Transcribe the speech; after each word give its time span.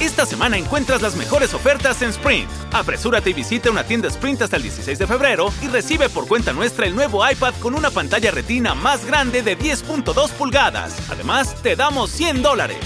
Esta 0.00 0.26
semana 0.26 0.58
encuentras 0.58 1.00
las 1.00 1.16
mejores 1.16 1.54
ofertas 1.54 2.02
en 2.02 2.10
Sprint. 2.10 2.50
Apresúrate 2.72 3.30
y 3.30 3.32
visita 3.32 3.70
una 3.70 3.84
tienda 3.84 4.08
Sprint 4.08 4.42
hasta 4.42 4.56
el 4.56 4.62
16 4.62 4.98
de 4.98 5.06
febrero 5.06 5.52
y 5.62 5.68
recibe 5.68 6.08
por 6.08 6.28
cuenta 6.28 6.52
nuestra 6.52 6.86
el 6.86 6.94
nuevo 6.94 7.28
iPad 7.28 7.54
con 7.60 7.74
una 7.74 7.90
pantalla 7.90 8.30
retina 8.30 8.74
más 8.74 9.06
grande 9.06 9.42
de 9.42 9.58
10.2 9.58 10.30
pulgadas. 10.32 10.96
Además, 11.10 11.54
te 11.62 11.76
damos 11.76 12.10
100 12.10 12.42
dólares 12.42 12.78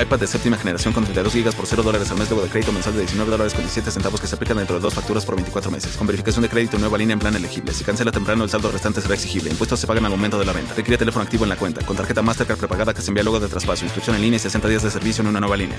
iPad 0.00 0.20
de 0.20 0.26
séptima 0.26 0.56
generación 0.58 0.92
con 0.92 1.04
32 1.04 1.34
GB 1.34 1.54
por 1.54 1.66
0 1.66 1.82
dólares 1.82 2.10
al 2.10 2.18
mes, 2.18 2.28
luego 2.28 2.44
de 2.44 2.50
crédito 2.50 2.72
mensual 2.72 2.94
de 2.94 3.00
19 3.00 3.30
dólares 3.30 3.54
con 3.54 3.62
17 3.62 3.90
centavos 3.90 4.20
que 4.20 4.26
se 4.26 4.34
aplican 4.34 4.58
dentro 4.58 4.76
de 4.76 4.82
dos 4.82 4.94
facturas 4.94 5.24
por 5.24 5.36
24 5.36 5.70
meses. 5.70 5.96
Con 5.96 6.06
verificación 6.06 6.42
de 6.42 6.48
crédito 6.48 6.78
nueva 6.78 6.98
línea 6.98 7.14
en 7.14 7.18
plan 7.20 7.34
elegible. 7.34 7.72
Si 7.72 7.84
cancela 7.84 8.12
temprano, 8.12 8.44
el 8.44 8.50
saldo 8.50 8.70
restante 8.70 9.00
será 9.00 9.14
exigible. 9.14 9.50
Impuestos 9.50 9.80
se 9.80 9.86
pagan 9.86 10.04
al 10.04 10.10
momento 10.10 10.38
de 10.38 10.44
la 10.44 10.52
venta. 10.52 10.74
Requiere 10.74 10.98
teléfono 10.98 11.24
activo 11.24 11.44
en 11.44 11.50
la 11.50 11.56
cuenta. 11.56 11.84
Con 11.84 11.96
tarjeta 11.96 12.22
Mastercard 12.22 12.58
prepagada 12.58 12.92
que 12.92 13.02
se 13.02 13.10
envía 13.10 13.22
luego 13.22 13.40
de 13.40 13.48
traspaso. 13.48 13.84
Inscripción 13.84 14.16
en 14.16 14.22
línea 14.22 14.36
y 14.36 14.40
60 14.40 14.68
días 14.68 14.82
de 14.82 14.90
servicio 14.90 15.22
en 15.22 15.28
una 15.28 15.40
nueva 15.40 15.56
línea. 15.56 15.78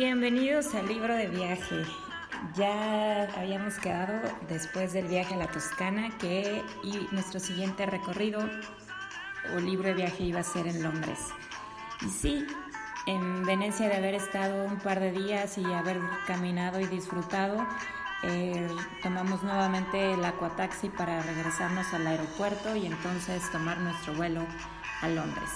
Bienvenidos 0.00 0.74
al 0.74 0.88
libro 0.88 1.14
de 1.14 1.26
viaje. 1.26 1.84
Ya 2.54 3.24
habíamos 3.38 3.74
quedado 3.74 4.18
después 4.48 4.94
del 4.94 5.08
viaje 5.08 5.34
a 5.34 5.36
la 5.36 5.46
Toscana 5.48 6.08
que 6.16 6.64
y 6.82 7.06
nuestro 7.12 7.38
siguiente 7.38 7.84
recorrido 7.84 8.40
o 9.54 9.60
libro 9.60 9.88
de 9.88 9.92
viaje 9.92 10.24
iba 10.24 10.40
a 10.40 10.42
ser 10.42 10.66
en 10.68 10.82
Londres. 10.82 11.18
Y 12.00 12.08
sí, 12.08 12.46
en 13.04 13.44
Venecia 13.44 13.90
de 13.90 13.96
haber 13.96 14.14
estado 14.14 14.64
un 14.64 14.78
par 14.78 15.00
de 15.00 15.12
días 15.12 15.58
y 15.58 15.64
haber 15.66 16.00
caminado 16.26 16.80
y 16.80 16.86
disfrutado, 16.86 17.58
eh, 18.22 18.68
tomamos 19.02 19.42
nuevamente 19.42 20.14
el 20.14 20.24
aquataxi 20.24 20.88
para 20.88 21.20
regresarnos 21.20 21.92
al 21.92 22.06
aeropuerto 22.06 22.74
y 22.74 22.86
entonces 22.86 23.42
tomar 23.52 23.76
nuestro 23.80 24.14
vuelo 24.14 24.46
a 25.02 25.08
Londres. 25.08 25.50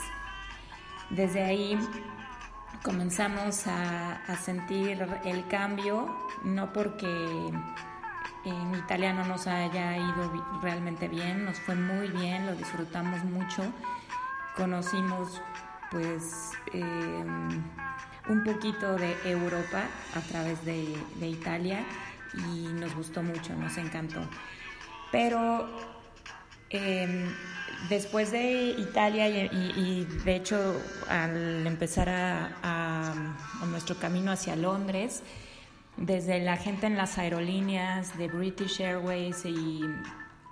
Desde 1.08 1.42
ahí 1.42 1.78
comenzamos 2.84 3.66
a, 3.66 4.36
sentir 4.36 5.02
el 5.24 5.48
cambio, 5.48 6.14
no 6.44 6.70
porque 6.72 7.08
en 8.44 8.74
italiano 8.74 9.24
nos 9.24 9.46
haya 9.46 9.96
ido 9.96 10.60
realmente 10.60 11.08
bien, 11.08 11.46
nos 11.46 11.58
fue 11.60 11.74
muy 11.74 12.08
bien, 12.08 12.44
lo 12.44 12.54
disfrutamos 12.54 13.24
mucho, 13.24 13.62
conocimos 14.54 15.40
pues 15.90 16.50
em, 16.74 17.62
un 18.28 18.44
poquito 18.44 18.96
de 18.96 19.16
Europa 19.24 19.84
a 20.14 20.20
través 20.20 20.62
de, 20.66 20.94
Italia 21.22 21.86
y 22.34 22.66
nos 22.74 22.94
gustó 22.94 23.22
mucho, 23.22 23.54
nos 23.54 23.78
encantó. 23.78 24.20
Pero 25.10 25.70
eh, 26.68 27.30
después 27.88 28.30
de 28.30 28.74
Italia 28.78 29.28
y, 29.28 30.04
de 30.24 30.36
hecho 30.36 30.80
al 31.08 31.66
empezar 31.66 32.08
a, 32.08 33.36
nuestro 33.68 33.96
camino 33.96 34.30
hacia 34.30 34.56
Londres, 34.56 35.22
desde 35.96 36.40
la 36.40 36.56
gente 36.56 36.86
en 36.86 36.96
las 36.96 37.18
aerolíneas 37.18 38.16
de 38.18 38.28
British 38.28 38.80
Airways 38.80 39.44
y 39.46 39.80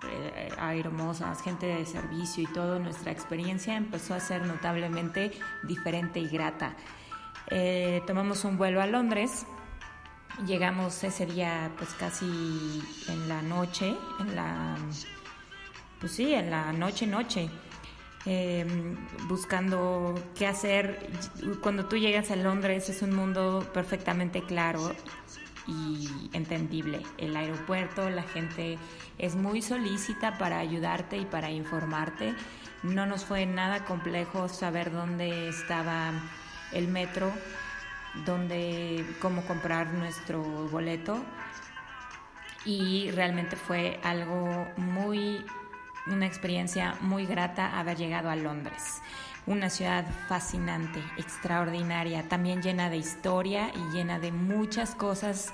eh, 0.08 0.48
aeromosas, 0.58 1.42
gente 1.42 1.66
de 1.66 1.84
servicio 1.84 2.44
y 2.44 2.46
todo, 2.52 2.78
nuestra 2.78 3.12
experiencia 3.12 3.76
empezó 3.76 4.14
a 4.14 4.20
ser 4.20 4.44
notablemente 4.46 5.30
diferente 5.64 6.20
y 6.20 6.28
grata. 6.28 6.74
Eh, 7.48 8.02
tomamos 8.06 8.44
un 8.44 8.56
vuelo 8.56 8.80
a 8.80 8.86
Londres, 8.86 9.46
llegamos 10.46 11.04
ese 11.04 11.26
día 11.26 11.70
pues 11.76 11.90
casi 11.94 12.82
en 13.08 13.28
la 13.28 13.42
noche, 13.42 13.94
en 14.20 14.34
la 14.34 14.76
pues 16.02 16.14
sí, 16.14 16.34
en 16.34 16.50
la 16.50 16.72
noche, 16.72 17.06
noche, 17.06 17.48
em, 18.26 18.96
buscando 19.28 20.20
qué 20.34 20.48
hacer. 20.48 20.98
Cuando 21.62 21.86
tú 21.86 21.96
llegas 21.96 22.32
a 22.32 22.36
Londres 22.36 22.88
es 22.88 23.02
un 23.02 23.14
mundo 23.14 23.70
perfectamente 23.72 24.42
claro 24.42 24.96
y 25.68 26.28
entendible. 26.32 27.02
El 27.18 27.36
aeropuerto, 27.36 28.10
la 28.10 28.24
gente 28.24 28.78
es 29.16 29.36
muy 29.36 29.62
solícita 29.62 30.38
para 30.38 30.58
ayudarte 30.58 31.18
y 31.18 31.24
para 31.24 31.50
informarte. 31.50 32.34
No 32.82 33.06
nos 33.06 33.24
fue 33.24 33.46
nada 33.46 33.84
complejo 33.84 34.48
saber 34.48 34.90
dónde 34.90 35.48
estaba 35.48 36.10
el 36.72 36.88
metro, 36.88 37.32
dónde, 38.26 39.06
cómo 39.20 39.42
comprar 39.46 39.94
nuestro 39.94 40.42
boleto. 40.42 41.22
Y 42.64 43.08
realmente 43.12 43.54
fue 43.54 44.00
algo 44.02 44.66
muy 44.76 45.44
una 46.06 46.26
experiencia 46.26 46.96
muy 47.00 47.26
grata 47.26 47.78
haber 47.78 47.96
llegado 47.96 48.30
a 48.30 48.36
Londres. 48.36 49.00
Una 49.46 49.70
ciudad 49.70 50.04
fascinante, 50.28 51.02
extraordinaria, 51.16 52.28
también 52.28 52.62
llena 52.62 52.90
de 52.90 52.96
historia 52.96 53.72
y 53.74 53.92
llena 53.92 54.18
de 54.18 54.30
muchas 54.30 54.94
cosas 54.94 55.52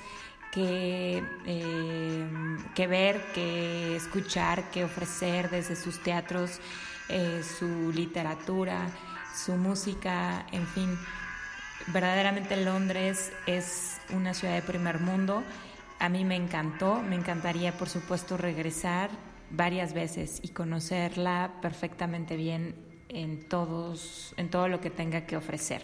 que, 0.52 1.22
eh, 1.46 2.28
que 2.74 2.86
ver, 2.86 3.22
que 3.34 3.96
escuchar, 3.96 4.70
que 4.70 4.84
ofrecer 4.84 5.50
desde 5.50 5.76
sus 5.76 6.02
teatros, 6.02 6.60
eh, 7.08 7.42
su 7.42 7.92
literatura, 7.92 8.88
su 9.34 9.52
música, 9.52 10.44
en 10.52 10.66
fin. 10.66 10.98
Verdaderamente 11.86 12.56
Londres 12.56 13.32
es 13.46 13.98
una 14.10 14.34
ciudad 14.34 14.54
de 14.54 14.62
primer 14.62 15.00
mundo. 15.00 15.42
A 15.98 16.08
mí 16.08 16.24
me 16.24 16.36
encantó, 16.36 17.02
me 17.02 17.16
encantaría 17.16 17.72
por 17.72 17.88
supuesto 17.88 18.36
regresar 18.36 19.10
varias 19.50 19.94
veces 19.94 20.40
y 20.42 20.48
conocerla 20.48 21.58
perfectamente 21.62 22.36
bien 22.36 22.74
en 23.08 23.48
todos, 23.48 24.34
en 24.36 24.50
todo 24.50 24.68
lo 24.68 24.80
que 24.80 24.90
tenga 24.90 25.26
que 25.26 25.36
ofrecer. 25.36 25.82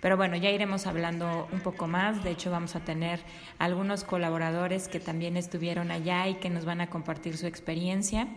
Pero 0.00 0.16
bueno, 0.16 0.36
ya 0.36 0.50
iremos 0.50 0.86
hablando 0.86 1.48
un 1.52 1.60
poco 1.60 1.86
más. 1.86 2.22
De 2.22 2.30
hecho, 2.30 2.50
vamos 2.50 2.76
a 2.76 2.80
tener 2.80 3.20
algunos 3.58 4.04
colaboradores 4.04 4.88
que 4.88 5.00
también 5.00 5.36
estuvieron 5.36 5.90
allá 5.90 6.28
y 6.28 6.34
que 6.34 6.50
nos 6.50 6.64
van 6.64 6.80
a 6.80 6.90
compartir 6.90 7.36
su 7.36 7.46
experiencia. 7.46 8.28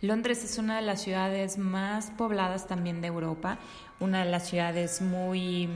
Londres 0.00 0.44
es 0.44 0.58
una 0.58 0.76
de 0.76 0.82
las 0.82 1.02
ciudades 1.02 1.58
más 1.58 2.10
pobladas 2.12 2.66
también 2.66 3.00
de 3.00 3.08
Europa, 3.08 3.58
una 3.98 4.24
de 4.24 4.30
las 4.30 4.48
ciudades 4.48 5.00
muy 5.00 5.68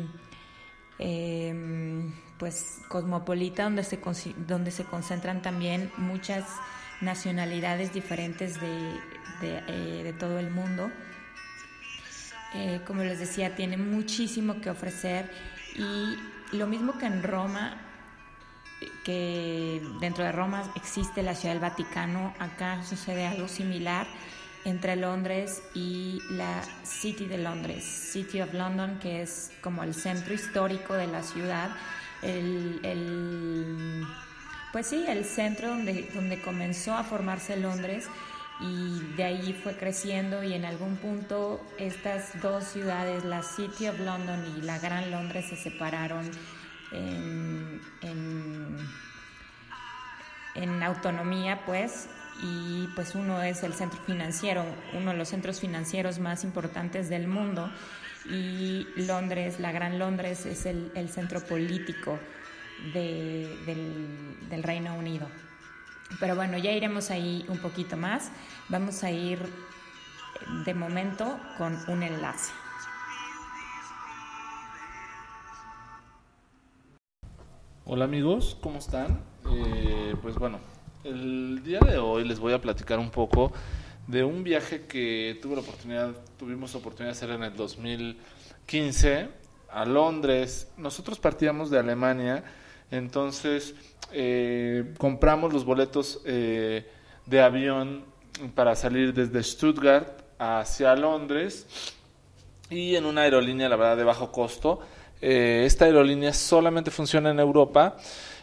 eh, 0.98 1.54
pues 2.38 2.80
cosmopolita 2.88 3.64
donde 3.64 3.82
se, 3.82 3.98
donde 4.46 4.70
se 4.70 4.84
concentran 4.84 5.42
también 5.42 5.90
muchas 5.96 6.44
nacionalidades 7.00 7.92
diferentes 7.92 8.60
de, 8.60 9.00
eh, 9.42 10.14
todo 10.18 10.38
el 10.38 10.50
mundo. 10.50 10.90
Eh, 12.54 12.80
como 12.86 13.02
les 13.02 13.18
decía, 13.18 13.54
tiene 13.54 13.76
muchísimo 13.76 14.60
que 14.60 14.70
ofrecer 14.70 15.30
y 15.76 16.16
lo 16.56 16.66
mismo 16.66 16.98
que 16.98 17.06
en 17.06 17.22
Roma, 17.22 17.80
que 19.04 19.80
dentro 20.00 20.24
de 20.24 20.32
Roma 20.32 20.70
existe 20.74 21.22
la 21.22 21.34
Ciudad 21.34 21.54
del 21.54 21.62
Vaticano, 21.62 22.34
acá 22.38 22.82
sucede 22.82 23.26
algo 23.26 23.46
similar 23.46 24.06
entre 24.64 24.96
Londres 24.96 25.62
y 25.74 26.20
la 26.30 26.62
City 26.82 27.26
de 27.26 27.38
Londres, 27.38 27.84
City 27.84 28.42
of 28.42 28.52
London, 28.52 28.98
que 28.98 29.22
es 29.22 29.52
como 29.62 29.84
el 29.84 29.94
centro 29.94 30.34
histórico 30.34 30.94
de 30.94 31.06
la 31.06 31.22
ciudad, 31.22 31.70
el 32.22 34.06
pues 34.72 34.86
sí, 34.86 35.04
el 35.08 35.24
centro 35.24 35.68
donde, 35.68 36.08
donde 36.14 36.40
comenzó 36.40 36.94
a 36.94 37.04
formarse 37.04 37.56
Londres 37.56 38.08
y 38.60 39.00
de 39.16 39.24
ahí 39.24 39.58
fue 39.62 39.74
creciendo 39.74 40.42
y 40.42 40.52
en 40.52 40.64
algún 40.64 40.96
punto 40.96 41.60
estas 41.78 42.40
dos 42.42 42.64
ciudades, 42.64 43.24
la 43.24 43.42
City 43.42 43.88
of 43.88 43.98
London 44.00 44.44
y 44.58 44.62
la 44.62 44.78
Gran 44.78 45.10
Londres, 45.10 45.46
se 45.48 45.56
separaron 45.56 46.30
en, 46.92 47.80
en, 50.54 50.82
autonomía, 50.82 51.64
pues, 51.64 52.08
y 52.42 52.88
pues 52.94 53.14
uno 53.14 53.42
es 53.42 53.62
el 53.62 53.74
centro 53.74 54.00
financiero, 54.00 54.64
uno 54.94 55.12
de 55.12 55.16
los 55.16 55.28
centros 55.28 55.60
financieros 55.60 56.18
más 56.18 56.44
importantes 56.44 57.08
del 57.08 57.28
mundo, 57.28 57.70
y 58.26 58.86
Londres, 58.96 59.60
la 59.60 59.72
Gran 59.72 59.98
Londres, 59.98 60.44
es 60.46 60.66
el, 60.66 60.92
el 60.94 61.08
centro 61.08 61.40
político 61.40 62.18
del, 62.92 64.62
Reino 64.62 64.94
Unido. 64.96 65.26
Pero 66.18 66.34
bueno, 66.34 66.58
ya 66.58 66.72
iremos 66.72 67.10
ahí 67.10 67.44
un 67.48 67.58
poquito 67.58 67.96
más. 67.96 68.30
Vamos 68.68 69.04
a 69.04 69.10
ir 69.10 69.38
de 70.64 70.74
momento 70.74 71.38
con 71.56 71.78
un 71.88 72.02
enlace. 72.02 72.52
Hola 77.84 78.04
amigos, 78.04 78.56
¿cómo 78.60 78.78
están? 78.78 79.20
Eh, 79.50 80.14
pues 80.22 80.36
bueno, 80.36 80.60
el 81.02 81.62
día 81.64 81.80
de 81.80 81.98
hoy 81.98 82.24
les 82.24 82.38
voy 82.38 82.52
a 82.52 82.60
platicar 82.60 82.98
un 82.98 83.10
poco 83.10 83.52
de 84.06 84.24
un 84.24 84.42
viaje 84.44 84.86
que 84.86 85.38
tuve 85.40 85.56
la 85.56 85.62
oportunidad, 85.62 86.14
tuvimos 86.38 86.74
oportunidad 86.74 87.12
de 87.12 87.16
hacer 87.16 87.30
en 87.30 87.42
el 87.42 87.54
2015 87.54 89.28
a 89.70 89.84
Londres. 89.84 90.70
Nosotros 90.76 91.18
partíamos 91.18 91.70
de 91.70 91.78
Alemania, 91.78 92.44
entonces 92.90 93.74
eh, 94.12 94.92
compramos 94.98 95.52
los 95.52 95.64
boletos 95.64 96.20
eh, 96.24 96.86
de 97.26 97.40
avión 97.40 98.04
para 98.54 98.74
salir 98.74 99.14
desde 99.14 99.42
Stuttgart 99.42 100.22
hacia 100.38 100.96
Londres 100.96 101.66
y 102.70 102.96
en 102.96 103.04
una 103.04 103.22
aerolínea, 103.22 103.68
la 103.68 103.76
verdad, 103.76 103.96
de 103.96 104.04
bajo 104.04 104.32
costo. 104.32 104.80
Eh, 105.20 105.64
esta 105.66 105.84
aerolínea 105.84 106.32
solamente 106.32 106.90
funciona 106.90 107.30
en 107.30 107.38
Europa. 107.38 107.96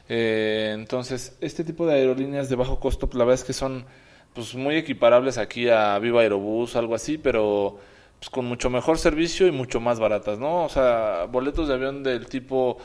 entonces, 0.07 1.37
este 1.41 1.63
tipo 1.63 1.85
de 1.85 1.95
aerolíneas 1.95 2.49
de 2.49 2.55
bajo 2.55 2.79
costo, 2.79 3.07
pues, 3.07 3.17
la 3.17 3.25
verdad 3.25 3.41
es 3.41 3.45
que 3.45 3.53
son 3.53 3.85
pues, 4.33 4.55
muy 4.55 4.75
equiparables 4.75 5.37
aquí 5.37 5.67
a 5.69 5.99
Viva 5.99 6.21
Aerobús, 6.21 6.75
algo 6.75 6.95
así, 6.95 7.17
pero 7.17 7.79
pues, 8.19 8.29
con 8.29 8.45
mucho 8.45 8.69
mejor 8.69 8.97
servicio 8.99 9.47
y 9.47 9.51
mucho 9.51 9.79
más 9.81 9.99
baratas, 9.99 10.39
¿no? 10.39 10.63
O 10.65 10.69
sea, 10.69 11.25
boletos 11.29 11.67
de 11.67 11.73
avión 11.73 12.03
del 12.03 12.27
tipo 12.27 12.77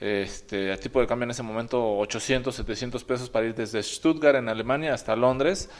este, 0.00 0.72
a 0.72 0.76
tipo 0.76 1.00
de 1.00 1.06
cambio 1.06 1.24
en 1.24 1.30
ese 1.30 1.42
momento 1.42 1.98
800, 1.98 2.54
700 2.54 3.04
pesos 3.04 3.30
para 3.30 3.46
ir 3.46 3.54
desde 3.54 3.82
Stuttgart 3.82 4.36
en 4.36 4.48
Alemania 4.48 4.94
hasta 4.94 5.16
Londres 5.16 5.70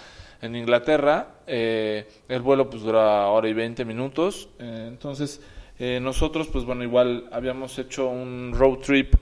en 0.42 0.56
Inglaterra. 0.56 1.28
Eh, 1.46 2.08
el 2.28 2.42
vuelo 2.42 2.68
pues 2.70 2.82
dura 2.82 3.26
hora 3.26 3.48
y 3.48 3.52
20 3.52 3.84
minutos. 3.84 4.48
Eh, 4.58 4.86
entonces 4.88 5.40
eh, 5.78 6.00
nosotros 6.00 6.48
pues 6.48 6.64
bueno 6.64 6.82
igual 6.84 7.28
habíamos 7.32 7.78
hecho 7.78 8.08
un 8.08 8.52
road 8.54 8.78
trip 8.78 9.14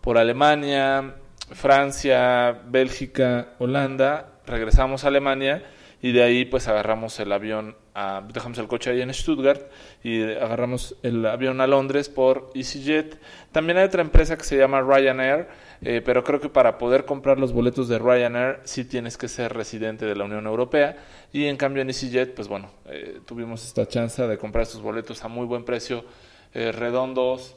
por 0.00 0.18
Alemania, 0.18 1.14
Francia, 1.52 2.62
Bélgica, 2.66 3.54
Holanda. 3.58 4.40
Regresamos 4.46 5.04
a 5.04 5.08
Alemania 5.08 5.62
y 6.04 6.12
de 6.12 6.22
ahí 6.22 6.44
pues 6.44 6.68
agarramos 6.68 7.18
el 7.18 7.32
avión, 7.32 7.78
a, 7.94 8.22
dejamos 8.30 8.58
el 8.58 8.68
coche 8.68 8.90
ahí 8.90 9.00
en 9.00 9.14
Stuttgart 9.14 9.62
y 10.02 10.22
agarramos 10.22 10.96
el 11.02 11.24
avión 11.24 11.62
a 11.62 11.66
Londres 11.66 12.10
por 12.10 12.50
EasyJet. 12.54 13.18
También 13.52 13.78
hay 13.78 13.84
otra 13.84 14.02
empresa 14.02 14.36
que 14.36 14.44
se 14.44 14.58
llama 14.58 14.82
Ryanair, 14.82 15.48
eh, 15.80 16.02
pero 16.04 16.22
creo 16.22 16.42
que 16.42 16.50
para 16.50 16.76
poder 16.76 17.06
comprar 17.06 17.38
los 17.38 17.54
boletos 17.54 17.88
de 17.88 17.98
Ryanair 17.98 18.60
sí 18.64 18.84
tienes 18.84 19.16
que 19.16 19.28
ser 19.28 19.54
residente 19.54 20.04
de 20.04 20.14
la 20.14 20.24
Unión 20.24 20.46
Europea 20.46 20.98
y 21.32 21.46
en 21.46 21.56
cambio 21.56 21.80
en 21.80 21.88
EasyJet 21.88 22.34
pues 22.34 22.48
bueno, 22.48 22.70
eh, 22.84 23.20
tuvimos 23.24 23.64
esta 23.64 23.88
chance 23.88 24.26
de 24.26 24.36
comprar 24.36 24.64
estos 24.64 24.82
boletos 24.82 25.24
a 25.24 25.28
muy 25.28 25.46
buen 25.46 25.64
precio, 25.64 26.04
eh, 26.52 26.70
redondos, 26.70 27.56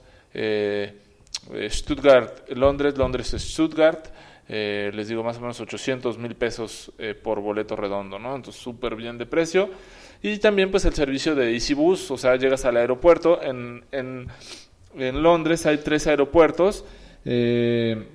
Stuttgart, 1.69 2.49
Londres, 2.51 2.97
Londres, 2.97 3.35
Stuttgart 3.37 4.07
eh, 4.49 4.91
les 4.93 5.07
digo 5.09 5.23
más 5.23 5.37
o 5.37 5.41
menos 5.41 5.59
800 5.59 6.17
mil 6.17 6.35
pesos 6.35 6.91
eh, 6.97 7.13
por 7.13 7.41
boleto 7.41 7.75
redondo, 7.75 8.17
¿no? 8.17 8.35
Entonces 8.35 8.61
súper 8.61 8.95
bien 8.95 9.17
de 9.17 9.25
precio. 9.25 9.69
Y 10.21 10.37
también 10.37 10.71
pues 10.71 10.85
el 10.85 10.93
servicio 10.93 11.35
de 11.35 11.53
EasyBus, 11.53 12.11
o 12.11 12.17
sea, 12.17 12.35
llegas 12.37 12.65
al 12.65 12.77
aeropuerto, 12.77 13.41
en, 13.41 13.83
en, 13.91 14.27
en 14.95 15.21
Londres 15.21 15.65
hay 15.65 15.77
tres 15.79 16.07
aeropuertos, 16.07 16.85
eh, 17.25 18.07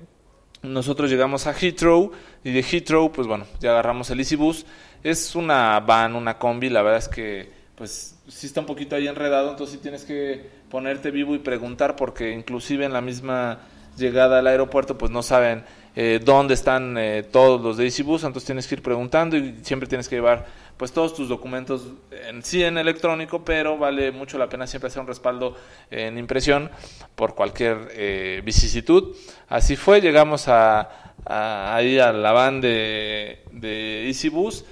nosotros 0.63 1.09
llegamos 1.09 1.45
a 1.45 1.53
Heathrow 1.53 2.11
y 2.43 2.51
de 2.51 2.61
Heathrow 2.61 3.11
pues 3.11 3.27
bueno, 3.27 3.45
ya 3.59 3.71
agarramos 3.71 4.09
el 4.09 4.19
EasyBus, 4.19 4.65
es 5.03 5.35
una 5.35 5.79
van, 5.79 6.15
una 6.15 6.37
combi, 6.37 6.69
la 6.69 6.81
verdad 6.81 6.99
es 6.99 7.09
que 7.09 7.49
pues 7.75 8.17
sí 8.27 8.47
está 8.47 8.61
un 8.61 8.65
poquito 8.65 8.95
ahí 8.95 9.07
enredado, 9.07 9.51
entonces 9.51 9.75
sí 9.75 9.81
tienes 9.81 10.03
que 10.03 10.49
ponerte 10.69 11.11
vivo 11.11 11.35
y 11.35 11.39
preguntar 11.39 11.95
porque 11.95 12.31
inclusive 12.31 12.85
en 12.85 12.93
la 12.93 13.01
misma 13.01 13.59
llegada 13.97 14.39
al 14.39 14.47
aeropuerto 14.47 14.97
pues 14.97 15.11
no 15.11 15.21
saben 15.21 15.63
eh, 15.95 16.19
dónde 16.23 16.55
están 16.55 16.97
eh, 16.97 17.23
todos 17.23 17.61
los 17.61 17.77
de 17.77 17.85
EasyBus, 17.85 18.23
entonces 18.23 18.45
tienes 18.45 18.67
que 18.67 18.75
ir 18.75 18.81
preguntando 18.81 19.37
y 19.37 19.59
siempre 19.61 19.87
tienes 19.87 20.09
que 20.09 20.15
llevar 20.15 20.45
pues 20.77 20.91
todos 20.91 21.13
tus 21.13 21.29
documentos 21.29 21.87
en 22.27 22.43
sí 22.43 22.63
en 22.63 22.77
electrónico, 22.77 23.45
pero 23.45 23.77
vale 23.77 24.11
mucho 24.11 24.37
la 24.37 24.49
pena 24.49 24.65
siempre 24.65 24.87
hacer 24.87 25.01
un 25.01 25.07
respaldo 25.07 25.55
en 25.91 26.17
impresión 26.17 26.71
por 27.15 27.35
cualquier 27.35 27.89
eh, 27.91 28.41
vicisitud. 28.43 29.15
Así 29.49 29.75
fue, 29.75 30.01
llegamos 30.01 30.47
a, 30.47 31.13
ahí 31.25 31.99
a 31.99 32.11
la 32.11 32.31
van 32.31 32.59
de, 32.59 33.43
de 33.51 34.07
EasyBus. 34.07 34.65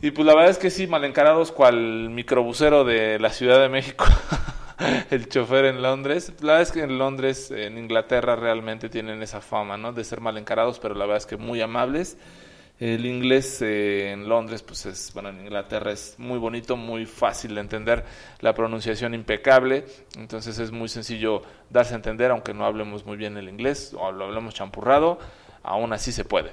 Y 0.00 0.12
pues 0.12 0.26
la 0.26 0.34
verdad 0.34 0.50
es 0.50 0.58
que 0.58 0.70
sí, 0.70 0.86
mal 0.86 1.04
encarados 1.04 1.50
cual 1.50 2.10
microbusero 2.10 2.84
de 2.84 3.18
la 3.18 3.30
Ciudad 3.30 3.60
de 3.60 3.68
México. 3.68 4.04
el 5.10 5.28
chofer 5.28 5.66
en 5.66 5.82
Londres. 5.82 6.32
La 6.40 6.54
verdad 6.54 6.62
es 6.62 6.72
que 6.72 6.82
en 6.82 6.98
Londres, 6.98 7.50
en 7.50 7.78
Inglaterra, 7.78 8.36
realmente 8.36 8.88
tienen 8.88 9.22
esa 9.22 9.40
fama, 9.40 9.76
¿no? 9.76 9.92
De 9.92 10.04
ser 10.04 10.20
mal 10.20 10.36
encarados, 10.36 10.78
pero 10.78 10.94
la 10.94 11.06
verdad 11.06 11.18
es 11.18 11.26
que 11.26 11.36
muy 11.36 11.60
amables. 11.60 12.16
El 12.78 13.06
inglés 13.06 13.62
eh, 13.62 14.10
en 14.12 14.28
Londres, 14.28 14.62
pues 14.62 14.84
es, 14.84 15.10
bueno, 15.14 15.30
en 15.30 15.40
Inglaterra 15.40 15.92
es 15.92 16.14
muy 16.18 16.38
bonito, 16.38 16.76
muy 16.76 17.06
fácil 17.06 17.54
de 17.54 17.62
entender, 17.62 18.04
la 18.40 18.52
pronunciación 18.52 19.14
impecable, 19.14 19.86
entonces 20.18 20.58
es 20.58 20.72
muy 20.72 20.90
sencillo 20.90 21.40
darse 21.70 21.94
a 21.94 21.96
entender, 21.96 22.30
aunque 22.30 22.52
no 22.52 22.66
hablemos 22.66 23.06
muy 23.06 23.16
bien 23.16 23.38
el 23.38 23.48
inglés 23.48 23.96
o 23.98 24.12
lo 24.12 24.26
hablemos 24.26 24.52
champurrado, 24.52 25.18
aún 25.62 25.94
así 25.94 26.12
se 26.12 26.26
puede. 26.26 26.52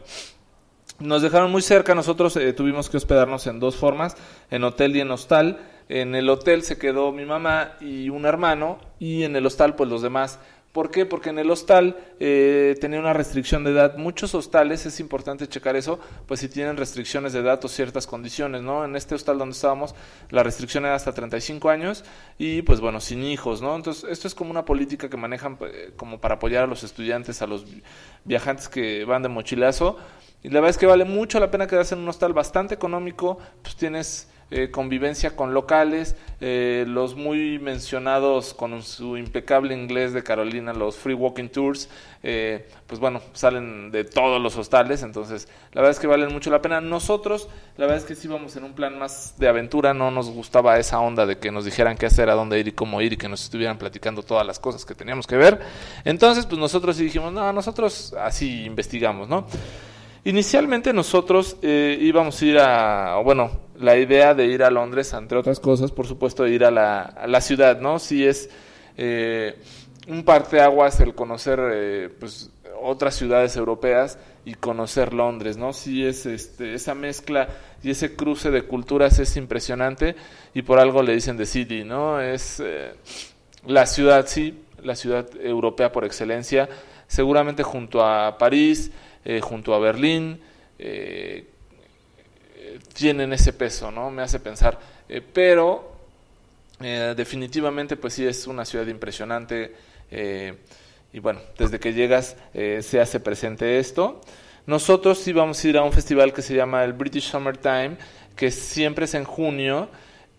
Nos 1.00 1.24
dejaron 1.24 1.52
muy 1.52 1.62
cerca, 1.62 1.94
nosotros 1.94 2.38
eh, 2.38 2.54
tuvimos 2.54 2.90
que 2.90 2.96
hospedarnos 2.96 3.46
en 3.48 3.60
dos 3.60 3.76
formas, 3.76 4.16
en 4.50 4.64
hotel 4.64 4.96
y 4.96 5.02
en 5.02 5.12
hostal. 5.12 5.60
En 5.90 6.16
el 6.16 6.30
hotel 6.30 6.64
se 6.64 6.78
quedó 6.78 7.12
mi 7.12 7.26
mamá 7.26 7.74
y 7.80 8.10
un 8.10 8.26
hermano 8.26 8.80
y 9.00 9.24
en 9.24 9.36
el 9.36 9.46
hostal 9.46 9.76
pues 9.76 9.90
los 9.90 10.02
demás. 10.02 10.40
¿Por 10.74 10.90
qué? 10.90 11.06
Porque 11.06 11.30
en 11.30 11.38
el 11.38 11.52
hostal 11.52 11.96
eh, 12.20 12.76
tenía 12.82 13.00
una 13.00 13.14
restricción 13.14 13.64
de 13.64 13.70
edad. 13.70 13.96
Muchos 13.96 14.34
hostales, 14.34 14.88
es 14.88 15.00
importante 15.00 15.48
checar 15.48 15.76
eso, 15.76 16.00
pues 16.26 16.40
si 16.40 16.50
tienen 16.50 16.78
restricciones 16.78 17.32
de 17.32 17.42
edad 17.42 17.64
o 17.64 17.68
ciertas 17.68 18.08
condiciones, 18.08 18.64
¿no? 18.64 18.84
En 18.84 18.96
este 18.96 19.14
hostal 19.14 19.38
donde 19.38 19.54
estábamos, 19.54 19.94
la 20.32 20.42
restricción 20.42 20.86
era 20.86 20.96
hasta 20.96 21.14
35 21.14 21.70
años 21.70 22.04
y 22.40 22.64
pues 22.64 22.82
bueno, 22.82 23.02
sin 23.02 23.24
hijos, 23.24 23.62
¿no? 23.62 23.76
Entonces, 23.76 24.04
esto 24.10 24.28
es 24.28 24.34
como 24.34 24.50
una 24.50 24.66
política 24.66 25.12
que 25.12 25.18
manejan 25.18 25.60
eh, 25.62 25.92
como 25.96 26.20
para 26.20 26.36
apoyar 26.36 26.64
a 26.64 26.68
los 26.68 26.84
estudiantes, 26.84 27.44
a 27.44 27.46
los 27.46 27.66
viajantes 28.24 28.68
que 28.68 29.06
van 29.06 29.22
de 29.22 29.30
mochilazo 29.30 29.98
y 30.42 30.50
la 30.50 30.56
verdad 30.56 30.72
es 30.72 30.78
que 30.80 30.88
vale 30.88 31.06
mucho 31.06 31.40
la 31.40 31.52
pena 31.52 31.68
quedarse 31.68 31.94
en 31.94 32.02
un 32.02 32.10
hostal 32.10 32.34
bastante 32.34 32.74
económico, 32.74 33.38
pues 33.62 33.76
tienes 33.76 34.28
eh, 34.52 34.70
convivencia 34.70 35.36
con 35.36 35.54
locales, 35.54 36.16
eh, 36.40 36.86
los 36.88 37.16
muy 37.16 37.60
mencionados 37.60 38.54
con 38.54 38.84
su 38.84 39.18
impecable 39.18 39.74
inglés 39.74 40.14
de 40.14 40.24
Carolina, 40.24 40.74
los 40.74 40.96
free 40.96 41.14
walking 41.14 41.50
tours, 41.50 41.90
eh, 42.22 42.68
pues 42.88 43.00
bueno, 43.00 43.22
salen 43.34 43.92
de 43.92 44.04
todos 44.04 44.42
los 44.42 44.56
hostales, 44.58 45.04
entonces 45.04 45.48
la 45.72 45.82
verdad 45.82 45.92
es 45.92 46.00
que 46.00 46.08
valen 46.08 46.32
mucho 46.32 46.50
la 46.50 46.62
pena. 46.62 46.82
Nosotros, 46.82 47.50
la 47.78 47.86
verdad 47.86 47.98
es 47.98 48.06
que 48.06 48.16
sí 48.16 48.28
íbamos 48.28 48.56
en 48.56 48.64
un 48.64 48.74
plan 48.74 48.98
más 48.98 49.36
de 49.38 49.48
aventura, 49.48 49.94
no 49.94 50.12
nos 50.12 50.30
gustaba 50.30 50.78
esa 50.78 51.00
onda 51.00 51.26
de 51.26 51.38
que 51.38 51.52
nos 51.52 51.66
dijeran 51.66 51.98
qué 51.98 52.06
hacer, 52.06 52.30
a 52.30 52.34
dónde 52.36 52.60
ir 52.60 52.68
y 52.68 52.72
cómo 52.74 53.02
ir 53.02 53.14
y 53.14 53.18
que 53.18 53.28
nos 53.28 53.44
estuvieran 53.44 53.78
platicando 53.78 54.24
todas 54.24 54.46
las 54.46 54.60
cosas 54.60 54.86
que 54.86 54.96
teníamos 54.96 55.28
que 55.28 55.38
ver. 55.38 55.60
Entonces, 56.06 56.46
pues 56.46 56.60
nosotros 56.60 56.96
sí 56.96 57.06
dijimos, 57.06 57.34
no, 57.34 57.52
nosotros 57.52 58.14
así 58.20 58.66
investigamos, 58.66 59.28
¿no? 59.28 59.48
Inicialmente 60.26 60.94
nosotros 60.94 61.58
eh, 61.62 61.98
íbamos 62.00 62.42
a 62.42 62.46
ir 62.46 62.58
a, 62.58 63.18
bueno, 63.24 63.52
la 63.84 63.98
idea 63.98 64.34
de 64.34 64.46
ir 64.46 64.64
a 64.64 64.72
Londres, 64.72 65.14
entre 65.14 65.38
otras 65.38 65.60
cosas, 65.60 65.92
por 65.92 66.08
supuesto, 66.08 66.44
de 66.44 66.52
ir 66.52 66.64
a 66.64 66.72
la, 66.72 67.26
la 67.28 67.42
ciudad, 67.42 67.82
¿no? 67.82 68.00
Si 68.00 68.26
es 68.26 68.50
eh, 68.98 69.56
un 70.08 70.24
parteaguas 70.24 71.02
el 71.02 71.14
conocer 71.14 71.60
eh, 71.74 72.10
pues, 72.18 72.50
otras 72.82 73.16
ciudades 73.16 73.58
europeas 73.58 74.18
y 74.46 74.54
conocer 74.54 75.14
Londres, 75.14 75.58
¿no? 75.58 75.74
Si 75.74 76.06
es 76.06 76.26
este, 76.26 76.74
esa 76.74 76.96
mezcla 76.96 77.50
y 77.84 77.90
ese 77.92 78.16
cruce 78.16 78.52
de 78.52 78.64
culturas 78.64 79.20
es 79.20 79.36
impresionante 79.36 80.16
y 80.54 80.62
por 80.62 80.80
algo 80.80 81.04
le 81.04 81.14
dicen 81.14 81.36
The 81.36 81.46
City, 81.46 81.84
¿no? 81.84 82.22
Es 82.22 82.62
eh, 82.64 82.94
la 83.66 83.86
ciudad, 83.86 84.28
sí, 84.28 84.64
la 84.82 84.96
ciudad 84.96 85.28
europea 85.42 85.92
por 85.92 86.06
excelencia, 86.06 86.70
seguramente 87.08 87.64
junto 87.64 88.02
a 88.06 88.38
París, 88.38 88.92
eh, 89.26 89.42
junto 89.42 89.74
a 89.74 89.80
Berlín, 89.80 90.40
eh, 90.80 91.50
tienen 92.94 93.34
ese 93.34 93.54
peso, 93.54 93.92
¿no? 93.92 94.10
Me 94.12 94.22
hace 94.22 94.40
pensar. 94.40 94.80
Eh, 95.10 95.22
pero 95.22 95.92
definitivamente, 96.80 97.96
pues 97.96 98.14
sí, 98.14 98.26
es 98.28 98.46
una 98.46 98.66
ciudad 98.66 98.88
impresionante. 98.88 99.74
y 101.14 101.20
bueno, 101.20 101.40
desde 101.58 101.80
que 101.80 101.94
llegas 101.94 102.36
se 102.54 103.00
hace 103.00 103.22
presente 103.22 103.80
esto. 103.80 104.20
Nosotros 104.66 105.18
sí 105.18 105.34
vamos 105.34 105.64
a 105.64 105.68
ir 105.68 105.78
a 105.78 105.84
un 105.84 105.92
festival 105.92 106.32
que 106.32 106.42
se 106.42 106.56
llama 106.56 106.86
el 106.86 106.94
British 106.94 107.30
Summertime, 107.32 107.98
que 108.36 108.50
siempre 108.50 109.06
es 109.06 109.14
en 109.14 109.26
junio. 109.26 109.90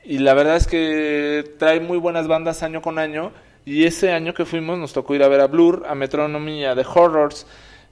Y 0.03 0.19
la 0.19 0.33
verdad 0.33 0.57
es 0.57 0.67
que 0.67 1.55
trae 1.59 1.81
muy 1.81 1.99
buenas 1.99 2.27
bandas 2.27 2.63
año 2.63 2.81
con 2.81 2.99
año. 2.99 3.33
Y 3.67 3.85
ese 3.85 4.13
año 4.13 4.33
que 4.33 4.47
fuimos 4.47 4.79
nos 4.79 4.93
tocó 4.93 5.15
ir 5.15 5.23
a 5.23 5.29
ver 5.29 5.41
a 5.41 5.47
Blur, 5.47 5.85
a 5.87 5.95
Metronomy, 5.95 6.65
a 6.65 6.75
The 6.75 6.85
Horrors. 6.87 7.47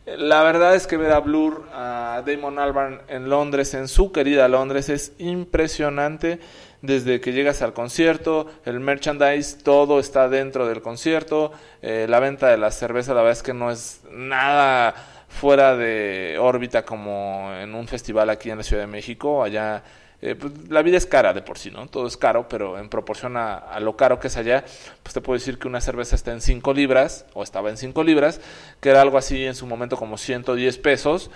La 0.04 0.42
verdad 0.42 0.74
es 0.74 0.88
que 0.88 0.96
ver 0.96 1.12
a 1.12 1.20
Blur, 1.20 1.64
a 1.72 2.22
Damon 2.26 2.58
Albarn 2.58 3.02
en 3.06 3.30
Londres, 3.30 3.72
en 3.74 3.86
su 3.86 4.10
querida 4.10 4.48
Londres, 4.48 4.88
es 4.88 5.12
impresionante. 5.18 6.40
desde 6.82 7.20
que 7.20 7.32
llegas 7.32 7.62
al 7.62 7.72
concierto, 7.74 8.48
el 8.64 8.80
merchandise, 8.80 9.56
todo 9.62 10.00
está 10.00 10.28
dentro 10.28 10.66
del 10.66 10.82
concierto, 10.82 11.52
eh, 11.80 12.06
la 12.08 12.18
venta 12.18 12.48
de 12.48 12.58
la 12.58 12.72
cerveza, 12.72 13.14
la 13.14 13.22
verdad 13.22 13.38
es 13.38 13.44
que 13.44 13.54
no 13.54 13.70
es 13.70 14.00
nada 14.10 14.92
fuera 15.28 15.76
de 15.76 16.38
órbita 16.40 16.84
como 16.84 17.52
en 17.54 17.76
un 17.76 17.86
festival 17.86 18.30
aquí 18.30 18.50
en 18.50 18.58
la 18.58 18.64
Ciudad 18.64 18.82
de 18.82 18.88
México, 18.88 19.44
allá 19.44 19.84
eh, 20.22 20.36
pues, 20.36 20.52
la 20.68 20.82
vida 20.82 20.96
es 20.96 21.04
cara 21.04 21.32
de 21.32 21.42
por 21.42 21.58
sí, 21.58 21.72
¿no? 21.72 21.88
Todo 21.88 22.06
es 22.06 22.16
caro, 22.16 22.48
pero 22.48 22.78
en 22.78 22.88
proporción 22.88 23.36
a, 23.36 23.78
lo 23.80 23.96
caro 23.96 24.20
que 24.20 24.28
es 24.28 24.36
allá, 24.36 24.64
pues 25.02 25.12
te 25.12 25.20
puedo 25.20 25.36
decir 25.36 25.58
que 25.58 25.66
una 25.66 25.80
cerveza 25.80 26.14
está 26.14 26.30
en 26.32 26.40
5 26.40 26.72
libras, 26.74 27.26
o 27.34 27.42
estaba 27.42 27.70
en 27.70 27.76
5 27.76 28.04
libras, 28.04 28.40
que 28.80 28.90
era 28.90 29.00
algo 29.00 29.18
así 29.18 29.44
en 29.44 29.56
su 29.56 29.66
momento 29.66 29.96
como 29.96 30.16
110 30.16 30.78
pesos. 30.78 31.30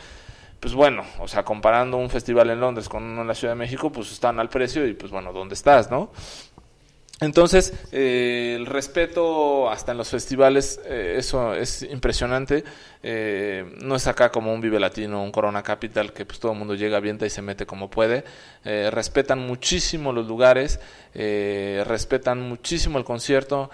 Pues 0.60 0.72
bueno, 0.74 1.04
o 1.18 1.26
sea, 1.26 1.44
comparando 1.44 1.96
un 1.96 2.08
festival 2.10 2.48
en 2.48 2.60
Londres 2.60 2.88
con 2.88 3.02
uno 3.02 3.22
en 3.22 3.28
la 3.28 3.34
Ciudad 3.34 3.54
de 3.54 3.58
México, 3.58 3.90
pues 3.90 4.12
están 4.12 4.38
al 4.38 4.48
precio 4.48 4.86
y 4.86 4.94
pues 4.94 5.10
bueno, 5.10 5.32
¿dónde 5.32 5.54
estás, 5.54 5.90
no? 5.90 6.12
Entonces, 7.18 7.72
eh, 7.92 8.56
el 8.56 8.66
respeto 8.66 9.70
hasta 9.70 9.92
en 9.92 9.98
los 9.98 10.10
festivales, 10.10 10.78
eh, 10.84 11.14
eso 11.16 11.54
es 11.54 11.82
impresionante. 11.82 12.62
Eh, 13.02 13.74
no 13.80 13.96
es 13.96 14.06
acá 14.06 14.30
como 14.30 14.52
un 14.52 14.60
Vive 14.60 14.78
Latino, 14.78 15.22
un 15.22 15.32
Corona 15.32 15.62
Capital, 15.62 16.12
que 16.12 16.26
pues 16.26 16.38
todo 16.38 16.52
el 16.52 16.58
mundo 16.58 16.74
llega, 16.74 16.98
avienta 16.98 17.24
y 17.24 17.30
se 17.30 17.40
mete 17.40 17.64
como 17.64 17.88
puede. 17.88 18.24
respetan 18.64 19.38
muchísimo 19.38 20.12
los 20.12 20.26
lugares, 20.26 20.80
respetan 21.14 22.42
muchísimo 22.42 22.98
el 22.98 23.04
concierto. 23.04 23.70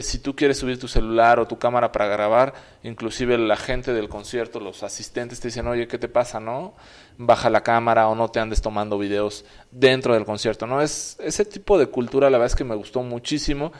si 0.00 0.18
tú 0.18 0.36
quieres 0.36 0.58
subir 0.58 0.78
tu 0.78 0.88
celular 0.88 1.40
o 1.40 1.46
tu 1.46 1.58
cámara 1.58 1.90
para 1.90 2.06
grabar, 2.06 2.54
inclusive 2.82 3.38
la 3.38 3.56
gente 3.56 3.94
del 3.94 4.08
concierto, 4.08 4.60
los 4.60 4.82
asistentes 4.82 5.40
te 5.40 5.48
dicen, 5.48 5.66
oye, 5.66 5.88
¿qué 5.88 5.98
te 5.98 6.08
pasa, 6.08 6.38
no? 6.38 6.74
Baja 7.18 7.50
la 7.50 7.62
cámara 7.62 8.08
o 8.08 8.14
no 8.14 8.28
te 8.28 8.40
andes 8.40 8.60
tomando 8.60 8.98
videos 8.98 9.44
dentro 9.70 10.14
del 10.14 10.24
concierto, 10.24 10.66
¿no? 10.66 10.82
Es 10.82 11.16
ese 11.20 11.44
tipo 11.44 11.78
de 11.78 11.86
cultura, 11.86 12.30
la 12.30 12.38
verdad 12.38 12.52
es 12.52 12.56
que 12.56 12.64
me 12.64 12.74
gustó 12.74 13.02
muchísimo, 13.02 13.72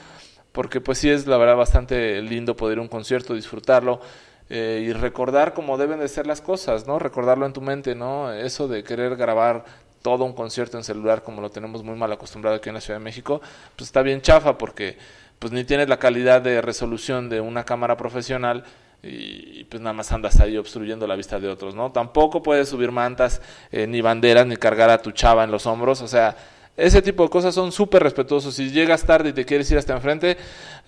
porque 0.52 0.80
pues 0.80 0.98
sí 0.98 1.10
es 1.10 1.26
la 1.26 1.36
verdad 1.36 1.56
bastante 1.56 2.20
lindo 2.22 2.56
poder 2.56 2.76
ir 2.76 2.78
a 2.78 2.82
un 2.82 2.88
concierto, 2.88 3.34
disfrutarlo 3.34 4.00
eh, 4.48 4.84
y 4.86 4.92
recordar 4.92 5.54
cómo 5.54 5.76
deben 5.76 5.98
de 6.00 6.08
ser 6.08 6.26
las 6.26 6.40
cosas, 6.40 6.86
¿no? 6.86 6.98
Recordarlo 6.98 7.46
en 7.46 7.52
tu 7.52 7.60
mente, 7.60 7.94
¿no? 7.94 8.32
Eso 8.32 8.68
de 8.68 8.84
querer 8.84 9.16
grabar 9.16 9.64
todo 10.02 10.24
un 10.24 10.32
concierto 10.34 10.76
en 10.76 10.84
celular 10.84 11.22
como 11.22 11.40
lo 11.40 11.50
tenemos 11.50 11.82
muy 11.82 11.96
mal 11.96 12.12
acostumbrado 12.12 12.56
aquí 12.56 12.68
en 12.68 12.76
la 12.76 12.80
Ciudad 12.80 13.00
de 13.00 13.04
México, 13.04 13.40
pues 13.74 13.88
está 13.88 14.02
bien 14.02 14.22
chafa 14.22 14.56
porque 14.56 14.96
pues 15.38 15.52
ni 15.52 15.64
tienes 15.64 15.88
la 15.88 15.98
calidad 15.98 16.40
de 16.40 16.62
resolución 16.62 17.28
de 17.28 17.40
una 17.40 17.64
cámara 17.64 17.96
profesional 17.96 18.64
y, 19.02 19.64
pues 19.64 19.80
nada 19.80 19.92
más 19.92 20.10
andas 20.12 20.40
ahí 20.40 20.56
obstruyendo 20.56 21.06
la 21.06 21.16
vista 21.16 21.38
de 21.38 21.48
otros, 21.48 21.74
¿no? 21.74 21.92
Tampoco 21.92 22.42
puedes 22.42 22.68
subir 22.68 22.90
mantas, 22.90 23.40
eh, 23.70 23.86
ni 23.86 24.00
banderas, 24.00 24.46
ni 24.46 24.56
cargar 24.56 24.90
a 24.90 25.00
tu 25.00 25.12
chava 25.12 25.44
en 25.44 25.50
los 25.50 25.66
hombros, 25.66 26.02
o 26.02 26.08
sea, 26.08 26.36
ese 26.76 27.00
tipo 27.00 27.22
de 27.22 27.30
cosas 27.30 27.54
son 27.54 27.72
súper 27.72 28.02
respetuosos. 28.02 28.54
Si 28.54 28.70
llegas 28.70 29.04
tarde 29.04 29.30
y 29.30 29.32
te 29.32 29.46
quieres 29.46 29.70
ir 29.70 29.78
hasta 29.78 29.94
enfrente, 29.94 30.36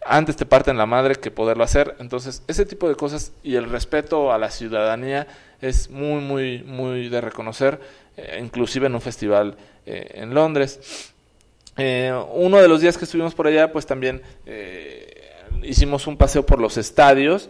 antes 0.04 0.36
te 0.36 0.44
parten 0.44 0.76
la 0.76 0.84
madre 0.84 1.14
que 1.14 1.30
poderlo 1.30 1.64
hacer. 1.64 1.96
Entonces, 1.98 2.42
ese 2.46 2.66
tipo 2.66 2.90
de 2.90 2.94
cosas 2.94 3.32
y 3.42 3.54
el 3.56 3.70
respeto 3.70 4.30
a 4.30 4.36
la 4.36 4.50
ciudadanía 4.50 5.26
es 5.62 5.88
muy, 5.88 6.20
muy, 6.20 6.62
muy 6.62 7.08
de 7.08 7.22
reconocer, 7.22 7.80
eh, 8.18 8.38
inclusive 8.42 8.86
en 8.86 8.96
un 8.96 9.00
festival 9.00 9.56
eh, 9.86 10.10
en 10.14 10.34
Londres. 10.34 11.12
uno 12.34 12.58
de 12.58 12.68
los 12.68 12.82
días 12.82 12.98
que 12.98 13.04
estuvimos 13.04 13.34
por 13.34 13.46
allá, 13.46 13.72
pues 13.72 13.86
también 13.86 14.20
hicimos 15.62 16.06
un 16.06 16.16
paseo 16.16 16.44
por 16.44 16.60
los 16.60 16.76
estadios. 16.76 17.48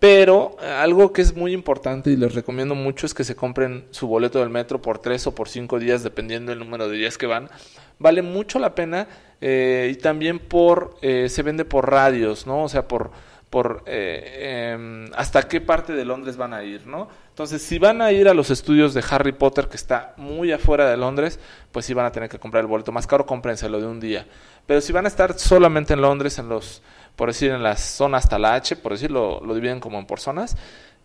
Pero 0.00 0.56
eh, 0.62 0.66
algo 0.66 1.12
que 1.12 1.20
es 1.20 1.36
muy 1.36 1.52
importante 1.52 2.10
y 2.10 2.16
les 2.16 2.34
recomiendo 2.34 2.74
mucho 2.74 3.04
es 3.04 3.12
que 3.12 3.22
se 3.22 3.36
compren 3.36 3.84
su 3.90 4.08
boleto 4.08 4.40
del 4.40 4.48
metro 4.48 4.80
por 4.80 4.98
tres 4.98 5.26
o 5.26 5.34
por 5.34 5.48
cinco 5.48 5.78
días, 5.78 6.02
dependiendo 6.02 6.50
del 6.50 6.58
número 6.58 6.88
de 6.88 6.96
días 6.96 7.18
que 7.18 7.26
van. 7.26 7.50
Vale 7.98 8.22
mucho 8.22 8.58
la 8.58 8.74
pena 8.74 9.06
eh, 9.42 9.90
y 9.92 9.96
también 9.96 10.38
por 10.38 10.96
eh, 11.02 11.28
se 11.28 11.42
vende 11.42 11.66
por 11.66 11.90
radios, 11.90 12.46
¿no? 12.46 12.64
O 12.64 12.68
sea, 12.68 12.88
por 12.88 13.10
por 13.50 13.82
em, 13.86 15.10
hasta 15.16 15.42
qué 15.48 15.60
parte 15.60 15.92
de 15.92 16.04
Londres 16.04 16.36
van 16.36 16.54
a 16.54 16.62
ir, 16.62 16.86
¿no? 16.86 17.08
Entonces, 17.30 17.60
si 17.60 17.80
van 17.80 18.00
a 18.00 18.12
ir 18.12 18.28
a 18.28 18.34
los 18.34 18.48
estudios 18.50 18.94
de 18.94 19.02
Harry 19.10 19.32
Potter, 19.32 19.66
que 19.66 19.76
está 19.76 20.14
muy 20.16 20.52
afuera 20.52 20.88
de 20.88 20.96
Londres, 20.96 21.40
pues 21.72 21.84
sí 21.84 21.92
van 21.92 22.06
a 22.06 22.12
tener 22.12 22.28
que 22.28 22.38
comprar 22.38 22.60
el 22.60 22.68
boleto 22.68 22.92
más 22.92 23.08
caro, 23.08 23.26
cómprenselo 23.26 23.80
de 23.80 23.88
un 23.88 23.98
día. 23.98 24.24
Pero 24.66 24.80
si 24.80 24.92
van 24.92 25.04
a 25.04 25.08
estar 25.08 25.36
solamente 25.36 25.94
en 25.94 26.00
Londres, 26.00 26.38
en 26.38 26.48
los 26.48 26.80
por 27.20 27.28
decir, 27.28 27.50
en 27.50 27.62
la 27.62 27.76
zona 27.76 28.16
hasta 28.16 28.38
la 28.38 28.54
H, 28.54 28.76
por 28.76 28.92
decirlo, 28.92 29.42
lo 29.44 29.54
dividen 29.54 29.78
como 29.78 29.98
en 29.98 30.06
por 30.06 30.20
zonas, 30.20 30.56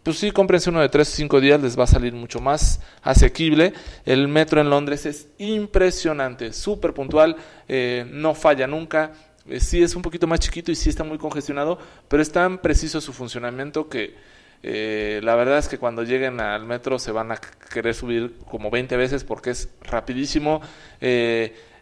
pues 0.01 0.17
sí, 0.17 0.31
cómprense 0.31 0.69
uno 0.69 0.79
de 0.79 0.87
3 0.87 1.05
o 1.05 1.11
5 1.13 1.41
días, 1.41 1.61
les 1.61 1.77
va 1.77 1.83
a 1.83 1.87
salir 1.87 2.13
mucho 2.13 2.39
más 2.39 2.79
asequible. 3.01 3.73
El 4.05 4.29
metro 4.29 4.61
en 4.61 4.69
Londres 4.69 5.05
es 5.05 5.27
impresionante, 5.39 6.53
súper 6.53 6.93
puntual, 6.93 7.35
eh, 7.67 8.05
no 8.09 8.33
falla 8.33 8.65
nunca. 8.65 9.11
Eh, 9.49 9.59
sí 9.59 9.83
es 9.83 9.93
un 9.93 10.01
poquito 10.01 10.25
más 10.25 10.39
chiquito 10.39 10.71
y 10.71 10.75
sí 10.75 10.89
está 10.89 11.03
muy 11.03 11.17
congestionado, 11.17 11.77
pero 12.07 12.23
es 12.23 12.31
tan 12.31 12.59
preciso 12.59 13.01
su 13.01 13.11
funcionamiento 13.11 13.89
que 13.89 14.15
eh, 14.63 15.19
la 15.21 15.35
verdad 15.35 15.57
es 15.57 15.67
que 15.67 15.79
cuando 15.79 16.03
lleguen 16.03 16.39
al 16.39 16.65
metro 16.65 16.97
se 16.97 17.11
van 17.11 17.33
a 17.33 17.41
querer 17.73 17.93
subir 17.93 18.37
como 18.49 18.71
20 18.71 18.95
veces 18.95 19.25
porque 19.25 19.49
es 19.49 19.67
rapidísimo. 19.81 20.61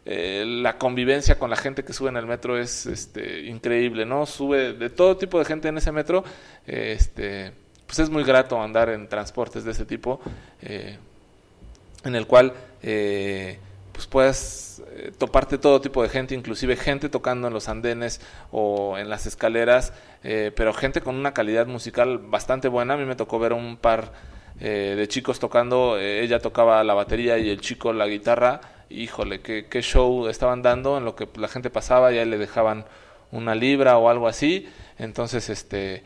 La 0.06 0.78
convivencia 0.78 1.40
con 1.40 1.50
la 1.50 1.56
gente 1.56 1.84
que 1.84 1.94
sube 1.94 2.10
en 2.10 2.18
el 2.18 2.26
metro 2.26 2.58
es 2.58 2.86
este, 2.86 3.44
increíble, 3.44 4.06
¿no? 4.06 4.26
Sube 4.26 4.74
de 4.74 4.90
todo 4.90 5.16
tipo 5.16 5.40
de 5.40 5.46
gente 5.46 5.70
en 5.70 5.78
ese 5.78 5.92
metro, 5.94 6.26
este, 6.68 7.54
pues 7.86 8.00
es 8.00 8.10
muy 8.10 8.24
grato 8.24 8.62
andar 8.62 8.90
en 8.90 9.08
transportes 9.08 9.64
de 9.64 9.72
ese 9.72 9.86
tipo, 9.86 10.20
eh, 10.62 10.98
en 12.04 12.16
el 12.16 12.28
cual 12.28 12.54
eh, 12.82 13.60
pues 13.94 14.08
puedes 14.08 14.84
toparte 15.18 15.58
todo 15.58 15.80
tipo 15.80 16.04
de 16.04 16.10
gente, 16.10 16.36
inclusive 16.36 16.76
gente 16.76 17.08
tocando 17.08 17.48
en 17.48 17.54
los 17.54 17.70
andenes 17.70 18.20
o 18.52 18.98
en 18.98 19.08
las 19.08 19.26
escaleras, 19.26 19.94
pero 20.22 20.74
gente 20.74 21.02
con 21.02 21.16
una 21.16 21.34
calidad 21.34 21.68
musical 21.68 22.18
bastante 22.18 22.68
buena. 22.68 22.96
A 22.96 22.98
mí 22.98 23.06
me 23.06 23.16
tocó 23.16 23.38
ver 23.38 23.54
un 23.54 23.78
par 23.78 24.12
de 24.60 25.06
chicos 25.08 25.40
tocando, 25.40 26.00
ella 26.00 26.40
tocaba 26.40 26.84
la 26.84 26.96
batería 26.96 27.38
y 27.38 27.50
el 27.50 27.62
chico 27.62 27.94
la 27.94 28.08
guitarra 28.08 28.62
híjole, 28.90 29.42
qué, 29.42 29.82
show 29.82 30.28
estaban 30.28 30.62
dando 30.62 30.98
en 30.98 31.06
lo 31.06 31.16
que 31.16 31.28
la 31.36 31.48
gente 31.48 31.70
pasaba, 31.70 32.12
ya 32.12 32.26
le 32.26 32.38
dejaban 32.38 32.86
una 33.32 33.56
libra 33.56 33.98
o 33.98 34.10
algo 34.10 34.28
así. 34.28 34.68
Entonces, 34.98 35.50
este, 35.50 36.04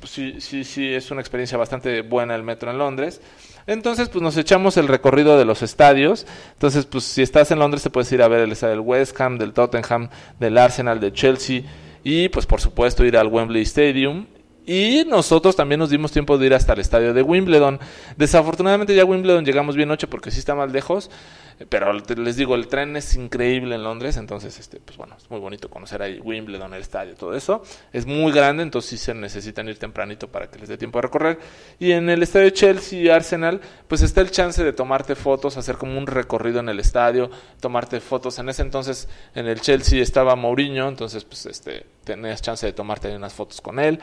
pues 0.00 0.12
sí, 0.12 0.40
sí, 0.40 0.64
sí, 0.64 0.92
es 0.92 1.10
una 1.10 1.20
experiencia 1.20 1.56
bastante 1.56 2.02
buena 2.02 2.34
el 2.34 2.42
metro 2.42 2.70
en 2.70 2.78
Londres. 2.78 3.20
Entonces, 3.66 4.08
pues 4.08 4.22
nos 4.22 4.36
echamos 4.36 4.76
el 4.76 4.88
recorrido 4.88 5.38
de 5.38 5.44
los 5.44 5.62
estadios. 5.62 6.26
Entonces, 6.54 6.86
pues 6.86 7.04
si 7.04 7.22
estás 7.22 7.50
en 7.50 7.58
Londres 7.58 7.82
te 7.82 7.90
puedes 7.90 8.10
ir 8.12 8.22
a 8.22 8.28
ver 8.28 8.40
el 8.40 8.52
estadio 8.52 8.72
del 8.72 8.80
West 8.80 9.20
Ham, 9.20 9.38
del 9.38 9.52
Tottenham, 9.52 10.08
del 10.38 10.56
Arsenal, 10.58 11.00
de 11.00 11.12
Chelsea 11.12 11.62
y 12.04 12.28
pues 12.28 12.46
por 12.46 12.60
supuesto 12.60 13.04
ir 13.04 13.16
al 13.16 13.26
Wembley 13.26 13.62
Stadium 13.62 14.26
y 14.68 15.06
nosotros 15.06 15.56
también 15.56 15.78
nos 15.78 15.88
dimos 15.88 16.12
tiempo 16.12 16.36
de 16.36 16.44
ir 16.44 16.52
hasta 16.52 16.74
el 16.74 16.80
estadio 16.80 17.14
de 17.14 17.22
Wimbledon. 17.22 17.80
Desafortunadamente 18.18 18.94
ya 18.94 19.00
a 19.00 19.06
Wimbledon 19.06 19.42
llegamos 19.42 19.76
bien 19.76 19.88
noche 19.88 20.06
porque 20.06 20.30
sí 20.30 20.40
está 20.40 20.54
más 20.54 20.70
lejos. 20.70 21.10
Pero 21.68 21.92
les 21.92 22.36
digo, 22.36 22.54
el 22.54 22.68
tren 22.68 22.94
es 22.94 23.16
increíble 23.16 23.74
en 23.74 23.82
Londres, 23.82 24.16
entonces, 24.16 24.60
este, 24.60 24.78
pues 24.78 24.96
bueno, 24.96 25.16
es 25.16 25.28
muy 25.28 25.40
bonito 25.40 25.68
conocer 25.68 26.02
ahí 26.02 26.20
Wimbledon, 26.20 26.72
el 26.72 26.82
estadio, 26.82 27.16
todo 27.16 27.34
eso. 27.34 27.64
Es 27.92 28.06
muy 28.06 28.30
grande, 28.30 28.62
entonces 28.62 28.90
sí 28.90 28.96
se 28.96 29.12
necesitan 29.12 29.68
ir 29.68 29.76
tempranito 29.76 30.28
para 30.28 30.48
que 30.48 30.60
les 30.60 30.68
dé 30.68 30.78
tiempo 30.78 30.98
de 30.98 31.02
recorrer. 31.02 31.38
Y 31.80 31.92
en 31.92 32.10
el 32.10 32.22
estadio 32.22 32.50
Chelsea 32.50 33.00
y 33.00 33.08
Arsenal, 33.08 33.60
pues 33.88 34.02
está 34.02 34.20
el 34.20 34.30
chance 34.30 34.62
de 34.62 34.72
tomarte 34.72 35.16
fotos, 35.16 35.56
hacer 35.56 35.78
como 35.78 35.98
un 35.98 36.06
recorrido 36.06 36.60
en 36.60 36.68
el 36.68 36.78
estadio, 36.78 37.28
tomarte 37.60 37.98
fotos. 37.98 38.38
En 38.38 38.48
ese 38.48 38.62
entonces, 38.62 39.08
en 39.34 39.48
el 39.48 39.60
Chelsea 39.60 40.00
estaba 40.00 40.36
Mourinho, 40.36 40.88
entonces, 40.88 41.24
pues, 41.24 41.46
este, 41.46 41.86
tenías 42.04 42.40
chance 42.40 42.64
de 42.64 42.72
tomarte 42.72 43.14
unas 43.14 43.34
fotos 43.34 43.60
con 43.60 43.80
él. 43.80 43.98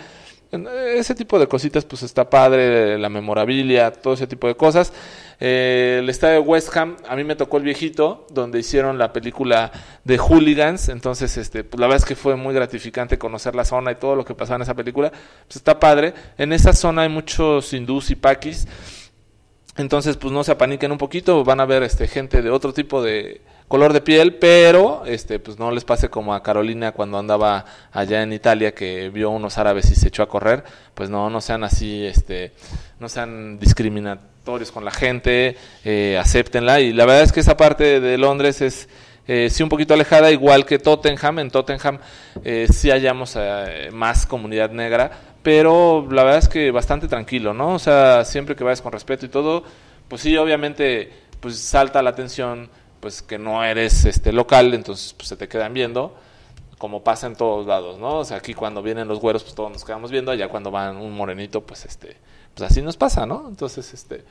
Ese 0.52 1.16
tipo 1.16 1.38
de 1.40 1.48
cositas, 1.48 1.86
pues 1.86 2.04
está 2.04 2.30
padre, 2.30 2.98
la 2.98 3.10
memorabilia, 3.10 3.92
todo 3.92 4.14
ese 4.14 4.28
tipo 4.28 4.48
de 4.48 4.56
cosas. 4.56 4.94
Eh, 5.40 5.98
el 6.02 6.10
estadio 6.10 6.36
de 6.36 6.40
West 6.40 6.75
Ham, 6.78 6.96
a 7.08 7.16
mí 7.16 7.24
me 7.24 7.36
tocó 7.36 7.58
el 7.58 7.64
viejito, 7.64 8.25
donde 8.30 8.60
hicieron 8.60 8.98
la 8.98 9.12
película 9.12 9.72
de 10.04 10.18
Hooligans, 10.18 10.90
entonces 10.90 11.36
este, 11.38 11.64
pues 11.64 11.80
la 11.80 11.88
verdad 11.88 12.04
es 12.04 12.06
que 12.06 12.16
fue 12.16 12.36
muy 12.36 12.54
gratificante 12.54 13.18
conocer 13.18 13.54
la 13.54 13.66
zona 13.66 13.92
y 13.92 13.96
todo 13.96 14.16
lo 14.16 14.24
que 14.24 14.34
pasaba 14.34 14.58
en 14.58 14.62
esa 14.62 14.75
película, 14.75 15.12
pues 15.12 15.58
está 15.58 15.80
padre. 15.80 16.14
En 16.38 16.54
esa 16.54 16.74
zona 16.74 17.02
hay 17.02 17.10
muchos 17.10 17.74
hindús 17.74 18.12
y 18.12 18.16
paquis, 18.16 18.68
entonces 19.77 20.17
pues 20.17 20.34
no 20.34 20.44
se 20.44 20.51
apaniquen 20.51 20.91
un 20.91 20.98
poquito, 20.98 21.44
van 21.44 21.60
a 21.60 21.65
ver 21.65 21.84
este, 21.84 22.08
gente 22.08 22.41
de 22.41 22.50
otro 22.50 22.74
tipo 22.74 23.01
de 23.01 23.41
color 23.67 23.94
de 23.94 24.01
piel, 24.01 24.36
pero 24.36 25.03
este 25.05 25.39
pues 25.39 25.58
no 25.58 25.72
les 25.72 25.84
pase 25.84 26.10
como 26.10 26.34
a 26.34 26.44
Carolina 26.44 26.91
cuando 26.91 27.17
andaba 27.17 27.65
allá 27.91 28.22
en 28.22 28.34
Italia 28.34 28.74
que 28.74 29.10
vio 29.10 29.29
unos 29.32 29.58
árabes 29.58 29.89
y 29.91 29.96
se 29.96 30.10
echó 30.10 30.24
a 30.24 30.29
correr, 30.29 30.63
pues 30.94 31.10
no 31.10 31.29
no 31.29 31.41
sean 31.41 31.63
así 31.63 32.05
este 32.05 32.53
no 33.00 33.10
sean 33.10 33.60
discriminatorios 33.60 34.72
con 34.72 34.86
la 34.86 34.91
gente, 34.91 35.58
eh, 35.84 36.17
acéptenla 36.20 36.79
y 36.79 36.94
la 36.94 37.05
verdad 37.05 37.24
es 37.24 37.32
que 37.32 37.39
esa 37.39 37.58
parte 37.58 38.00
de 38.00 38.17
Londres 38.17 38.62
es 38.62 38.88
eh, 39.27 39.50
sí 39.50 39.63
un 39.63 39.70
poquito 39.70 39.94
alejada, 39.94 40.32
igual 40.32 40.65
que 40.65 40.79
Tottenham. 40.79 41.39
En 41.39 41.51
Tottenham 41.51 42.00
eh, 42.44 42.67
sí 42.72 42.89
hallamos 42.91 43.36
eh, 43.38 43.89
más 43.91 44.25
comunidad 44.25 44.70
negra, 44.72 45.12
pero 45.46 46.08
la 46.10 46.24
verdad 46.24 46.40
es 46.40 46.50
que 46.50 46.72
bastante 46.72 47.08
tranquilo, 47.08 47.54
¿no? 47.54 47.75
O 47.75 47.80
sea, 47.80 48.25
siempre 48.25 48.56
que 48.56 48.64
vayas 48.64 48.82
con 48.82 48.92
respeto 48.92 49.28
y 49.28 49.30
todo, 49.30 49.64
pues 50.08 50.24
sí, 50.24 50.36
obviamente, 50.38 51.12
pues 51.40 51.60
salta 51.60 52.02
la 52.02 52.10
atención 52.10 52.68
pues 53.00 53.22
que 53.22 53.38
no 53.38 53.64
eres 53.64 54.06
este 54.06 54.34
local, 54.34 54.74
entonces 54.74 55.14
pues 55.14 55.30
se 55.30 55.38
te 55.38 55.48
quedan 55.48 55.72
viendo 55.75 56.16
como 56.80 57.04
pasa 57.04 57.28
en 57.28 57.36
todos 57.36 57.68
lados, 57.68 58.00
¿no? 58.00 58.18
O 58.18 58.25
sea, 58.25 58.38
aquí 58.38 58.56
cuando 58.56 58.82
vienen 58.82 59.08
los 59.08 59.20
güeros, 59.20 59.44
pues 59.44 59.54
todos 59.54 59.72
nos 59.72 59.86
quedamos 59.86 60.10
viendo, 60.10 60.32
allá 60.32 60.50
cuando 60.50 60.72
van 60.72 60.98
un 60.98 61.14
morenito, 61.14 61.62
pues 61.62 61.86
este, 61.86 62.18
pues 62.56 62.72
así 62.72 62.82
nos 62.82 62.98
pasa, 62.98 63.28
¿no? 63.28 63.46
Entonces, 63.48 63.94
este, 63.94 64.25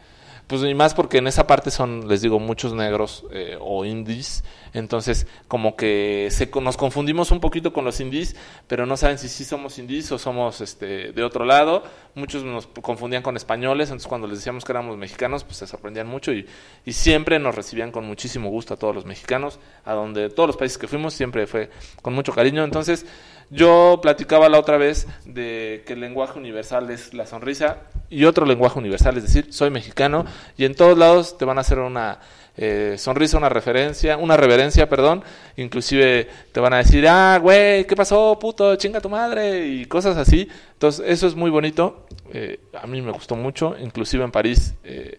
pues 0.46 0.62
y 0.62 0.74
más 0.74 0.94
porque 0.94 1.18
en 1.18 1.26
esa 1.26 1.46
parte 1.46 1.70
son, 1.70 2.06
les 2.08 2.20
digo, 2.20 2.38
muchos 2.38 2.74
negros 2.74 3.24
eh, 3.32 3.56
o 3.60 3.84
indies. 3.84 4.44
Entonces, 4.74 5.26
como 5.48 5.76
que 5.76 6.28
se, 6.30 6.50
nos 6.60 6.76
confundimos 6.76 7.30
un 7.30 7.40
poquito 7.40 7.72
con 7.72 7.84
los 7.84 8.00
indies, 8.00 8.36
pero 8.66 8.86
no 8.86 8.96
saben 8.96 9.18
si 9.18 9.28
sí 9.28 9.44
somos 9.44 9.78
indies 9.78 10.10
o 10.12 10.18
somos 10.18 10.60
este, 10.60 11.12
de 11.12 11.22
otro 11.22 11.44
lado. 11.44 11.84
Muchos 12.14 12.44
nos 12.44 12.66
confundían 12.66 13.22
con 13.22 13.36
españoles, 13.36 13.88
entonces 13.88 14.08
cuando 14.08 14.26
les 14.26 14.38
decíamos 14.38 14.64
que 14.64 14.72
éramos 14.72 14.96
mexicanos, 14.96 15.44
pues 15.44 15.56
se 15.58 15.66
sorprendían 15.66 16.08
mucho 16.08 16.32
y, 16.32 16.46
y 16.84 16.92
siempre 16.92 17.38
nos 17.38 17.54
recibían 17.54 17.92
con 17.92 18.04
muchísimo 18.04 18.50
gusto 18.50 18.74
a 18.74 18.76
todos 18.76 18.94
los 18.94 19.06
mexicanos, 19.06 19.60
a 19.84 19.94
donde 19.94 20.28
todos 20.28 20.48
los 20.48 20.56
países 20.56 20.76
que 20.76 20.88
fuimos 20.88 21.14
siempre 21.14 21.46
fue 21.46 21.70
con 22.02 22.12
mucho 22.12 22.32
cariño. 22.32 22.64
Entonces, 22.64 23.06
yo 23.50 23.98
platicaba 24.02 24.48
la 24.48 24.58
otra 24.58 24.76
vez 24.76 25.06
de 25.24 25.82
que 25.86 25.94
el 25.94 26.00
lenguaje 26.00 26.38
universal 26.38 26.90
es 26.90 27.14
la 27.14 27.26
sonrisa 27.26 27.78
y 28.10 28.24
otro 28.24 28.46
lenguaje 28.46 28.78
universal, 28.78 29.16
es 29.16 29.24
decir, 29.24 29.52
soy 29.52 29.70
mexicano 29.70 30.24
y 30.56 30.64
en 30.64 30.74
todos 30.74 30.96
lados 30.96 31.38
te 31.38 31.44
van 31.44 31.58
a 31.58 31.62
hacer 31.62 31.78
una 31.78 32.20
eh, 32.56 32.94
sonrisa, 32.98 33.36
una 33.36 33.48
referencia, 33.48 34.16
una 34.16 34.36
reverencia, 34.36 34.88
perdón, 34.88 35.24
inclusive 35.56 36.28
te 36.52 36.60
van 36.60 36.72
a 36.72 36.78
decir, 36.78 37.06
ah, 37.08 37.38
güey, 37.42 37.84
¿qué 37.86 37.96
pasó, 37.96 38.38
puto? 38.38 38.76
Chinga 38.76 39.00
tu 39.00 39.08
madre 39.08 39.66
y 39.66 39.86
cosas 39.86 40.16
así. 40.16 40.48
Entonces, 40.74 41.04
eso 41.08 41.26
es 41.26 41.34
muy 41.34 41.50
bonito, 41.50 42.06
eh, 42.32 42.60
a 42.80 42.86
mí 42.86 43.02
me 43.02 43.10
gustó 43.10 43.34
mucho, 43.34 43.74
inclusive 43.80 44.22
en 44.22 44.30
París. 44.30 44.74
Eh, 44.84 45.18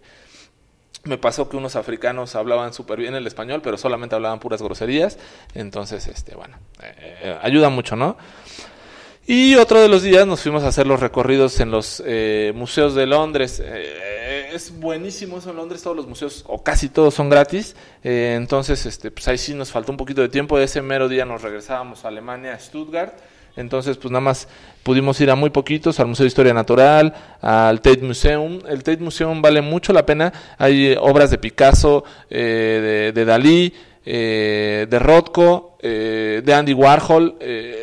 me 1.05 1.17
pasó 1.17 1.47
que 1.47 1.57
unos 1.57 1.75
africanos 1.75 2.35
hablaban 2.35 2.73
súper 2.73 2.99
bien 2.99 3.15
el 3.15 3.25
español, 3.27 3.61
pero 3.63 3.77
solamente 3.77 4.15
hablaban 4.15 4.39
puras 4.39 4.61
groserías. 4.61 5.17
Entonces, 5.53 6.07
este, 6.07 6.35
bueno, 6.35 6.57
eh, 6.81 7.17
eh, 7.23 7.37
ayuda 7.41 7.69
mucho, 7.69 7.95
¿no? 7.95 8.17
Y 9.27 9.55
otro 9.55 9.81
de 9.81 9.87
los 9.87 10.03
días 10.03 10.27
nos 10.27 10.41
fuimos 10.41 10.63
a 10.63 10.67
hacer 10.67 10.85
los 10.85 10.99
recorridos 10.99 11.59
en 11.59 11.71
los 11.71 12.03
eh, 12.05 12.51
museos 12.55 12.93
de 12.93 13.07
Londres. 13.07 13.59
es 13.59 14.79
buenísimo 14.79 15.39
eso 15.39 15.49
en 15.49 15.55
Londres, 15.55 15.81
todos 15.81 15.97
los 15.97 16.07
museos, 16.07 16.43
o 16.47 16.63
casi 16.63 16.89
todos 16.89 17.15
son 17.15 17.29
gratis. 17.29 17.75
entonces, 18.03 18.85
este, 18.85 19.09
pues 19.09 19.27
ahí 19.27 19.39
sí 19.39 19.55
nos 19.55 19.71
faltó 19.71 19.91
un 19.91 19.97
poquito 19.97 20.21
de 20.21 20.29
tiempo. 20.29 20.59
Ese 20.59 20.81
mero 20.83 21.07
día 21.07 21.25
nos 21.25 21.41
regresábamos 21.41 22.05
a 22.05 22.09
Alemania, 22.09 22.53
a 22.53 22.59
Stuttgart. 22.59 23.15
Entonces, 23.55 23.97
pues 23.97 24.11
nada 24.11 24.21
más 24.21 24.47
pudimos 24.83 25.19
ir 25.21 25.31
a 25.31 25.35
muy 25.35 25.49
poquitos, 25.49 25.99
al 25.99 26.07
Museo 26.07 26.25
de 26.25 26.27
Historia 26.27 26.53
Natural, 26.53 27.13
al 27.41 27.81
Tate 27.81 28.01
Museum. 28.01 28.59
El 28.67 28.83
Tate 28.83 29.01
Museum 29.01 29.41
vale 29.41 29.61
mucho 29.61 29.93
la 29.93 30.05
pena. 30.05 30.33
Hay 30.57 30.95
obras 30.99 31.31
de 31.31 31.37
Picasso, 31.37 32.03
eh, 32.29 33.11
de, 33.13 33.25
Dalí, 33.25 33.73
eh, 34.05 34.87
de 34.89 34.99
Rothko, 34.99 35.77
eh, 35.81 36.41
de 36.43 36.53
Andy 36.53 36.73
Warhol. 36.73 37.37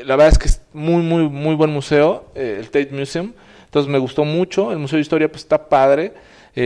la 0.04 0.16
verdad 0.16 0.28
es 0.28 0.38
que 0.38 0.48
es 0.48 0.60
muy, 0.72 1.02
muy, 1.02 1.28
muy 1.28 1.54
buen 1.54 1.70
museo, 1.70 2.26
el 2.34 2.66
Tate 2.66 2.90
Museum. 2.92 3.32
Entonces 3.64 3.90
me 3.90 3.98
gustó 3.98 4.24
mucho. 4.24 4.72
El 4.72 4.78
Museo 4.78 4.98
de 4.98 5.02
Historia 5.02 5.28
pues 5.28 5.42
está 5.42 5.68
padre. 5.68 6.12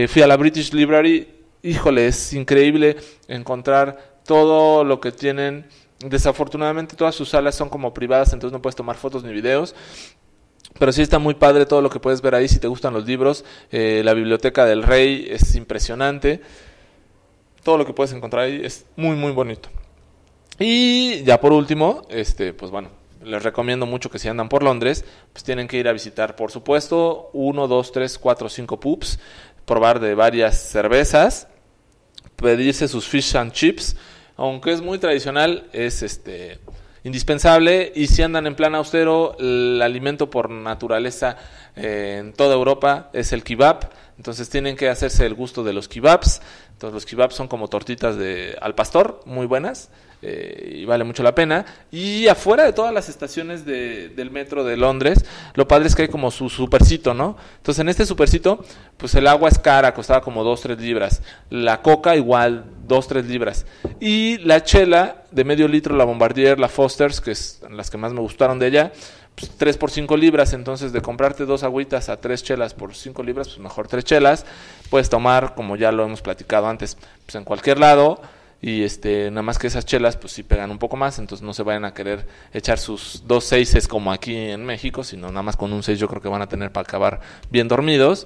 fui 0.09 0.21
a 0.21 0.27
la 0.27 0.35
British 0.35 0.73
Library. 0.73 1.29
Híjole, 1.63 2.07
es 2.07 2.33
increíble 2.33 2.97
encontrar 3.27 4.17
todo 4.25 4.83
lo 4.83 4.99
que 4.99 5.11
tienen 5.13 5.65
Desafortunadamente 5.99 6.95
todas 6.95 7.15
sus 7.15 7.29
salas 7.29 7.55
son 7.55 7.69
como 7.69 7.93
privadas, 7.93 8.33
entonces 8.33 8.53
no 8.53 8.61
puedes 8.61 8.75
tomar 8.75 8.97
fotos 8.97 9.23
ni 9.23 9.33
videos. 9.33 9.73
Pero 10.77 10.91
sí 10.91 11.01
está 11.01 11.17
muy 11.17 11.33
padre 11.33 11.65
todo 11.65 11.81
lo 11.81 11.89
que 11.89 11.99
puedes 11.99 12.21
ver 12.21 12.35
ahí 12.35 12.47
si 12.47 12.59
te 12.59 12.67
gustan 12.67 12.93
los 12.93 13.05
libros. 13.05 13.43
Eh, 13.71 14.01
la 14.05 14.13
biblioteca 14.13 14.65
del 14.65 14.83
rey 14.83 15.27
es 15.29 15.55
impresionante. 15.55 16.41
Todo 17.63 17.77
lo 17.77 17.85
que 17.85 17.93
puedes 17.93 18.13
encontrar 18.13 18.45
ahí 18.45 18.61
es 18.63 18.85
muy 18.95 19.15
muy 19.15 19.31
bonito. 19.31 19.69
Y 20.59 21.23
ya 21.23 21.39
por 21.39 21.51
último, 21.51 22.03
este, 22.09 22.53
pues 22.53 22.71
bueno, 22.71 22.89
les 23.23 23.41
recomiendo 23.43 23.85
mucho 23.85 24.09
que 24.09 24.19
si 24.19 24.27
andan 24.27 24.49
por 24.49 24.63
Londres, 24.63 25.03
pues 25.31 25.43
tienen 25.43 25.67
que 25.67 25.77
ir 25.77 25.87
a 25.87 25.93
visitar, 25.93 26.35
por 26.35 26.51
supuesto, 26.51 27.29
1, 27.33 27.67
2, 27.67 27.91
3, 27.91 28.17
4, 28.17 28.49
5 28.49 28.79
pubs, 28.79 29.19
probar 29.65 29.99
de 29.99 30.15
varias 30.15 30.57
cervezas, 30.57 31.47
pedirse 32.35 32.87
sus 32.87 33.07
fish 33.07 33.35
and 33.35 33.51
chips 33.51 33.95
aunque 34.37 34.71
es 34.71 34.81
muy 34.81 34.99
tradicional, 34.99 35.67
es 35.73 36.03
este 36.03 36.59
indispensable 37.03 37.91
y 37.95 38.07
si 38.07 38.21
andan 38.21 38.47
en 38.47 38.55
plan 38.55 38.75
austero, 38.75 39.35
el 39.39 39.81
alimento 39.81 40.29
por 40.29 40.49
naturaleza 40.49 41.37
eh, 41.75 42.17
en 42.19 42.33
toda 42.33 42.53
Europa 42.53 43.09
es 43.13 43.33
el 43.33 43.43
kebab, 43.43 43.89
entonces 44.17 44.49
tienen 44.49 44.75
que 44.75 44.89
hacerse 44.89 45.25
el 45.25 45.33
gusto 45.33 45.63
de 45.63 45.73
los 45.73 45.87
kebabs, 45.87 46.41
entonces 46.77 46.93
los 46.93 47.05
kebabs 47.07 47.33
son 47.33 47.47
como 47.47 47.69
tortitas 47.69 48.17
de 48.17 48.55
al 48.61 48.75
pastor, 48.75 49.21
muy 49.25 49.47
buenas, 49.47 49.89
eh, 50.21 50.75
y 50.75 50.85
vale 50.85 51.03
mucho 51.03 51.23
la 51.23 51.33
pena. 51.33 51.65
Y 51.89 52.27
afuera 52.27 52.65
de 52.65 52.71
todas 52.71 52.93
las 52.93 53.09
estaciones 53.09 53.65
de, 53.65 54.09
del 54.09 54.29
metro 54.29 54.63
de 54.63 54.77
Londres, 54.77 55.25
lo 55.55 55.67
padre 55.67 55.87
es 55.87 55.95
que 55.95 56.03
hay 56.03 56.07
como 56.07 56.29
su 56.29 56.49
supercito, 56.49 57.15
¿no? 57.15 57.35
Entonces 57.55 57.81
en 57.81 57.89
este 57.89 58.05
supercito, 58.05 58.63
pues 58.95 59.15
el 59.15 59.25
agua 59.25 59.49
es 59.49 59.57
cara, 59.57 59.95
costaba 59.95 60.21
como 60.21 60.43
2, 60.43 60.61
3 60.61 60.79
libras. 60.79 61.23
La 61.49 61.81
coca 61.81 62.15
igual, 62.15 62.65
2, 62.87 63.07
3 63.07 63.25
libras. 63.25 63.65
Y 63.99 64.37
la 64.45 64.63
chela 64.63 65.23
de 65.31 65.43
medio 65.43 65.67
litro, 65.67 65.95
la 65.95 66.05
Bombardier, 66.05 66.59
la 66.59 66.69
Foster's, 66.69 67.21
que 67.21 67.31
es 67.31 67.59
las 67.71 67.89
que 67.89 67.97
más 67.97 68.13
me 68.13 68.19
gustaron 68.19 68.59
de 68.59 68.67
ella, 68.67 68.91
pues 69.37 69.51
3 69.55 69.77
por 69.77 69.91
5 69.91 70.17
libras, 70.17 70.53
entonces 70.53 70.91
de 70.91 71.01
comprarte 71.01 71.45
dos 71.45 71.61
agüitas 71.61 72.09
a 72.09 72.19
tres 72.19 72.43
chelas 72.43 72.73
por 72.73 72.95
5 72.95 73.21
libras, 73.21 73.49
pues 73.49 73.59
mejor 73.59 73.87
tres 73.87 74.03
chelas. 74.03 74.45
Puedes 74.89 75.09
tomar, 75.09 75.53
como 75.53 75.75
ya 75.75 75.91
lo 75.91 76.03
hemos 76.03 76.23
platicado 76.23 76.67
antes, 76.67 76.97
pues 77.25 77.35
en 77.35 77.43
cualquier 77.43 77.79
lado 77.79 78.19
y 78.59 78.81
este 78.81 79.29
nada 79.29 79.43
más 79.43 79.59
que 79.59 79.67
esas 79.67 79.85
chelas 79.85 80.17
pues 80.17 80.33
sí 80.33 80.41
pegan 80.41 80.71
un 80.71 80.79
poco 80.79 80.97
más 80.97 81.19
entonces 81.19 81.45
no 81.45 81.53
se 81.53 81.61
vayan 81.61 81.85
a 81.85 81.93
querer 81.93 82.25
echar 82.53 82.79
sus 82.79 83.23
dos 83.27 83.43
seises 83.43 83.87
como 83.87 84.11
aquí 84.11 84.35
en 84.35 84.65
México 84.65 85.03
sino 85.03 85.27
nada 85.27 85.43
más 85.43 85.55
con 85.55 85.71
un 85.73 85.83
seis 85.83 85.99
yo 85.99 86.07
creo 86.07 86.23
que 86.23 86.27
van 86.27 86.41
a 86.41 86.49
tener 86.49 86.71
para 86.71 86.81
acabar 86.81 87.19
bien 87.51 87.67
dormidos 87.67 88.25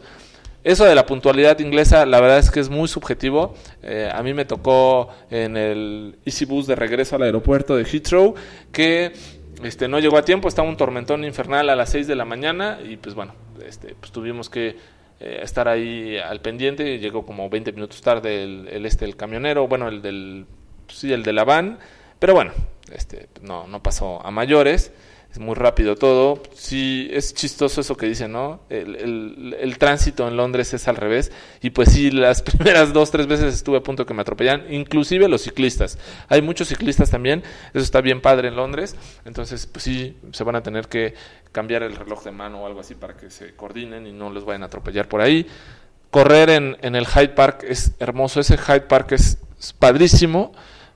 eso 0.63 0.85
de 0.85 0.95
la 0.95 1.05
puntualidad 1.05 1.59
inglesa 1.59 2.05
la 2.05 2.21
verdad 2.21 2.37
es 2.37 2.49
que 2.49 2.61
es 2.61 2.69
muy 2.69 2.87
subjetivo 2.87 3.55
eh, 3.83 4.09
a 4.09 4.23
mí 4.23 4.33
me 4.33 4.45
tocó 4.45 5.09
en 5.29 5.57
el 5.57 6.15
Easy 6.23 6.45
Bus 6.45 6.65
de 6.65 6.75
regreso 6.75 7.17
al 7.17 7.23
aeropuerto 7.23 7.75
de 7.75 7.83
Heathrow 7.83 8.35
que 8.71 9.11
este 9.63 9.87
no 9.87 9.99
llegó 9.99 10.17
a 10.17 10.25
tiempo 10.25 10.47
estaba 10.47 10.67
un 10.67 10.77
tormentón 10.77 11.23
infernal 11.23 11.69
a 11.69 11.75
las 11.75 11.89
6 11.89 12.07
de 12.07 12.15
la 12.15 12.25
mañana 12.25 12.79
y 12.83 12.97
pues 12.97 13.15
bueno 13.15 13.33
este 13.65 13.95
pues 13.99 14.11
tuvimos 14.11 14.49
que 14.49 14.77
eh, 15.23 15.41
estar 15.43 15.67
ahí 15.67 16.17
al 16.17 16.41
pendiente. 16.41 16.97
Llegó 16.97 17.27
como 17.27 17.47
20 17.47 17.73
minutos 17.73 18.01
tarde 18.01 18.43
el, 18.43 18.85
este, 18.87 19.05
el 19.05 19.15
camionero, 19.15 19.67
bueno, 19.67 19.87
el 19.87 20.01
del, 20.01 20.47
sí, 20.87 21.13
el 21.13 21.21
de 21.21 21.31
la 21.31 21.43
van, 21.43 21.77
pero 22.17 22.33
bueno, 22.33 22.53
este, 22.91 23.29
no, 23.43 23.67
no 23.67 23.83
pasó 23.83 24.25
a 24.25 24.31
mayores 24.31 24.91
es 25.31 25.39
muy 25.39 25.55
rápido 25.55 25.95
todo. 25.95 26.43
Sí, 26.53 27.07
es 27.11 27.33
chistoso 27.33 27.79
eso 27.79 27.95
que 27.95 28.05
dicen, 28.05 28.33
¿no? 28.33 28.59
El, 28.69 29.55
el, 29.57 29.77
tránsito 29.77 30.27
en 30.27 30.35
Londres 30.35 30.73
es 30.73 30.89
al 30.89 30.97
revés. 30.97 31.31
Y 31.61 31.69
pues 31.69 31.89
sí, 31.89 32.11
las 32.11 32.41
primeras 32.41 32.91
dos, 32.91 33.11
tres 33.11 33.27
veces 33.27 33.53
estuve 33.53 33.77
a 33.77 33.81
punto 33.81 34.05
que 34.05 34.13
me 34.13 34.21
atropellan, 34.21 34.65
inclusive 34.69 35.29
los 35.29 35.43
ciclistas. 35.43 35.97
Hay 36.27 36.41
muchos 36.41 36.67
ciclistas 36.67 37.09
también, 37.09 37.43
eso 37.73 37.83
está 37.83 38.01
bien 38.01 38.19
padre 38.19 38.49
en 38.49 38.57
Londres. 38.57 38.97
Entonces, 39.23 39.67
pues 39.67 39.83
sí, 39.83 40.17
se 40.33 40.43
van 40.43 40.57
a 40.57 40.63
tener 40.63 40.89
que 40.89 41.13
cambiar 41.53 41.83
el 41.83 41.95
reloj 41.95 42.23
de 42.25 42.31
mano 42.31 42.63
o 42.63 42.67
algo 42.67 42.81
así 42.81 42.95
para 42.95 43.15
que 43.15 43.29
se 43.29 43.55
coordinen 43.55 44.07
y 44.07 44.11
no 44.11 44.33
les 44.33 44.43
vayan 44.43 44.63
a 44.63 44.65
atropellar 44.65 45.07
por 45.07 45.21
ahí. 45.21 45.47
Correr 46.09 46.49
en, 46.49 46.77
en 46.81 46.95
el 46.95 47.07
Hyde 47.07 47.29
Park 47.29 47.63
es 47.65 47.93
hermoso, 47.99 48.41
ese 48.41 48.57
Hyde 48.57 48.81
Park 48.81 49.13
es 49.13 49.37
padrísimo 49.79 50.51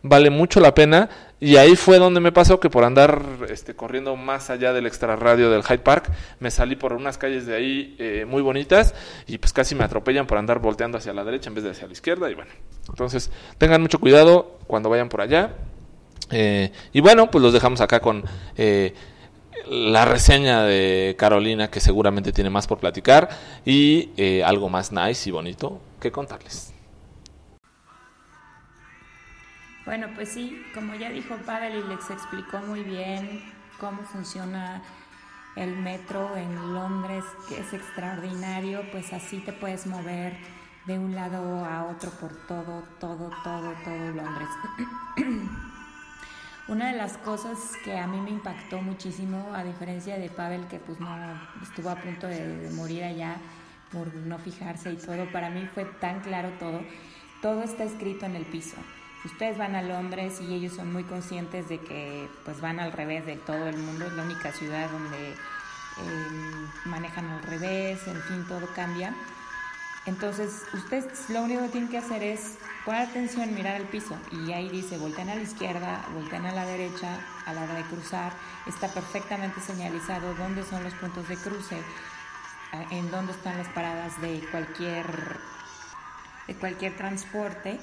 vale 0.08 0.30
mucho 0.30 0.60
la 0.60 0.74
pena. 0.74 1.10
Y 1.40 1.58
ahí 1.58 1.76
fue 1.76 2.00
donde 2.00 2.22
me 2.22 2.32
pasó 2.32 2.60
que 2.60 2.70
por 2.70 2.86
andar 2.86 3.22
este, 3.50 3.76
corriendo 3.76 4.16
más 4.16 4.50
allá 4.50 4.72
del 4.72 4.86
extrarradio 4.86 5.50
del 5.50 5.64
Hyde 5.64 5.80
Park, 5.80 6.10
me 6.40 6.50
salí 6.50 6.78
por 6.78 6.94
unas 6.94 7.18
calles 7.18 7.46
de 7.46 7.56
ahí 7.56 7.96
eh, 8.00 8.26
muy 8.26 8.42
bonitas 8.42 8.96
y 9.28 9.38
pues 9.38 9.52
casi 9.52 9.76
me 9.76 9.84
atropellan 9.84 10.28
por 10.28 10.38
andar 10.38 10.60
volteando 10.60 10.98
hacia 10.98 11.14
la 11.14 11.26
derecha 11.26 11.50
en 11.50 11.56
vez 11.56 11.66
de 11.66 11.72
hacia 11.72 11.88
la 11.88 11.94
izquierda. 11.94 12.32
Y 12.32 12.36
bueno, 12.36 12.52
entonces 12.88 13.32
tengan 13.58 13.82
mucho 13.82 14.00
cuidado 14.00 14.58
cuando 14.66 14.90
vayan 14.90 15.10
por 15.10 15.22
allá. 15.22 15.56
Eh, 16.32 16.72
y 16.94 17.02
bueno, 17.02 17.30
pues 17.30 17.42
los 17.42 17.52
dejamos 17.52 17.82
acá 17.82 18.00
con 18.00 18.24
eh, 18.56 18.94
la 19.70 20.06
reseña 20.06 20.64
de 20.64 21.16
Carolina, 21.20 21.70
que 21.70 21.82
seguramente 21.82 22.32
tiene 22.32 22.50
más 22.50 22.66
por 22.66 22.80
platicar 22.80 23.30
y 23.66 24.42
algo 24.42 24.70
más 24.70 24.94
nice 24.94 25.30
y 25.30 25.34
bonito 25.34 25.82
que 26.00 26.12
contarles. 26.12 26.75
Bueno, 29.86 30.08
pues 30.16 30.30
sí, 30.30 30.66
como 30.74 30.96
ya 30.96 31.12
dijo 31.12 31.36
Pavel 31.46 31.76
y 31.76 31.88
les 31.88 32.10
explicó 32.10 32.58
muy 32.58 32.82
bien 32.82 33.54
cómo 33.80 34.02
funciona 34.02 34.82
el 35.56 35.78
metro 35.78 36.36
en 36.36 36.74
Londres, 36.74 37.24
que 37.48 37.60
es 37.60 37.72
extraordinario, 37.72 38.82
pues 38.92 39.14
así 39.14 39.42
te 39.42 39.54
puedes 39.54 39.86
mover 39.86 40.36
de 40.88 40.98
un 40.98 41.14
lado 41.14 41.64
a 41.64 41.86
otro 41.86 42.10
por 42.10 42.36
todo, 42.48 42.84
todo, 43.00 43.30
todo, 43.44 43.74
todo 43.84 44.12
Londres. 44.12 44.50
Una 46.68 46.92
de 46.92 46.98
las 46.98 47.20
cosas 47.20 47.60
que 47.84 47.96
a 47.96 48.08
mí 48.08 48.20
me 48.20 48.32
impactó 48.32 48.82
muchísimo, 48.82 49.54
a 49.54 49.64
diferencia 49.64 50.18
de 50.18 50.32
Pavel, 50.32 50.66
que 50.66 50.80
pues 50.80 51.00
no 51.00 51.16
estuvo 51.62 51.92
a 51.92 51.96
punto 51.96 52.26
de 52.26 52.72
morir 52.74 53.04
allá 53.04 53.38
por 53.92 54.12
no 54.16 54.40
fijarse 54.40 54.94
y 54.94 54.98
todo, 54.98 55.32
para 55.32 55.52
mí 55.52 55.70
fue 55.76 55.86
tan 55.86 56.22
claro 56.22 56.50
todo. 56.58 56.82
Todo 57.44 57.62
está 57.62 57.84
escrito 57.84 58.26
en 58.26 58.36
el 58.36 58.46
piso 58.48 58.78
ustedes 59.26 59.58
van 59.58 59.76
a 59.76 59.82
Londres 59.82 60.40
y 60.42 60.54
ellos 60.54 60.74
son 60.74 60.94
muy 60.94 61.04
conscientes 61.04 61.68
de 61.68 61.80
que 61.80 62.30
pues 62.44 62.62
van 62.62 62.80
al 62.80 62.92
revés 62.92 63.26
de 63.26 63.36
todo 63.36 63.68
el 63.68 63.78
mundo, 63.78 64.06
es 64.06 64.14
la 64.14 64.24
única 64.24 64.52
ciudad 64.52 64.90
donde 64.90 65.32
em, 65.98 66.68
manejan 66.86 67.26
al 67.30 67.44
revés, 67.44 68.08
en 68.08 68.22
fin, 68.24 68.46
todo 68.48 68.68
cambia. 68.76 69.14
Entonces, 70.06 70.64
ustedes 70.74 71.30
lo 71.30 71.42
único 71.42 71.62
que 71.64 71.70
tienen 71.70 71.90
que 71.90 71.98
hacer 71.98 72.22
es 72.22 72.60
poner 72.86 73.02
atención, 73.02 73.56
mirar 73.56 73.76
al 73.76 73.88
piso 73.88 74.16
y 74.32 74.52
ahí 74.52 74.70
dice, 74.70 75.00
voltean 75.00 75.30
a 75.30 75.36
la 75.36 75.42
izquierda, 75.42 76.06
voltean 76.14 76.46
a 76.46 76.52
la 76.52 76.66
derecha 76.66 77.18
a 77.48 77.54
la 77.54 77.64
hora 77.64 77.74
de 77.74 77.84
cruzar, 77.84 78.32
está 78.68 78.88
perfectamente 78.88 79.60
señalizado 79.62 80.36
dónde 80.36 80.64
son 80.64 80.84
los 80.84 80.94
puntos 80.94 81.28
de 81.28 81.38
cruce, 81.38 81.82
en 82.92 83.10
dónde 83.10 83.32
están 83.32 83.58
las 83.58 83.68
paradas 83.70 84.22
de 84.22 84.42
cualquier 84.52 85.06
de 86.48 86.54
cualquier 86.54 86.96
transporte 86.96 87.80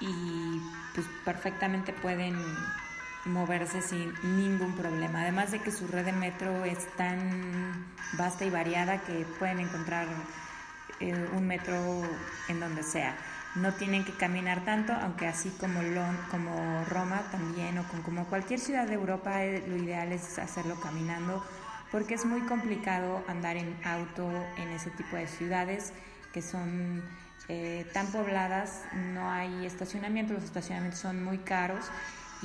y 0.00 0.60
pues 0.94 1.06
perfectamente 1.24 1.92
pueden 1.92 2.36
moverse 3.26 3.82
sin 3.82 4.12
ningún 4.22 4.74
problema. 4.74 5.22
Además 5.22 5.50
de 5.50 5.60
que 5.60 5.70
su 5.70 5.86
red 5.86 6.04
de 6.04 6.12
metro 6.12 6.64
es 6.64 6.86
tan 6.96 7.86
vasta 8.14 8.44
y 8.44 8.50
variada 8.50 9.02
que 9.02 9.26
pueden 9.38 9.60
encontrar 9.60 10.06
eh, 11.00 11.28
un 11.34 11.46
metro 11.46 12.02
en 12.48 12.60
donde 12.60 12.82
sea. 12.82 13.16
No 13.54 13.72
tienen 13.72 14.04
que 14.04 14.12
caminar 14.12 14.64
tanto, 14.64 14.92
aunque 14.92 15.26
así 15.26 15.50
como, 15.50 15.80
como 16.30 16.84
Roma 16.84 17.20
también 17.32 17.78
o 17.78 17.84
como 18.04 18.24
cualquier 18.26 18.60
ciudad 18.60 18.86
de 18.86 18.94
Europa, 18.94 19.44
eh, 19.44 19.62
lo 19.66 19.76
ideal 19.76 20.12
es 20.12 20.38
hacerlo 20.38 20.80
caminando 20.80 21.44
porque 21.90 22.14
es 22.14 22.24
muy 22.24 22.42
complicado 22.42 23.22
andar 23.26 23.56
en 23.56 23.76
auto 23.84 24.30
en 24.56 24.68
ese 24.68 24.90
tipo 24.90 25.16
de 25.16 25.26
ciudades 25.26 25.92
que 26.32 26.42
son 26.42 27.02
eh, 27.52 27.84
tan 27.92 28.06
pobladas, 28.12 28.84
no 28.94 29.28
hay 29.28 29.66
estacionamiento, 29.66 30.32
los 30.32 30.44
estacionamientos 30.44 31.00
son 31.00 31.20
muy 31.24 31.38
caros 31.38 31.84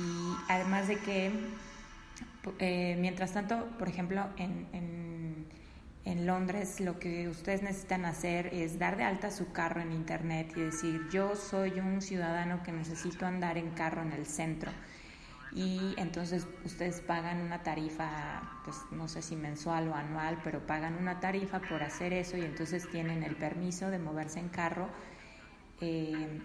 y 0.00 0.34
además 0.48 0.88
de 0.88 0.96
que, 0.98 1.30
eh, 2.58 2.96
mientras 2.98 3.32
tanto, 3.32 3.68
por 3.78 3.88
ejemplo, 3.88 4.26
en, 4.36 4.66
en, 4.72 5.46
en, 6.04 6.26
Londres 6.26 6.80
lo 6.80 6.98
que 6.98 7.28
ustedes 7.28 7.62
necesitan 7.62 8.04
hacer 8.04 8.48
es 8.52 8.80
dar 8.80 8.96
de 8.96 9.04
alta 9.04 9.30
su 9.30 9.52
carro 9.52 9.80
en 9.80 9.92
Internet 9.92 10.52
y 10.56 10.62
decir, 10.62 11.08
yo 11.12 11.36
soy 11.36 11.78
un 11.78 12.02
ciudadano 12.02 12.64
que 12.64 12.72
necesito 12.72 13.26
andar 13.26 13.58
en 13.58 13.70
carro 13.70 14.02
en 14.02 14.10
el 14.10 14.26
centro 14.26 14.72
y 15.56 15.94
entonces 15.96 16.46
ustedes 16.66 17.00
pagan 17.00 17.40
una 17.40 17.62
tarifa, 17.62 18.42
pues 18.62 18.76
no 18.90 19.08
sé 19.08 19.22
si 19.22 19.36
mensual 19.36 19.88
o 19.88 19.94
anual, 19.94 20.38
pero 20.44 20.66
pagan 20.66 20.96
una 20.96 21.18
tarifa 21.18 21.60
por 21.60 21.82
hacer 21.82 22.12
eso 22.12 22.36
y 22.36 22.42
entonces 22.42 22.86
tienen 22.90 23.22
el 23.22 23.36
permiso 23.36 23.90
de 23.90 23.98
moverse 23.98 24.38
en 24.38 24.50
carro. 24.50 24.86
Eh, 25.80 26.42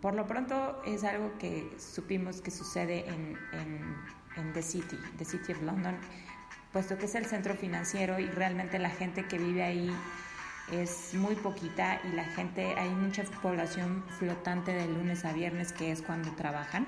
por 0.00 0.14
lo 0.14 0.24
pronto 0.28 0.82
es 0.86 1.02
algo 1.02 1.36
que 1.36 1.68
supimos 1.76 2.40
que 2.40 2.52
sucede 2.52 3.08
en, 3.08 3.36
en, 4.36 4.52
The 4.52 4.62
City, 4.62 4.96
The 5.18 5.24
City 5.24 5.52
of 5.52 5.62
London, 5.62 5.96
puesto 6.72 6.96
que 6.96 7.06
es 7.06 7.14
el 7.16 7.26
centro 7.26 7.54
financiero 7.54 8.20
y 8.20 8.26
realmente 8.26 8.78
la 8.78 8.90
gente 8.90 9.26
que 9.26 9.36
vive 9.36 9.64
ahí 9.64 9.92
es 10.70 11.12
muy 11.14 11.34
poquita 11.34 12.00
y 12.04 12.12
la 12.12 12.24
gente, 12.24 12.74
hay 12.78 12.90
mucha 12.90 13.24
población 13.42 14.04
flotante 14.18 14.72
de 14.72 14.86
lunes 14.86 15.24
a 15.24 15.32
viernes 15.32 15.72
que 15.72 15.90
es 15.90 16.02
cuando 16.02 16.30
trabajan. 16.36 16.86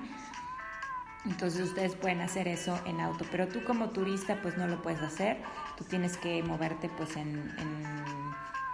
Entonces 1.27 1.61
ustedes 1.61 1.95
pueden 1.95 2.21
hacer 2.21 2.47
eso 2.47 2.79
en 2.85 3.01
auto, 3.01 3.25
pero 3.29 3.47
tú 3.47 3.63
como 3.63 3.89
turista 3.89 4.41
pues 4.41 4.57
no 4.57 4.67
lo 4.67 4.81
puedes 4.81 5.01
hacer, 5.01 5.37
tú 5.77 5.83
tienes 5.83 6.17
que 6.17 6.41
moverte 6.41 6.89
pues 6.89 7.17
en, 7.17 7.53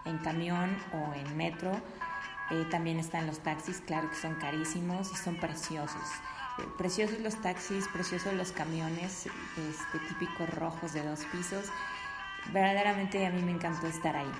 en, 0.06 0.18
camión 0.20 0.78
o 0.94 1.13
en 1.16 1.36
metro. 1.36 1.72
Eh, 2.52 2.66
también 2.70 3.00
están 3.00 3.28
los 3.28 3.39
taxis, 3.39 3.82
claro 3.82 4.10
que 4.10 4.16
son 4.16 4.36
carísimos 4.36 5.12
y 5.12 5.16
son 5.16 5.36
preciosos. 5.38 6.02
Eh, 6.60 6.63
preciosos 6.78 7.20
los 7.20 7.42
taxis, 7.42 7.88
preciosos 7.89 8.34
los 8.34 8.52
camiones, 8.52 9.26
este, 9.26 10.00
típicos 10.08 10.48
rojos 10.50 10.94
de 10.94 11.04
dos 11.04 11.26
pisos. 11.32 11.66
Verdaderamente 12.54 13.26
a 13.26 13.32
mí 13.32 13.42
me 13.42 13.52
encantó 13.52 13.88
estar 13.88 14.16
ahí. 14.16 14.32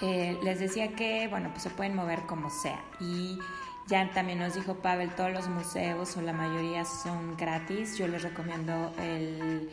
Eh, 0.00 0.38
les 0.42 0.58
decía 0.58 0.94
que, 0.94 1.28
bueno, 1.28 1.50
pues 1.50 1.62
se 1.62 1.70
pueden 1.70 1.94
mover 1.94 2.22
como 2.22 2.50
sea. 2.50 2.82
Y 2.98 3.38
ya 3.86 4.10
también 4.10 4.40
nos 4.40 4.54
dijo 4.54 4.74
Pavel, 4.74 5.10
todos 5.14 5.32
los 5.32 5.48
museos 5.48 6.16
o 6.16 6.22
la 6.22 6.32
mayoría 6.32 6.84
son 6.84 7.36
gratis. 7.36 7.96
Yo 7.96 8.08
les 8.08 8.22
recomiendo 8.22 8.92
el, 8.98 9.70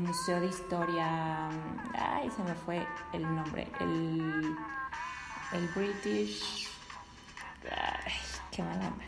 Museo 0.00 0.40
de 0.40 0.48
Historia, 0.48 1.48
ay, 1.94 2.28
se 2.34 2.42
me 2.42 2.54
fue 2.54 2.84
el 3.12 3.22
nombre, 3.22 3.68
el, 3.78 4.56
el 5.52 5.68
British, 5.76 6.68
ay, 7.70 8.12
qué 8.50 8.62
mal 8.64 8.80
nombre. 8.80 9.06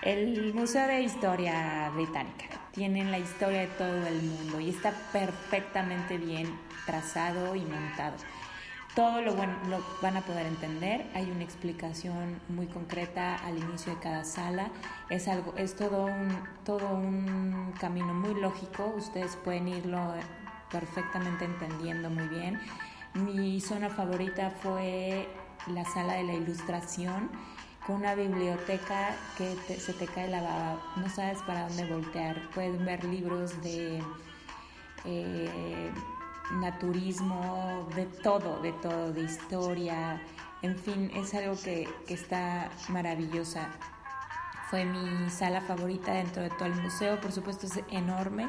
El 0.00 0.54
Museo 0.54 0.86
de 0.86 1.02
Historia 1.02 1.90
Británica. 1.90 2.46
Tienen 2.72 3.10
la 3.10 3.18
historia 3.18 3.60
de 3.60 3.66
todo 3.68 4.06
el 4.06 4.22
mundo 4.22 4.60
y 4.60 4.70
está 4.70 4.92
perfectamente 5.12 6.16
bien 6.16 6.58
trazado 6.86 7.54
y 7.54 7.60
montado 7.60 8.16
todo 8.96 9.20
lo, 9.20 9.34
bueno, 9.34 9.52
lo 9.68 9.78
van 10.00 10.16
a 10.16 10.22
poder 10.22 10.46
entender. 10.46 11.06
Hay 11.14 11.30
una 11.30 11.44
explicación 11.44 12.40
muy 12.48 12.66
concreta 12.66 13.36
al 13.36 13.58
inicio 13.58 13.94
de 13.94 14.00
cada 14.00 14.24
sala. 14.24 14.70
Es, 15.10 15.28
algo, 15.28 15.52
es 15.58 15.76
todo, 15.76 16.06
un, 16.06 16.28
todo 16.64 16.88
un 16.88 17.74
camino 17.78 18.14
muy 18.14 18.34
lógico. 18.40 18.94
Ustedes 18.96 19.36
pueden 19.36 19.68
irlo 19.68 20.14
perfectamente 20.70 21.44
entendiendo 21.44 22.08
muy 22.08 22.26
bien. 22.28 22.58
Mi 23.12 23.60
zona 23.60 23.90
favorita 23.90 24.50
fue 24.62 25.28
la 25.66 25.84
sala 25.84 26.14
de 26.14 26.24
la 26.24 26.32
ilustración 26.32 27.30
con 27.86 27.96
una 27.96 28.14
biblioteca 28.14 29.14
que 29.36 29.78
se 29.78 29.92
te 29.92 30.06
cae 30.06 30.28
la 30.28 30.40
baba. 30.40 30.80
No 30.96 31.10
sabes 31.10 31.42
para 31.42 31.68
dónde 31.68 31.84
voltear. 31.84 32.50
Pueden 32.54 32.82
ver 32.86 33.04
libros 33.04 33.60
de... 33.62 34.02
Eh, 35.04 35.92
naturismo, 36.52 37.88
de 37.94 38.06
todo, 38.06 38.60
de 38.60 38.72
todo, 38.72 39.12
de 39.12 39.22
historia, 39.22 40.20
en 40.62 40.76
fin, 40.76 41.10
es 41.14 41.34
algo 41.34 41.54
que, 41.62 41.88
está 42.08 42.70
maravillosa. 42.88 43.68
Fue 44.70 44.84
mi 44.84 45.30
sala 45.30 45.60
favorita 45.60 46.12
dentro 46.12 46.42
de 46.42 46.50
todo 46.50 46.66
el 46.66 46.74
museo, 46.74 47.20
por 47.20 47.30
supuesto 47.30 47.66
es 47.66 47.80
enorme 47.90 48.48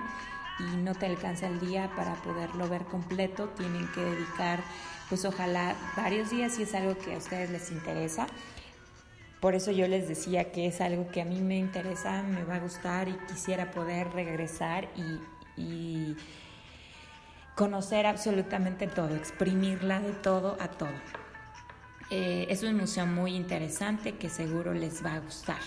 y 0.59 0.77
no 0.77 0.95
te 0.95 1.05
alcanza 1.05 1.47
el 1.47 1.59
día 1.59 1.91
para 1.95 2.15
poderlo 2.15 2.67
ver 2.67 2.85
completo, 2.85 3.49
tienen 3.49 3.87
que 3.91 4.01
dedicar 4.01 4.63
pues 5.09 5.23
ojalá 5.25 5.75
varios 5.95 6.31
días 6.31 6.53
si 6.53 6.63
es 6.63 6.73
algo 6.73 6.97
que 6.97 7.13
a 7.13 7.17
ustedes 7.17 7.51
les 7.51 7.71
interesa. 7.71 8.25
Por 9.39 9.53
eso 9.53 9.69
yo 9.71 9.87
les 9.87 10.07
decía 10.07 10.51
que 10.51 10.65
es 10.65 10.81
algo 10.81 11.09
que 11.09 11.21
a 11.21 11.25
mí 11.25 11.41
me 11.41 11.57
interesa, 11.57 12.23
me 12.23 12.43
va 12.43 12.55
a 12.55 12.59
gustar 12.59 13.07
y 13.07 13.13
quisiera 13.27 13.69
poder 13.69 14.11
regresar 14.11 14.89
y 15.55 16.15
conocer 17.57 18.05
absolutamente 18.05 18.85
todo, 18.85 19.15
exprimirla 19.15 19.99
de 19.99 20.11
todo 20.11 20.57
a 20.59 20.67
todo. 20.67 20.93
Eh, 22.11 22.45
es 22.49 22.61
un 22.61 22.77
museo 22.77 23.07
muy 23.07 23.35
interesante 23.35 24.13
que 24.13 24.29
seguro 24.29 24.75
les 24.75 25.03
va 25.03 25.15
a 25.15 25.19
gustar. 25.19 25.59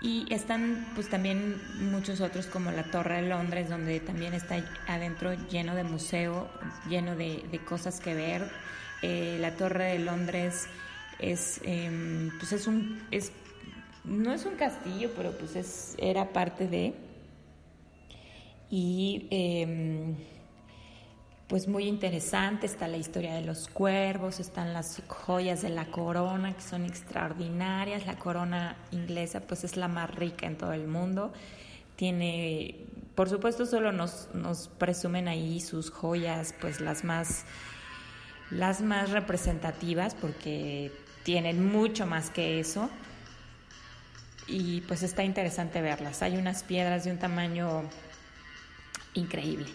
Y 0.00 0.26
están 0.32 0.88
pues 0.94 1.10
también 1.10 1.60
muchos 1.90 2.22
otros 2.22 2.46
como 2.46 2.70
la 2.70 2.84
Torre 2.84 3.20
de 3.20 3.28
Londres, 3.28 3.68
donde 3.68 4.00
también 4.00 4.32
está 4.32 4.64
adentro 4.88 5.34
lleno 5.50 5.74
de 5.74 5.84
museo, 5.84 6.48
lleno 6.88 7.14
de, 7.14 7.60
cosas 7.68 8.00
que 8.00 8.14
ver. 8.14 8.50
Eh, 9.02 9.36
la 9.40 9.54
Torre 9.56 9.92
de 9.92 9.98
Londres 9.98 10.68
es, 11.18 11.60
em, 11.64 12.30
pues 12.38 12.52
es 12.52 12.66
un, 12.66 13.06
es, 13.10 13.30
no 14.04 14.32
es 14.32 14.46
un 14.46 14.54
castillo, 14.54 15.10
pero 15.14 15.32
pues 15.32 15.54
es, 15.54 15.96
era 15.98 16.32
parte 16.32 16.66
de... 16.66 16.94
Y 18.70 19.28
em, 19.30 20.16
pues 21.50 21.66
muy 21.66 21.88
interesante, 21.88 22.66
está 22.66 22.86
la 22.86 22.96
historia 22.96 23.34
de 23.34 23.40
los 23.40 23.66
cuervos, 23.66 24.38
están 24.38 24.72
las 24.72 25.02
joyas 25.08 25.62
de 25.62 25.68
la 25.68 25.86
corona 25.86 26.54
que 26.54 26.62
son 26.62 26.84
extraordinarias, 26.84 28.06
la 28.06 28.16
corona 28.16 28.76
inglesa 28.92 29.40
pues 29.40 29.64
es 29.64 29.76
la 29.76 29.88
más 29.88 30.14
rica 30.14 30.46
en 30.46 30.56
todo 30.56 30.72
el 30.72 30.86
mundo, 30.86 31.32
tiene, 31.96 32.86
por 33.16 33.28
supuesto 33.28 33.66
solo 33.66 33.90
nos, 33.90 34.28
nos 34.32 34.68
presumen 34.68 35.26
ahí 35.26 35.60
sus 35.60 35.90
joyas 35.90 36.54
pues 36.60 36.80
las 36.80 37.02
más, 37.02 37.44
las 38.52 38.80
más 38.80 39.10
representativas 39.10 40.14
porque 40.14 40.92
tienen 41.24 41.66
mucho 41.66 42.06
más 42.06 42.30
que 42.30 42.60
eso. 42.60 42.88
Y 44.46 44.82
pues 44.82 45.02
está 45.02 45.24
interesante 45.24 45.80
verlas, 45.80 46.22
hay 46.22 46.36
unas 46.36 46.62
piedras 46.62 47.04
de 47.04 47.10
un 47.10 47.18
tamaño 47.18 47.82
increíble 49.14 49.66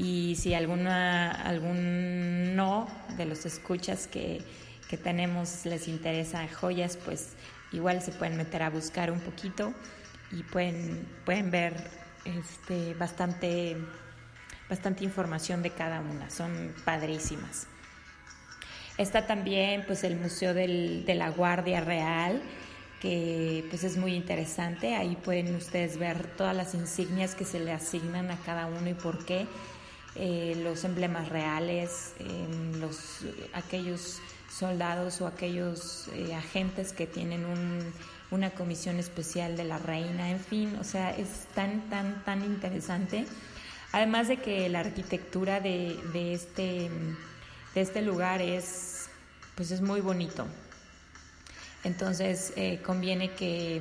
y 0.00 0.34
si 0.36 0.54
alguna, 0.54 1.30
algún 1.30 2.56
no 2.56 2.88
de 3.18 3.26
los 3.26 3.44
escuchas 3.44 4.06
que, 4.06 4.40
que 4.88 4.96
tenemos 4.96 5.66
les 5.66 5.88
interesa 5.88 6.48
joyas, 6.48 6.96
pues 6.96 7.34
igual 7.70 8.00
se 8.00 8.10
pueden 8.12 8.38
meter 8.38 8.62
a 8.62 8.70
buscar 8.70 9.10
un 9.10 9.20
poquito 9.20 9.74
y 10.32 10.42
pueden, 10.42 11.06
pueden 11.26 11.50
ver 11.50 11.74
este, 12.24 12.94
bastante, 12.94 13.76
bastante 14.70 15.04
información 15.04 15.62
de 15.62 15.68
cada 15.68 16.00
una, 16.00 16.30
son 16.30 16.74
padrísimas. 16.86 17.66
Está 18.96 19.26
también 19.26 19.84
pues 19.86 20.02
el 20.02 20.16
Museo 20.16 20.54
del, 20.54 21.04
de 21.04 21.14
la 21.14 21.28
Guardia 21.28 21.82
Real, 21.82 22.40
que 23.02 23.66
pues 23.68 23.84
es 23.84 23.98
muy 23.98 24.14
interesante. 24.14 24.96
Ahí 24.96 25.16
pueden 25.16 25.54
ustedes 25.56 25.98
ver 25.98 26.26
todas 26.38 26.56
las 26.56 26.74
insignias 26.74 27.34
que 27.34 27.44
se 27.44 27.60
le 27.60 27.72
asignan 27.72 28.30
a 28.30 28.38
cada 28.38 28.64
uno 28.64 28.88
y 28.88 28.94
por 28.94 29.26
qué, 29.26 29.46
eh, 30.16 30.60
los 30.62 30.84
emblemas 30.84 31.28
reales, 31.28 32.14
los, 32.78 33.20
aquellos 33.52 34.20
soldados 34.50 35.20
o 35.20 35.26
aquellos 35.26 36.08
eh, 36.14 36.34
agentes 36.34 36.92
que 36.92 37.06
tienen 37.06 37.44
una 38.30 38.50
comisión 38.50 38.98
especial 38.98 39.56
de 39.56 39.64
la 39.64 39.78
reina, 39.78 40.30
en 40.30 40.40
fin, 40.40 40.76
o 40.80 40.84
sea, 40.84 41.10
es 41.10 41.46
tan, 41.54 41.88
tan, 41.88 42.24
tan 42.24 42.44
interesante. 42.44 43.26
Además 43.92 44.28
de 44.28 44.36
que 44.36 44.68
la 44.68 44.80
arquitectura 44.80 45.60
de, 45.60 45.98
de 46.12 46.34
este, 46.34 46.90
de 47.74 47.80
este 47.80 48.02
lugar 48.02 48.40
es, 48.40 49.08
pues 49.54 49.70
es 49.70 49.80
muy 49.80 50.00
bonito. 50.00 50.46
Entonces 51.82 52.52
eh, 52.56 52.80
conviene 52.84 53.32
que, 53.32 53.80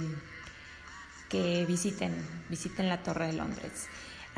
que 1.27 1.65
visiten, 1.65 2.13
visiten 2.49 2.87
la 2.87 3.03
Torre 3.03 3.27
de 3.27 3.33
Londres, 3.33 3.87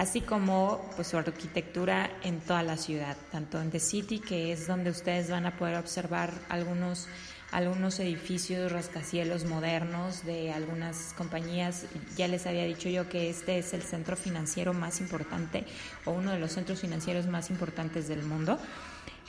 así 0.02 0.22
como 0.22 0.84
pues, 0.96 1.10
su 1.10 1.18
arquitectura 1.18 2.10
en 2.24 2.40
toda 2.40 2.64
la 2.64 2.76
ciudad, 2.76 3.16
tanto 3.32 3.62
en 3.62 3.70
The 3.70 3.80
City, 3.80 4.18
que 4.18 4.52
es 4.52 4.66
donde 4.66 4.90
ustedes 4.90 5.30
van 5.30 5.46
a 5.46 5.56
poder 5.58 5.78
observar 5.78 6.34
algunos, 6.50 7.08
algunos 7.52 8.00
edificios 8.00 8.72
rascacielos 8.72 9.46
modernos 9.46 10.26
de 10.26 10.52
algunas 10.52 11.14
compañías. 11.14 11.86
Ya 12.18 12.28
les 12.28 12.48
había 12.48 12.66
dicho 12.66 12.90
yo 12.90 13.10
que 13.10 13.30
este 13.30 13.60
es 13.60 13.76
el 13.76 13.84
centro 13.84 14.16
financiero 14.16 14.74
más 14.74 15.02
importante 15.02 15.66
o 16.06 16.12
uno 16.12 16.32
de 16.32 16.40
los 16.40 16.54
centros 16.54 16.82
financieros 16.82 17.28
más 17.28 17.52
importantes 17.52 18.08
del 18.08 18.24
mundo. 18.24 18.58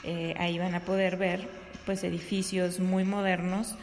Eh, 0.03 0.33
ahí 0.39 0.57
van 0.57 0.73
a 0.73 0.79
poder 0.79 1.17
ver 1.17 1.47
pues 1.85 2.03
edificios 2.03 2.79
muy 2.79 3.03
modernos 3.03 3.75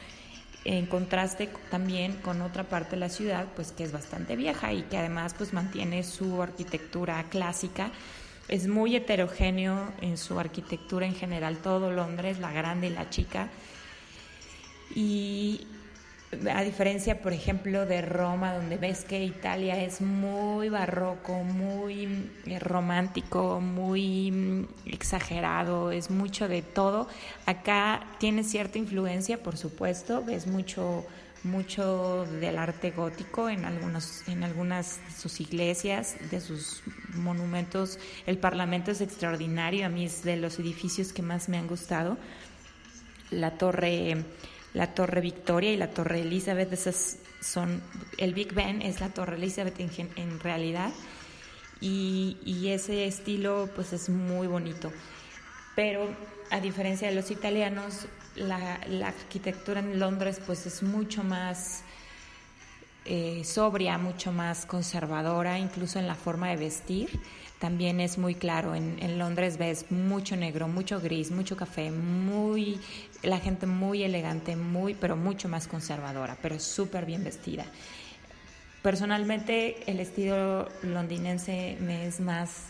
en 0.64 0.86
contraste 0.86 1.48
también 1.70 2.16
con 2.16 2.42
otra 2.42 2.64
parte 2.64 2.92
de 2.92 2.98
la 2.98 3.08
ciudad, 3.08 3.46
pues 3.56 3.72
que 3.72 3.84
es 3.84 3.92
bastante 3.92 4.36
vieja 4.36 4.72
y 4.72 4.82
que 4.82 4.98
además 4.98 5.34
pues 5.36 5.52
mantiene 5.52 6.02
su 6.02 6.42
arquitectura 6.42 7.24
clásica. 7.28 7.90
Es 8.48 8.66
muy 8.66 8.96
heterogéneo 8.96 9.92
en 10.00 10.18
su 10.18 10.38
arquitectura 10.38 11.06
en 11.06 11.14
general, 11.14 11.58
todo 11.58 11.92
Londres, 11.92 12.38
la 12.40 12.52
grande 12.52 12.88
y 12.88 12.90
la 12.90 13.08
chica. 13.08 13.48
Y 14.94 15.66
a 16.54 16.62
diferencia, 16.62 17.20
por 17.20 17.32
ejemplo, 17.32 17.86
de 17.86 18.02
Roma, 18.02 18.54
donde 18.54 18.76
ves 18.76 19.04
que 19.04 19.24
Italia 19.24 19.82
es 19.82 20.00
muy 20.00 20.68
barroco, 20.68 21.42
muy 21.42 22.30
eh, 22.46 22.58
romántico, 22.60 23.60
muy 23.60 24.30
mm, 24.30 24.68
exagerado, 24.86 25.90
es 25.90 26.10
mucho 26.10 26.46
de 26.46 26.62
todo. 26.62 27.08
Acá 27.46 28.06
tiene 28.18 28.44
cierta 28.44 28.78
influencia, 28.78 29.42
por 29.42 29.56
supuesto, 29.56 30.24
ves 30.24 30.46
mucho 30.46 31.04
mucho 31.42 32.26
del 32.38 32.58
arte 32.58 32.90
gótico 32.90 33.48
en 33.48 33.64
algunos 33.64 34.28
en 34.28 34.44
algunas 34.44 35.00
de 35.06 35.12
sus 35.12 35.40
iglesias, 35.40 36.16
de 36.30 36.40
sus 36.40 36.82
monumentos. 37.14 37.98
El 38.26 38.36
Parlamento 38.38 38.90
es 38.90 39.00
extraordinario, 39.00 39.86
a 39.86 39.88
mí 39.88 40.04
es 40.04 40.22
de 40.22 40.36
los 40.36 40.58
edificios 40.58 41.12
que 41.12 41.22
más 41.22 41.48
me 41.48 41.56
han 41.56 41.66
gustado. 41.66 42.18
La 43.30 43.52
torre 43.52 44.24
la 44.74 44.94
Torre 44.94 45.20
Victoria 45.20 45.72
y 45.72 45.76
la 45.76 45.90
Torre 45.90 46.20
Elizabeth, 46.20 46.72
esas 46.72 47.18
son, 47.40 47.82
el 48.18 48.34
Big 48.34 48.54
Ben 48.54 48.82
es 48.82 49.00
la 49.00 49.08
Torre 49.08 49.36
Elizabeth 49.36 49.80
en, 49.80 50.40
realidad 50.40 50.92
y, 51.80 52.68
ese 52.68 53.06
estilo 53.06 53.68
pues 53.74 53.92
es 53.92 54.08
muy 54.08 54.46
bonito. 54.46 54.92
Pero 55.74 56.08
a 56.50 56.60
diferencia 56.60 57.08
de 57.08 57.14
los 57.14 57.30
italianos, 57.30 58.06
la, 58.36 58.74
arquitectura 59.04 59.80
en 59.80 59.98
Londres 59.98 60.40
pues 60.44 60.66
es 60.66 60.82
mucho 60.82 61.24
más 61.24 61.82
eh, 63.04 63.42
sobria, 63.44 63.98
mucho 63.98 64.32
más 64.32 64.66
conservadora, 64.66 65.58
incluso 65.58 65.98
en 65.98 66.06
la 66.06 66.14
forma 66.14 66.48
de 66.50 66.56
vestir 66.56 67.20
también 67.60 68.00
es 68.00 68.16
muy 68.16 68.34
claro. 68.34 68.74
En, 68.74 69.18
Londres 69.18 69.58
ves 69.58 69.92
mucho 69.92 70.34
negro, 70.34 70.66
mucho 70.66 70.98
gris, 70.98 71.30
mucho 71.30 71.56
café, 71.56 71.90
muy 71.90 72.80
la 73.22 73.38
gente 73.38 73.66
muy 73.66 74.02
elegante, 74.02 74.56
muy 74.56 74.94
pero 74.94 75.14
mucho 75.14 75.46
más 75.48 75.68
conservadora, 75.68 76.38
pero 76.40 76.58
súper 76.58 77.04
bien 77.04 77.22
vestida. 77.22 77.66
Personalmente 78.82 79.90
el 79.90 80.00
estilo 80.00 80.70
londinense 80.82 81.76
me 81.80 82.06
es 82.06 82.18
más 82.18 82.68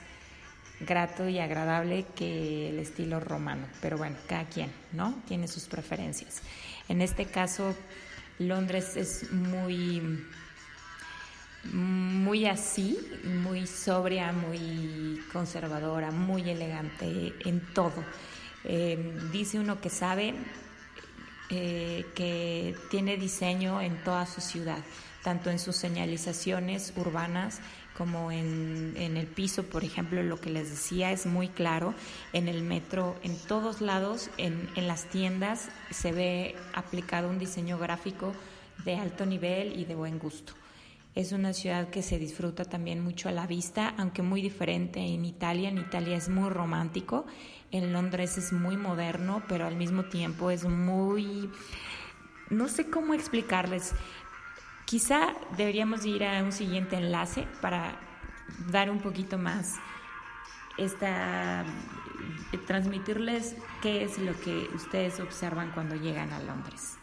grato 0.80 1.28
y 1.28 1.38
agradable 1.38 2.04
que 2.16 2.70
el 2.70 2.80
estilo 2.80 3.20
romano, 3.20 3.68
pero 3.80 3.96
bueno, 3.96 4.16
cada 4.26 4.46
quien, 4.46 4.72
¿no? 4.90 5.14
Tiene 5.28 5.46
sus 5.46 5.68
preferencias. 5.68 6.42
En 6.88 7.00
este 7.00 7.26
caso, 7.26 7.76
Londres 8.40 8.96
es 8.96 9.30
muy 9.32 10.26
muy 11.64 12.46
así, 12.46 12.98
muy 13.24 13.66
sobria, 13.66 14.32
muy 14.32 15.20
conservadora, 15.30 16.10
muy 16.10 16.48
elegante 16.48 17.34
en 17.44 17.60
todo. 17.74 18.02
Eh, 18.64 19.18
dice 19.30 19.58
uno 19.58 19.80
que 19.80 19.90
sabe 19.90 20.34
eh, 21.50 22.06
que 22.14 22.74
tiene 22.90 23.18
diseño 23.18 23.80
en 23.82 24.02
toda 24.04 24.24
su 24.26 24.40
ciudad, 24.40 24.78
tanto 25.22 25.50
en 25.50 25.58
sus 25.58 25.76
señalizaciones 25.76 26.94
urbanas 26.96 27.60
como 28.00 28.32
en, 28.32 28.94
el 28.96 29.26
piso, 29.26 29.64
por 29.64 29.84
ejemplo, 29.84 30.22
lo 30.22 30.40
que 30.40 30.48
les 30.48 30.70
decía 30.70 31.12
es 31.12 31.26
muy 31.26 31.48
claro, 31.48 31.92
en 32.32 32.48
el 32.48 32.62
metro, 32.62 33.14
en 33.22 33.36
todos 33.36 33.82
lados, 33.82 34.30
en, 34.38 34.70
en 34.74 34.88
las 34.88 35.04
tiendas 35.10 35.68
se 35.90 36.10
ve 36.10 36.56
aplicado 36.72 37.28
un 37.28 37.38
diseño 37.38 37.76
gráfico 37.76 38.32
de 38.86 38.96
alto 38.96 39.26
nivel 39.26 39.78
y 39.78 39.84
de 39.84 39.96
buen 39.96 40.18
gusto. 40.18 40.54
Es 41.14 41.32
una 41.32 41.52
ciudad 41.52 41.90
que 41.90 42.02
se 42.02 42.18
disfruta 42.18 42.64
también 42.64 43.04
mucho 43.04 43.28
a 43.28 43.32
la 43.32 43.46
vista, 43.46 43.92
aunque 43.98 44.22
muy 44.22 44.40
diferente 44.40 45.00
en 45.00 45.26
Italia. 45.26 45.68
En 45.68 45.76
Italia 45.76 46.16
es 46.16 46.30
muy 46.30 46.48
romántico, 46.48 47.26
en 47.70 47.92
Londres 47.92 48.38
es 48.38 48.50
muy 48.50 48.78
moderno, 48.78 49.42
pero 49.46 49.66
al 49.66 49.76
mismo 49.76 50.04
tiempo 50.04 50.50
es 50.50 50.64
muy... 50.64 51.50
No 52.48 52.66
sé 52.66 52.88
cómo 52.88 53.12
explicarles. 53.12 53.92
Quizá 54.90 55.34
deberíamos 55.56 56.04
ir 56.04 56.24
a 56.24 56.42
un 56.42 56.50
siguiente 56.50 56.96
enlace 56.96 57.46
para 57.60 57.94
dar 58.72 58.90
un 58.90 58.98
poquito 58.98 59.38
más 59.38 59.76
esta 60.78 61.64
transmitirles 62.66 63.54
qué 63.82 64.02
es 64.02 64.18
lo 64.18 64.32
que 64.40 64.68
ustedes 64.74 65.20
observan 65.20 65.70
cuando 65.70 65.94
llegan 65.94 66.32
a 66.32 66.40
Londres. 66.40 66.98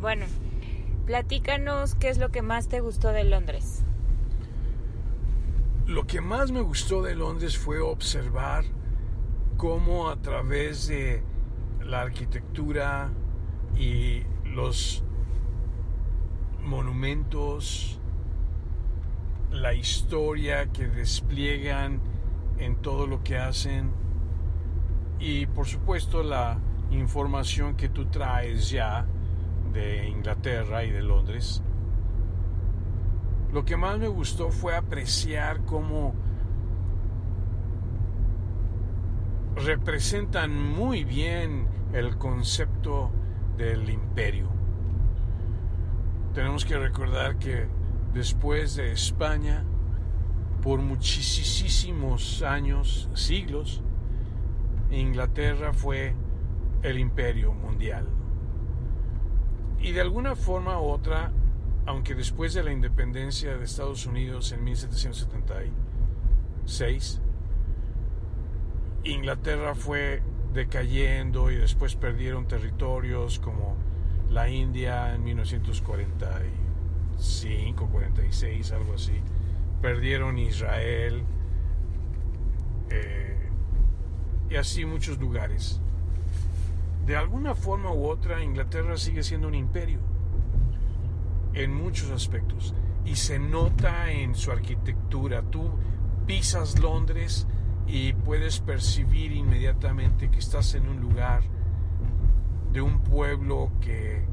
Bueno, 0.00 0.24
platícanos 1.04 1.94
qué 1.96 2.08
es 2.08 2.16
lo 2.16 2.30
que 2.30 2.40
más 2.40 2.68
te 2.68 2.80
gustó 2.80 3.08
de 3.08 3.24
Londres. 3.24 3.84
Lo 5.86 6.06
que 6.06 6.22
más 6.22 6.52
me 6.52 6.62
gustó 6.62 7.02
de 7.02 7.14
Londres 7.14 7.58
fue 7.58 7.82
observar 7.82 8.64
cómo 9.58 10.08
a 10.08 10.16
través 10.22 10.86
de 10.86 11.22
la 11.82 12.00
arquitectura 12.00 13.10
y 13.76 14.22
los 14.44 15.02
monumentos, 16.60 17.98
la 19.50 19.74
historia 19.74 20.72
que 20.72 20.86
despliegan 20.86 22.00
en 22.58 22.76
todo 22.76 23.06
lo 23.06 23.22
que 23.22 23.36
hacen 23.38 23.92
y 25.18 25.46
por 25.46 25.66
supuesto 25.66 26.22
la 26.22 26.58
información 26.90 27.76
que 27.76 27.88
tú 27.88 28.06
traes 28.06 28.70
ya 28.70 29.06
de 29.72 30.08
Inglaterra 30.08 30.84
y 30.84 30.90
de 30.90 31.02
Londres, 31.02 31.62
lo 33.52 33.64
que 33.64 33.76
más 33.76 33.98
me 33.98 34.08
gustó 34.08 34.50
fue 34.50 34.76
apreciar 34.76 35.64
cómo 35.64 36.14
representan 39.56 40.58
muy 40.58 41.04
bien 41.04 41.66
el 41.92 42.16
concepto 42.16 43.10
del 43.62 43.88
imperio. 43.90 44.48
Tenemos 46.34 46.64
que 46.64 46.76
recordar 46.76 47.38
que 47.38 47.68
después 48.12 48.74
de 48.74 48.90
España, 48.90 49.62
por 50.62 50.80
muchísimos 50.80 52.42
años, 52.42 53.08
siglos, 53.14 53.84
Inglaterra 54.90 55.72
fue 55.72 56.16
el 56.82 56.98
imperio 56.98 57.52
mundial. 57.52 58.08
Y 59.78 59.92
de 59.92 60.00
alguna 60.00 60.34
forma 60.34 60.80
u 60.80 60.86
otra, 60.86 61.30
aunque 61.86 62.16
después 62.16 62.54
de 62.54 62.64
la 62.64 62.72
independencia 62.72 63.56
de 63.56 63.64
Estados 63.64 64.06
Unidos 64.06 64.50
en 64.50 64.64
1776, 64.64 67.20
Inglaterra 69.04 69.76
fue 69.76 70.20
decayendo 70.52 71.50
y 71.50 71.56
después 71.56 71.96
perdieron 71.96 72.46
territorios 72.46 73.38
como 73.38 73.76
la 74.30 74.48
India 74.48 75.14
en 75.14 75.24
1945, 75.24 77.86
46, 77.86 78.72
algo 78.72 78.94
así. 78.94 79.20
Perdieron 79.80 80.38
Israel 80.38 81.24
eh, 82.90 83.48
y 84.50 84.56
así 84.56 84.84
muchos 84.84 85.18
lugares. 85.18 85.80
de 87.06 87.16
alguna 87.16 87.54
forma 87.54 87.92
u 87.92 88.06
otra 88.06 88.44
Inglaterra 88.44 88.96
sigue 88.96 89.24
siendo 89.24 89.48
un 89.48 89.56
imperio 89.56 89.98
en 91.52 91.74
muchos 91.74 92.10
aspectos 92.10 92.74
y 93.04 93.16
se 93.16 93.38
nota 93.38 94.10
en 94.10 94.34
su 94.34 94.50
arquitectura. 94.52 95.42
Tú 95.42 95.70
pisas 96.26 96.78
Londres 96.78 97.46
y 97.86 98.12
puedes 98.12 98.60
percibir 98.60 99.32
inmediatamente 99.32 100.30
que 100.30 100.38
estás 100.38 100.74
en 100.74 100.88
un 100.88 101.00
lugar 101.00 101.42
de 102.72 102.80
un 102.80 103.00
pueblo 103.00 103.70
que 103.80 104.24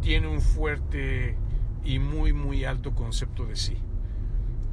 tiene 0.00 0.26
un 0.28 0.40
fuerte 0.40 1.36
y 1.84 1.98
muy 1.98 2.32
muy 2.32 2.64
alto 2.64 2.94
concepto 2.94 3.46
de 3.46 3.56
sí. 3.56 3.78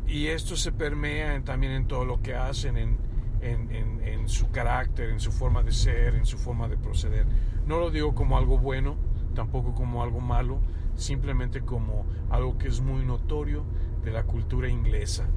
Y 0.08 0.28
esto 0.28 0.58
se 0.58 0.74
permea 0.74 1.42
también 1.44 1.72
en 1.72 1.88
todo 1.88 2.04
lo 2.04 2.22
que 2.22 2.36
hacen, 2.36 2.76
en, 2.76 2.98
en, 3.42 4.28
su 4.28 4.52
carácter, 4.52 5.10
en 5.10 5.20
su 5.20 5.32
forma 5.32 5.64
de 5.64 5.72
ser, 5.72 6.16
en 6.16 6.26
su 6.26 6.38
forma 6.38 6.68
de 6.68 6.78
proceder. 6.78 7.26
No 7.66 7.80
lo 7.80 7.92
digo 7.92 8.14
como 8.14 8.38
algo 8.38 8.58
bueno, 8.58 8.98
tampoco 9.34 9.74
como 9.74 10.04
algo 10.04 10.20
malo, 10.20 10.60
simplemente 10.96 11.62
como 11.62 12.06
algo 12.30 12.58
que 12.58 12.68
es 12.68 12.82
muy 12.82 13.06
notorio 13.06 13.64
de 14.04 14.12
la 14.12 14.24
cultura 14.24 14.70
inglesa. 14.70 15.28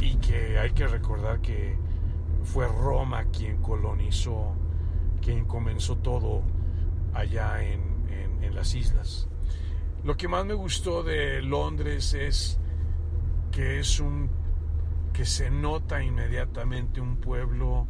Y 0.00 0.16
que 0.16 0.58
hay 0.58 0.70
que 0.70 0.86
recordar 0.86 1.40
que 1.40 1.76
fue 2.44 2.66
Roma 2.66 3.24
quien 3.24 3.58
colonizó, 3.58 4.54
quien 5.20 5.44
comenzó 5.44 5.96
todo 5.96 6.42
allá 7.14 7.62
en, 7.62 7.88
las 8.54 8.74
islas. 8.74 9.28
Lo 10.02 10.16
que 10.16 10.26
más 10.26 10.44
me 10.44 10.54
gustó 10.54 11.04
de 11.04 11.42
Londres 11.42 12.12
es 12.12 12.58
que 13.52 13.78
es 13.78 14.00
un 14.00 14.30
que 15.12 15.24
se 15.26 15.48
nota 15.50 16.02
inmediatamente 16.02 17.00
un 17.00 17.18
pueblo 17.18 17.86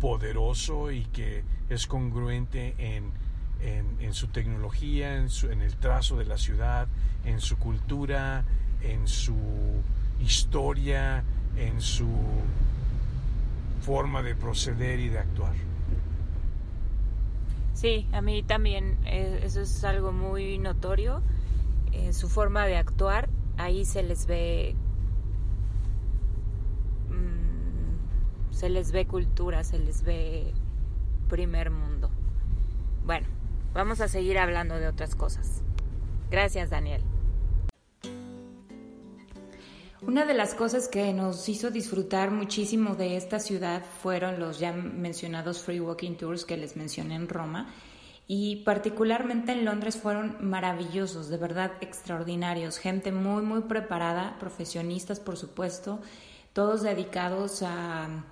poderoso 0.00 0.90
y 0.90 1.04
que 1.04 1.44
es 1.68 1.86
congruente 1.86 2.74
en, 2.78 3.12
en, 3.60 4.14
su 4.14 4.28
tecnología, 4.28 5.16
en, 5.16 5.28
en 5.50 5.62
el 5.62 5.76
trazo 5.76 6.16
de 6.16 6.24
la 6.24 6.38
ciudad, 6.38 6.88
en 7.24 7.40
su 7.40 7.58
cultura, 7.58 8.44
en 8.82 9.06
su 9.06 9.36
historia, 10.20 11.22
en 11.58 11.80
su 11.80 12.08
forma 13.82 14.22
de 14.22 14.34
proceder 14.34 15.00
y 15.00 15.08
de 15.08 15.18
actuar. 15.18 15.54
Sí, 17.74 18.08
a 18.12 18.20
mí 18.20 18.42
también 18.42 18.98
eh, 19.06 19.40
eso 19.44 19.60
es 19.60 19.84
algo 19.84 20.12
muy 20.12 20.58
notorio. 20.58 21.22
Eh, 21.92 22.12
su 22.12 22.28
forma 22.28 22.66
de 22.66 22.76
actuar, 22.76 23.28
ahí 23.56 23.84
se 23.84 24.02
les 24.02 24.26
ve 24.26 24.74
mm, 27.08 28.52
se 28.52 28.68
les 28.68 28.92
ve 28.92 29.06
cultura, 29.06 29.64
se 29.64 29.78
les 29.78 30.02
ve 30.02 30.52
primer 31.28 31.70
mundo. 31.70 32.10
Bueno, 33.06 33.26
vamos 33.74 34.00
a 34.00 34.08
seguir 34.08 34.38
hablando 34.38 34.74
de 34.74 34.88
otras 34.88 35.14
cosas. 35.14 35.62
Gracias, 36.30 36.70
Daniel. 36.70 37.02
Una 40.00 40.24
de 40.24 40.34
las 40.34 40.54
cosas 40.54 40.86
que 40.86 41.12
nos 41.12 41.48
hizo 41.48 41.70
disfrutar 41.70 42.30
muchísimo 42.30 42.94
de 42.94 43.16
esta 43.16 43.40
ciudad 43.40 43.82
fueron 44.00 44.38
los 44.38 44.60
ya 44.60 44.72
mencionados 44.72 45.60
free 45.60 45.80
walking 45.80 46.14
tours 46.14 46.44
que 46.44 46.56
les 46.56 46.76
mencioné 46.76 47.16
en 47.16 47.28
Roma 47.28 47.74
y 48.28 48.56
particularmente 48.64 49.52
en 49.52 49.64
Londres 49.64 49.96
fueron 49.96 50.36
maravillosos, 50.40 51.28
de 51.28 51.36
verdad 51.36 51.72
extraordinarios, 51.80 52.78
gente 52.78 53.10
muy 53.10 53.42
muy 53.42 53.62
preparada, 53.62 54.36
profesionistas 54.38 55.18
por 55.18 55.36
supuesto, 55.36 55.98
todos 56.52 56.82
dedicados 56.82 57.62
a, 57.62 58.24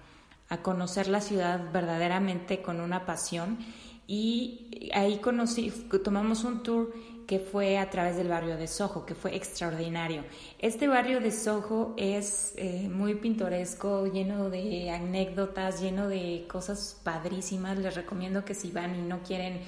a 0.49 0.63
conocer 0.63 1.09
la 1.09 1.21
ciudad 1.21 1.73
verdaderamente 1.73 2.63
con 2.63 2.81
una 2.81 3.07
pasión. 3.07 3.59
Y 4.07 4.91
ahí 4.95 5.19
conocí, 5.19 5.73
tomamos 6.05 6.45
un 6.45 6.63
tour 6.63 6.93
que 7.27 7.41
fue 7.41 7.79
a 7.79 7.91
través 7.91 8.17
del 8.17 8.29
barrio 8.29 8.57
de 8.57 8.69
Soho, 8.69 9.05
que 9.05 9.15
fue 9.15 9.35
extraordinario. 9.35 10.25
Este 10.59 10.87
barrio 10.87 11.21
de 11.21 11.33
Soho 11.33 11.95
es 11.97 12.55
eh, 12.57 12.89
muy 12.89 13.17
pintoresco, 13.17 14.07
lleno 14.07 14.49
de 14.49 14.91
anécdotas, 14.91 15.81
lleno 15.81 16.09
de 16.09 16.47
cosas 16.49 17.01
padrísimas. 17.03 17.79
Les 17.79 17.95
recomiendo 17.95 18.45
que 18.45 18.55
si 18.55 18.71
van 18.71 18.95
y 18.95 19.03
no 19.03 19.23
quieren, 19.23 19.61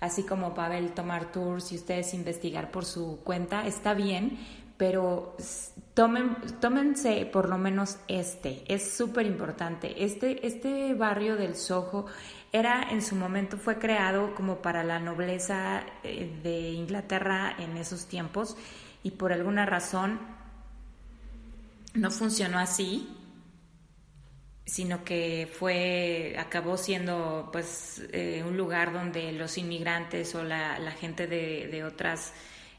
así 0.00 0.22
como 0.22 0.54
Pavel, 0.54 0.92
tomar 0.92 1.30
tours 1.30 1.70
y 1.72 1.76
ustedes 1.76 2.14
investigar 2.14 2.70
por 2.70 2.86
su 2.86 3.20
cuenta, 3.22 3.66
está 3.66 3.92
bien, 3.92 4.38
pero 4.78 5.36
tomen, 5.94 6.36
tómense 6.60 7.26
por 7.26 7.48
lo 7.48 7.58
menos 7.58 7.98
este, 8.08 8.64
es 8.66 8.94
súper 8.94 9.26
importante. 9.26 10.02
Este, 10.02 10.46
este 10.46 10.94
barrio 10.94 11.36
del 11.36 11.56
Soho 11.56 12.06
era 12.52 12.90
en 12.90 13.00
su 13.00 13.16
momento 13.16 13.56
fue 13.56 13.78
creado 13.78 14.34
como 14.34 14.60
para 14.60 14.84
la 14.84 14.98
nobleza 15.00 15.84
eh, 16.04 16.30
de 16.42 16.70
Inglaterra 16.70 17.56
en 17.58 17.78
esos 17.78 18.06
tiempos 18.06 18.56
y 19.02 19.12
por 19.12 19.32
alguna 19.32 19.64
razón 19.64 20.20
no 21.94 22.10
funcionó 22.10 22.58
así 22.58 23.08
sino 24.66 25.02
que 25.04 25.50
fue 25.52 26.36
acabó 26.38 26.76
siendo 26.76 27.48
pues 27.52 28.02
eh, 28.12 28.44
un 28.46 28.56
lugar 28.56 28.92
donde 28.92 29.32
los 29.32 29.58
inmigrantes 29.58 30.34
o 30.34 30.44
la, 30.44 30.76
gente 30.92 31.26
de, 31.26 31.84
otras 31.84 32.32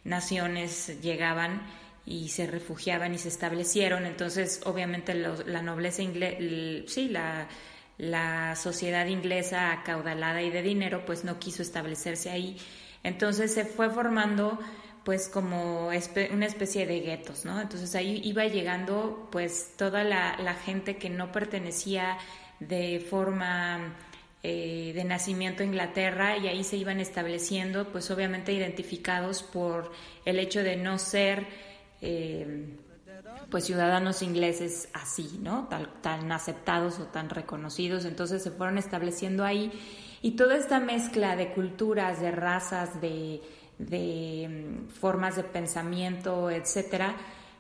naciones 0.03 1.01
llegaban 1.01 1.61
y 2.05 2.29
se 2.29 2.47
refugiaban 2.47 3.13
y 3.13 3.17
se 3.17 3.27
establecieron. 3.27 4.05
Entonces 4.05 4.61
obviamente 4.65 5.13
la 5.13 5.61
nobleza 5.61 6.01
inglesa 6.01 6.37
sí 6.87 7.09
la 7.09 7.47
la 7.97 8.55
sociedad 8.55 9.05
inglesa 9.05 9.71
acaudalada 9.71 10.41
y 10.41 10.49
de 10.49 10.61
dinero 10.61 11.05
pues 11.05 11.23
no 11.23 11.39
quiso 11.39 11.61
establecerse 11.61 12.29
ahí. 12.29 12.57
Entonces 13.03 13.53
se 13.53 13.65
fue 13.65 13.89
formando 13.89 14.59
pues 15.03 15.27
como 15.27 15.89
una 15.89 16.45
especie 16.45 16.85
de 16.85 17.01
guetos, 17.01 17.43
¿no? 17.43 17.59
Entonces 17.59 17.93
ahí 17.95 18.21
iba 18.23 18.45
llegando 18.45 19.27
pues 19.31 19.73
toda 19.77 20.03
la, 20.03 20.53
gente 20.65 20.95
que 20.95 21.09
no 21.09 21.31
pertenecía 21.31 22.17
de 22.61 23.05
forma 23.09 23.95
eh, 24.43 24.93
de 24.95 25.03
nacimiento 25.03 25.63
a 25.63 25.65
Inglaterra 25.65 26.37
y 26.37 26.47
ahí 26.47 26.63
se 26.63 26.77
iban 26.77 27.01
estableciendo 27.01 27.91
pues 27.91 28.09
obviamente 28.11 28.53
identificados 28.53 29.43
por 29.43 29.91
el 30.23 30.39
hecho 30.39 30.63
de 30.63 30.77
no 30.77 30.97
ser 30.97 31.47
eh, 32.01 32.77
pues 33.49 33.65
ciudadanos 33.65 34.21
ingleses 34.21 34.89
así, 34.93 35.39
¿no? 35.41 35.67
tan 36.01 36.31
aceptados 36.31 36.99
o 36.99 37.05
tan 37.05 37.29
reconocidos, 37.29 38.05
entonces 38.05 38.41
se 38.41 38.51
fueron 38.51 38.77
estableciendo 38.77 39.43
ahí 39.43 39.71
y 40.23 40.31
toda 40.31 40.55
esta 40.55 40.79
mezcla 40.79 41.35
de 41.35 41.51
culturas, 41.51 42.21
de 42.21 42.31
razas, 42.31 43.01
de, 43.01 43.41
mm, 43.77 44.87
formas 44.87 45.35
de 45.35 45.43
pensamiento, 45.43 46.49
etcétera, 46.49 47.17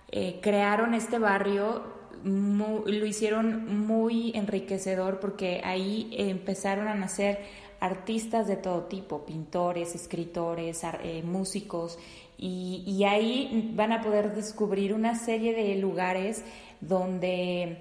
eh, 0.09 0.39
crearon 0.41 0.93
este 0.93 1.19
barrio, 1.19 1.83
lo 2.23 3.05
hicieron 3.05 3.85
muy 3.85 4.31
enriquecedor 4.33 5.19
porque 5.19 5.61
ahí 5.65 6.09
empezaron 6.17 6.87
a 6.87 6.95
nacer 6.95 7.39
artistas 7.81 8.47
de 8.47 8.55
todo 8.55 8.83
tipo, 8.83 9.25
pintores, 9.25 9.93
escritores, 9.93 10.85
eh, 11.03 11.21
músicos, 11.21 11.99
y, 12.45 13.03
ahí 13.05 13.71
van 13.73 13.93
a 13.93 14.01
poder 14.01 14.35
descubrir 14.35 14.93
una 14.93 15.15
serie 15.15 15.53
de 15.53 15.75
lugares 15.75 16.43
donde 16.81 17.77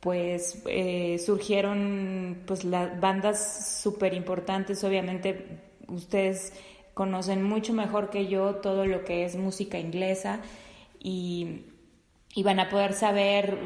pues 0.00 0.62
eh, 0.66 1.18
surgieron 1.18 2.38
pues 2.46 2.64
las 2.64 2.98
bandas 2.98 3.80
súper 3.82 4.14
importantes, 4.14 4.82
obviamente 4.84 5.60
ustedes 5.88 6.54
conocen 6.94 7.42
mucho 7.42 7.74
mejor 7.74 8.08
que 8.08 8.26
yo 8.26 8.54
todo 8.56 8.86
lo 8.86 9.04
que 9.04 9.26
es 9.26 9.36
música 9.36 9.78
inglesa 9.78 10.40
y, 10.98 11.66
y 12.36 12.42
van 12.42 12.60
a 12.60 12.68
poder 12.68 12.92
saber 12.92 13.56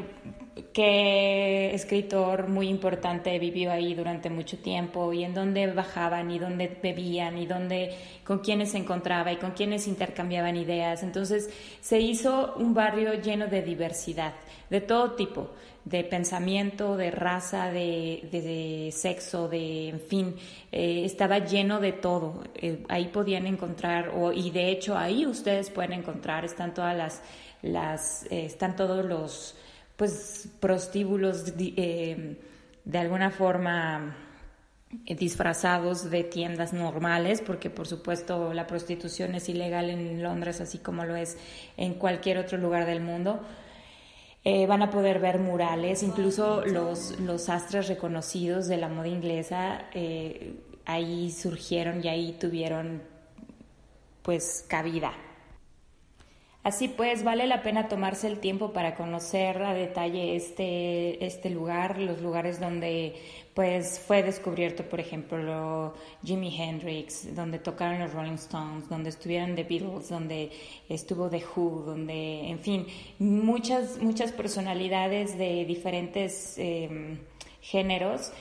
qué 0.73 1.75
escritor 1.75 2.47
muy 2.47 2.69
importante 2.69 3.37
vivió 3.37 3.69
ahí 3.69 3.93
durante 3.93 4.29
mucho 4.29 4.57
tiempo 4.59 5.11
y 5.11 5.25
en 5.25 5.33
dónde 5.33 5.67
bajaban 5.67 6.31
y 6.31 6.39
dónde 6.39 6.79
bebían 6.81 7.37
y 7.37 7.45
dónde 7.45 7.93
con 8.23 8.39
quiénes 8.39 8.71
se 8.71 8.77
encontraba 8.77 9.33
y 9.33 9.35
con 9.35 9.51
quiénes 9.51 9.89
intercambiaban 9.89 10.55
ideas. 10.55 11.03
Entonces 11.03 11.49
se 11.81 11.99
hizo 11.99 12.53
un 12.55 12.73
barrio 12.73 13.13
lleno 13.15 13.47
de 13.47 13.61
diversidad, 13.61 14.33
de 14.69 14.79
todo 14.79 15.15
tipo, 15.15 15.49
de 15.85 16.03
pensamiento, 16.03 16.95
de 16.95 17.11
raza, 17.11 17.71
de, 17.71 18.89
sexo, 18.93 19.47
de, 19.47 19.89
en 19.89 19.99
fin, 19.99 20.35
eh, 20.71 21.03
estaba 21.05 21.39
lleno 21.39 21.79
de 21.79 21.93
todo. 21.93 22.43
Eh, 22.55 22.83
ahí 22.87 23.07
podían 23.07 23.47
encontrar, 23.47 24.09
o, 24.09 24.31
y 24.31 24.51
de 24.51 24.69
hecho 24.69 24.97
ahí 24.97 25.25
ustedes 25.25 25.69
pueden 25.69 25.93
encontrar, 25.93 26.45
están 26.45 26.73
todas 26.73 26.95
las, 26.95 27.21
las 27.61 28.25
eh, 28.25 28.45
están 28.45 28.75
todos 28.75 29.05
los 29.05 29.55
pues 29.95 30.49
prostíbulos 30.59 31.53
eh, 31.57 32.37
de 32.85 32.97
alguna 32.97 33.29
forma 33.29 34.17
disfrazados 35.05 36.09
de 36.09 36.23
tiendas 36.23 36.73
normales, 36.73 37.41
porque 37.41 37.69
por 37.69 37.87
supuesto 37.87 38.53
la 38.53 38.67
prostitución 38.67 39.35
es 39.35 39.47
ilegal 39.47 39.89
en 39.89 40.21
Londres, 40.21 40.59
así 40.59 40.79
como 40.79 41.05
lo 41.05 41.15
es 41.15 41.37
en 41.77 41.93
cualquier 41.93 42.39
otro 42.39 42.57
lugar 42.57 42.85
del 42.85 43.01
mundo. 43.01 43.41
Eh, 44.43 44.65
van 44.65 44.81
a 44.81 44.89
poder 44.89 45.19
ver 45.19 45.37
murales, 45.37 46.01
incluso 46.01 46.65
los, 46.65 47.19
los 47.19 47.47
astres 47.47 47.87
reconocidos 47.87 48.67
de 48.67 48.77
la 48.77 48.89
moda 48.89 49.07
inglesa 49.07 49.85
eh, 49.93 50.55
ahí 50.85 51.29
surgieron 51.29 52.03
y 52.03 52.07
ahí 52.07 52.33
tuvieron 52.39 53.03
pues 54.23 54.65
cabida. 54.67 55.13
Así 56.63 56.87
pues, 56.87 57.23
vale 57.23 57.47
la 57.47 57.63
pena 57.63 57.87
tomarse 57.87 58.27
el 58.27 58.39
tiempo 58.39 58.71
para 58.71 58.95
conocer 58.95 59.63
a 59.63 59.73
detalle 59.73 60.35
este, 60.35 61.25
este 61.25 61.49
lugar, 61.49 61.99
los 61.99 62.21
lugares 62.21 62.59
donde 62.59 63.15
pues 63.53 63.99
fue 63.99 64.23
descubierto, 64.23 64.83
por 64.83 64.99
ejemplo, 64.99 65.93
Jimi 66.23 66.55
Hendrix, 66.57 67.35
donde 67.35 67.59
tocaron 67.59 67.99
los 67.99 68.13
Rolling 68.13 68.33
Stones, 68.33 68.87
donde 68.87 69.09
estuvieron 69.09 69.55
The 69.55 69.63
Beatles, 69.63 70.09
donde 70.09 70.51
estuvo 70.87 71.29
The 71.29 71.43
Who, 71.55 71.83
donde, 71.85 72.49
en 72.49 72.59
fin, 72.59 72.87
muchas, 73.19 74.01
muchas 74.01 74.31
personalidades 74.31 75.37
de 75.37 75.65
diferentes 75.65 76.57
em, 76.57 77.19
géneros 77.61 78.31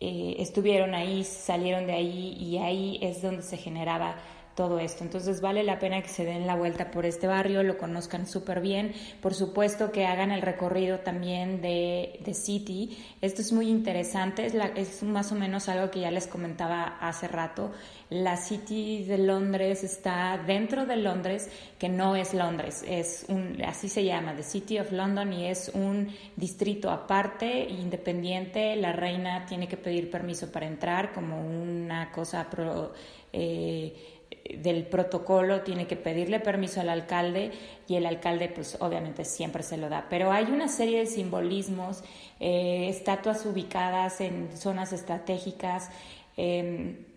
eh, 0.00 0.36
estuvieron 0.38 0.94
ahí, 0.94 1.22
salieron 1.24 1.86
de 1.86 1.92
ahí 1.92 2.36
y 2.40 2.58
ahí 2.58 2.98
es 3.00 3.22
donde 3.22 3.42
se 3.42 3.56
generaba 3.56 4.16
todo 4.58 4.80
esto. 4.80 5.04
Entonces 5.04 5.40
vale 5.40 5.62
la 5.62 5.78
pena 5.78 6.02
que 6.02 6.08
se 6.08 6.24
den 6.24 6.44
la 6.44 6.56
vuelta 6.56 6.90
por 6.90 7.06
este 7.06 7.28
barrio, 7.28 7.62
lo 7.62 7.78
conozcan 7.78 8.26
súper 8.26 8.60
bien. 8.60 8.92
Por 9.22 9.32
supuesto 9.32 9.92
que 9.92 10.04
hagan 10.04 10.32
el 10.32 10.42
recorrido 10.42 10.98
también 10.98 11.62
de, 11.62 12.18
de 12.24 12.34
City. 12.34 12.98
Esto 13.20 13.40
es 13.40 13.52
muy 13.52 13.68
interesante, 13.68 14.50
es, 14.74 15.02
más 15.04 15.30
o 15.30 15.36
menos 15.36 15.68
algo 15.68 15.92
que 15.92 16.00
ya 16.00 16.10
les 16.10 16.26
comentaba 16.26 16.98
hace 17.00 17.28
rato. 17.28 17.70
La 18.10 18.36
City 18.36 19.04
de 19.04 19.18
Londres 19.18 19.84
está 19.84 20.42
dentro 20.44 20.86
de 20.86 20.96
Londres, 20.96 21.48
que 21.78 21.88
no 21.88 22.16
es 22.16 22.34
Londres, 22.34 22.84
es 22.88 23.26
un, 23.28 23.62
así 23.64 23.88
se 23.88 24.02
llama, 24.02 24.34
The 24.34 24.42
City 24.42 24.80
of 24.80 24.90
London, 24.90 25.32
y 25.34 25.46
es 25.46 25.70
un 25.72 26.08
distrito 26.34 26.90
aparte, 26.90 27.64
independiente. 27.68 28.74
La 28.74 28.92
reina 28.92 29.46
tiene 29.46 29.68
que 29.68 29.76
pedir 29.76 30.10
permiso 30.10 30.50
para 30.50 30.66
entrar 30.66 31.12
como 31.12 31.40
una 31.40 32.10
cosa... 32.10 32.50
Pro, 32.50 32.92
eh, 33.32 34.17
del 34.56 34.86
protocolo 34.86 35.62
tiene 35.62 35.86
que 35.86 35.96
pedirle 35.96 36.40
permiso 36.40 36.80
al 36.80 36.88
alcalde 36.88 37.52
y 37.86 37.96
el 37.96 38.06
alcalde 38.06 38.48
pues 38.48 38.76
obviamente 38.80 39.24
siempre 39.24 39.62
se 39.62 39.76
lo 39.76 39.88
da. 39.88 40.06
Pero 40.08 40.32
hay 40.32 40.44
una 40.46 40.68
serie 40.68 41.00
de 41.00 41.06
simbolismos, 41.06 42.02
eh, 42.40 42.88
estatuas 42.88 43.44
ubicadas 43.46 44.20
en 44.20 44.56
zonas 44.56 44.92
estratégicas. 44.92 45.90
Em, 46.36 47.08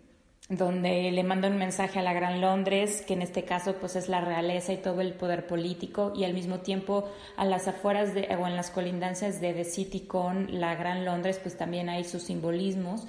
donde 0.48 1.10
le 1.12 1.22
manda 1.22 1.48
un 1.48 1.56
mensaje 1.56 1.98
a 1.98 2.02
la 2.02 2.12
Gran 2.12 2.40
Londres, 2.40 3.02
que 3.06 3.14
en 3.14 3.22
este 3.22 3.44
caso 3.44 3.76
pues 3.76 3.96
es 3.96 4.08
la 4.08 4.20
realeza 4.20 4.72
y 4.72 4.76
todo 4.76 5.00
el 5.00 5.14
poder 5.14 5.46
político, 5.46 6.12
y 6.14 6.24
al 6.24 6.34
mismo 6.34 6.58
tiempo 6.60 7.08
a 7.36 7.44
las 7.44 7.68
afueras 7.68 8.12
de, 8.12 8.28
o 8.36 8.46
en 8.46 8.56
las 8.56 8.70
colindancias 8.70 9.40
de 9.40 9.54
The 9.54 9.64
City 9.64 10.00
con 10.00 10.60
la 10.60 10.74
Gran 10.74 11.04
Londres, 11.04 11.38
pues 11.42 11.56
también 11.56 11.88
hay 11.88 12.04
sus 12.04 12.24
simbolismos, 12.24 13.06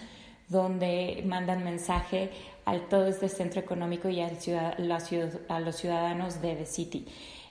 donde 0.48 1.24
mandan 1.26 1.64
mensaje 1.64 2.30
al 2.66 2.88
todo 2.88 3.08
este 3.08 3.30
centro 3.30 3.60
económico 3.60 4.10
y 4.10 4.22
al 4.22 4.38
ciudad, 4.40 4.78
a 5.48 5.60
los 5.60 5.76
ciudadanos 5.76 6.42
de 6.42 6.56
The 6.56 6.66
City. 6.66 7.06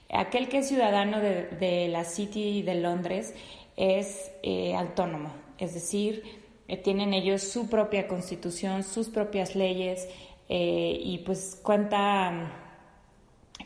Aquel 0.09 0.47
que 0.47 0.59
es 0.59 0.67
ciudadano 0.67 1.19
de, 1.19 1.87
la 1.89 2.03
City 2.03 2.61
de 2.61 2.75
Londres 2.75 3.33
es 3.75 4.31
eh, 4.43 4.75
autónomo, 4.75 5.31
es 5.57 5.73
decir, 5.73 6.23
eh, 6.67 6.77
tienen 6.77 7.13
ellos 7.13 7.41
su 7.41 7.67
propia 7.67 8.07
constitución, 8.07 8.83
sus 8.83 9.09
propias 9.09 9.55
leyes 9.55 10.07
eh, 10.49 10.99
y 11.03 11.19
pues 11.19 11.59
cuenta, 11.61 12.51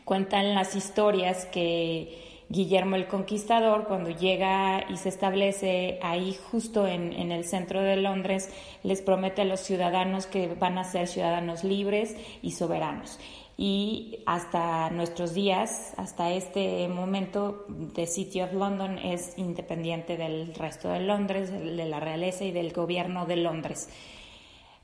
cuentan 0.04 0.54
las 0.54 0.74
historias 0.74 1.44
que 1.46 2.27
Guillermo 2.50 2.96
el 2.96 3.06
Conquistador, 3.06 3.84
cuando 3.84 4.08
llega 4.08 4.86
y 4.88 4.96
se 4.96 5.10
establece 5.10 5.98
ahí 6.02 6.34
justo 6.50 6.86
en, 6.86 7.12
el 7.30 7.44
centro 7.44 7.82
de 7.82 7.96
Londres, 7.96 8.50
les 8.82 9.02
promete 9.02 9.42
a 9.42 9.44
los 9.44 9.60
ciudadanos 9.60 10.26
que 10.26 10.54
van 10.54 10.78
a 10.78 10.84
ser 10.84 11.08
ciudadanos 11.08 11.62
libres 11.62 12.16
y 12.40 12.52
soberanos. 12.52 13.18
Y 13.58 14.20
hasta 14.24 14.88
nuestros 14.90 15.34
días, 15.34 15.92
hasta 15.98 16.30
este 16.30 16.88
momento, 16.88 17.66
The 17.94 18.06
City 18.06 18.40
of 18.40 18.52
London 18.54 18.98
es 18.98 19.36
independiente 19.36 20.16
del 20.16 20.54
resto 20.54 20.88
de 20.88 21.00
Londres, 21.00 21.50
de 21.50 21.84
la 21.84 22.00
realeza 22.00 22.44
y 22.44 22.52
del 22.52 22.72
gobierno 22.72 23.26
de 23.26 23.36
Londres. 23.36 23.90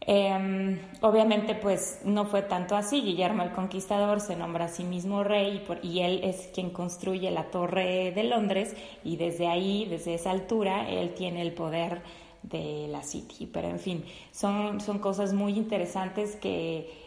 Em, 0.06 0.80
obviamente, 1.00 1.54
pues 1.54 2.00
no 2.04 2.26
fue 2.26 2.42
tanto 2.42 2.76
así. 2.76 3.00
Guillermo 3.00 3.42
el 3.42 3.52
Conquistador 3.52 4.20
se 4.20 4.36
nombra 4.36 4.66
a 4.66 4.68
sí 4.68 4.84
mismo 4.84 5.24
rey 5.24 5.64
y, 5.82 6.00
él 6.00 6.20
es 6.24 6.50
quien 6.54 6.70
construye 6.70 7.30
la 7.30 7.44
Torre 7.44 8.12
de 8.12 8.24
Londres 8.24 8.74
y 9.02 9.16
desde 9.16 9.46
ahí, 9.46 9.86
desde 9.86 10.14
esa 10.14 10.30
altura, 10.30 10.88
él 10.90 11.14
tiene 11.14 11.40
el 11.40 11.54
poder 11.54 12.02
de 12.42 12.86
la 12.88 13.02
City. 13.02 13.48
Pero 13.50 13.68
en 13.68 13.78
fin, 13.78 14.04
son, 14.30 14.80
son 14.80 14.98
cosas 14.98 15.32
muy 15.32 15.56
interesantes 15.56 16.36
que, 16.36 17.02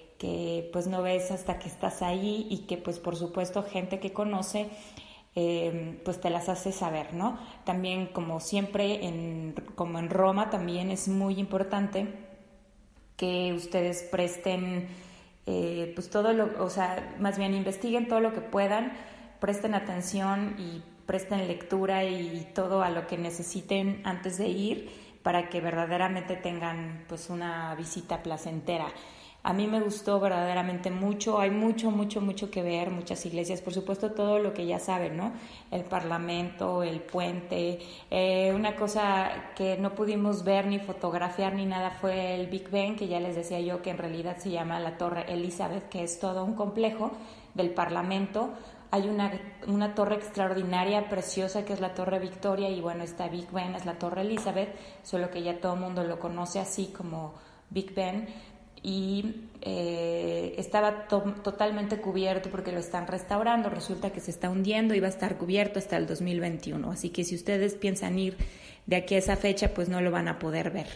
pues 0.74 0.88
no 0.88 1.04
ves 1.04 1.30
hasta 1.30 1.60
que 1.60 1.68
estás 1.68 2.02
ahí 2.02 2.48
y 2.50 2.66
que 2.66 2.78
pues 2.78 2.98
por 2.98 3.16
supuesto 3.16 3.62
gente 3.62 4.00
que 4.00 4.14
conoce 4.14 4.68
em, 5.36 6.00
pues 6.04 6.20
te 6.20 6.32
las 6.32 6.50
hace 6.50 6.72
saber, 6.72 7.14
¿no? 7.14 7.38
También 7.66 8.08
como 8.08 8.40
siempre, 8.40 9.00
como 9.76 10.00
en 10.00 10.10
Roma 10.10 10.50
también 10.50 10.90
es 10.90 11.08
muy 11.08 11.40
importante 11.40 12.27
que 13.18 13.54
ustedes 13.54 14.04
presten, 14.04 14.88
eh, 15.46 15.92
pues 15.96 16.10
todo 16.10 16.32
lo, 16.32 16.64
o 16.64 16.70
sea, 16.70 17.16
más 17.20 17.38
bien 17.38 17.54
investiguen 17.54 18.08
todo 18.08 18.22
lo 18.22 18.34
que 18.34 18.42
puedan, 18.42 18.94
presten 19.40 19.74
atención 19.74 20.56
y 20.58 20.84
presten 21.06 21.48
lectura 21.48 22.04
y 22.04 22.48
todo 22.54 22.84
a 22.84 22.90
lo 22.90 23.08
que 23.08 23.18
necesiten 23.18 24.02
antes 24.06 24.38
de 24.38 24.48
ir 24.48 24.90
para 25.24 25.50
que 25.50 25.60
verdaderamente 25.60 26.36
tengan 26.36 27.04
pues 27.10 27.30
una 27.30 27.76
visita 27.76 28.24
placentera. 28.24 28.88
A 29.48 29.54
mí 29.54 29.66
me 29.66 29.80
gustó 29.80 30.20
verdaderamente 30.20 30.92
mucho, 30.92 31.40
hay 31.40 31.52
mucho, 31.52 31.90
mucho, 31.90 32.20
mucho 32.20 32.52
que 32.52 32.62
ver, 32.62 32.92
muchas 32.92 33.26
iglesias, 33.26 33.62
por 33.62 33.74
supuesto 33.74 34.12
todo 34.12 34.40
lo 34.40 34.54
que 34.54 34.66
ya 34.66 34.78
saben, 34.78 35.16
¿no? 35.16 35.32
El 35.72 35.86
Parlamento, 35.86 36.84
el 36.84 37.00
puente. 37.00 37.80
Eh, 38.12 38.52
una 38.54 38.76
cosa 38.76 39.54
que 39.56 39.78
no 39.78 39.96
pudimos 39.96 40.44
ver 40.44 40.68
ni 40.68 40.80
fotografiar 40.80 41.54
ni 41.54 41.66
nada 41.66 41.92
fue 41.92 42.36
el 42.36 42.48
Big 42.48 42.70
Ben, 42.70 42.98
que 42.98 43.08
ya 43.08 43.22
les 43.22 43.38
decía 43.38 43.62
yo 43.62 43.82
que 43.82 43.92
en 43.92 44.00
realidad 44.00 44.36
se 44.36 44.52
llama 44.52 44.82
la 44.82 44.98
Torre 44.98 45.32
Elizabeth, 45.32 45.88
que 45.88 46.04
es 46.04 46.20
todo 46.20 46.44
un 46.44 46.54
complejo 46.54 47.12
del 47.54 47.70
Parlamento. 47.70 48.50
Hay 48.92 49.08
una, 49.08 49.32
una 49.66 49.96
torre 49.96 50.16
extraordinaria, 50.16 51.08
preciosa, 51.08 51.64
que 51.64 51.72
es 51.72 51.80
la 51.80 51.94
Torre 51.94 52.20
Victoria, 52.20 52.70
y 52.70 52.82
bueno, 52.82 53.06
esta 53.06 53.30
Big 53.30 53.50
Ben 53.52 53.76
es 53.76 53.86
la 53.86 53.98
Torre 53.98 54.24
Elizabeth, 54.24 54.76
solo 55.04 55.32
que 55.32 55.42
ya 55.42 55.62
todo 55.62 55.76
el 55.76 55.80
mundo 55.80 56.04
lo 56.04 56.20
conoce 56.20 56.60
así 56.60 56.88
como 56.88 57.36
Big 57.70 57.96
Ben 57.96 58.28
y 58.84 59.48
eh, 59.62 60.56
estaba 60.58 61.08
totalmente 61.08 61.98
cubierto 61.98 62.50
porque 62.50 62.72
lo 62.72 62.80
están 62.80 63.08
restaurando. 63.08 63.70
Resulta 63.70 64.12
que 64.12 64.20
se 64.20 64.32
está 64.32 64.50
hundiendo 64.50 64.94
y 64.94 65.00
va 65.00 65.08
a 65.08 65.10
estar 65.10 65.38
cubierto 65.38 65.80
hasta 65.80 65.98
el 65.98 66.08
2021. 66.08 66.92
Así 66.92 67.10
que 67.10 67.24
si 67.24 67.36
ustedes 67.36 67.76
piensan 67.76 68.18
ir 68.20 68.38
de 68.86 68.96
aquí 68.96 69.16
a 69.16 69.20
esa 69.20 69.36
fecha, 69.36 69.74
pues 69.74 69.90
no 69.90 70.02
lo 70.02 70.12
van 70.12 70.28
a 70.28 70.40
poder 70.40 70.72
ver. 70.72 70.88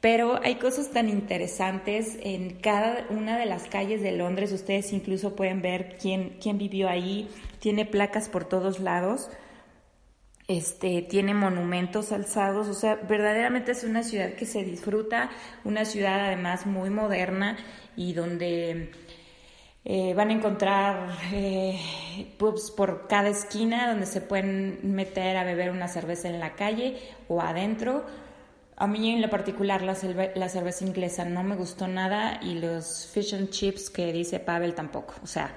Pero 0.00 0.40
hay 0.42 0.56
cosas 0.56 0.90
tan 0.90 1.08
interesantes 1.08 2.18
en 2.22 2.56
cada 2.56 3.06
una 3.10 3.38
de 3.38 3.46
las 3.46 3.64
calles 3.64 4.02
de 4.02 4.12
Londres. 4.12 4.52
Ustedes 4.52 4.92
incluso 4.92 5.36
pueden 5.36 5.62
ver 5.62 5.96
quién, 6.00 6.36
quién 6.40 6.58
vivió 6.58 6.88
ahí. 6.88 7.28
Tiene 7.60 7.86
placas 7.86 8.28
por 8.28 8.44
todos 8.44 8.80
lados 8.80 9.30
este, 10.56 11.02
tiene 11.02 11.34
monumentos 11.34 12.12
alzados, 12.12 12.68
o 12.68 12.74
sea, 12.74 12.96
verdaderamente 12.96 13.72
es 13.72 13.84
una 13.84 14.02
ciudad 14.02 14.34
que 14.34 14.44
se 14.44 14.64
disfruta, 14.64 15.30
una 15.64 15.84
ciudad 15.84 16.26
además 16.26 16.66
muy 16.66 16.90
moderna 16.90 17.56
y 17.96 18.12
donde 18.12 18.90
eh, 19.84 20.14
van 20.14 20.28
a 20.28 20.32
encontrar 20.32 21.16
eh, 21.32 21.80
pubs 22.38 22.70
por 22.70 23.08
cada 23.08 23.30
esquina 23.30 23.88
donde 23.88 24.06
se 24.06 24.20
pueden 24.20 24.80
meter 24.94 25.36
a 25.38 25.44
beber 25.44 25.70
una 25.70 25.88
cerveza 25.88 26.28
en 26.28 26.38
la 26.38 26.54
calle 26.54 26.98
o 27.28 27.40
adentro. 27.40 28.04
A 28.76 28.86
mí 28.86 29.10
en 29.10 29.22
lo 29.22 29.30
particular 29.30 29.80
la, 29.82 29.96
la 30.34 30.48
cerveza 30.48 30.84
inglesa 30.84 31.24
no 31.24 31.42
me 31.44 31.56
gustó 31.56 31.88
nada 31.88 32.40
y 32.42 32.54
los 32.54 33.06
fish 33.12 33.34
and 33.34 33.50
chips 33.50 33.88
que 33.88 34.12
dice 34.12 34.38
Pavel 34.38 34.74
tampoco, 34.74 35.14
o 35.22 35.26
sea, 35.26 35.54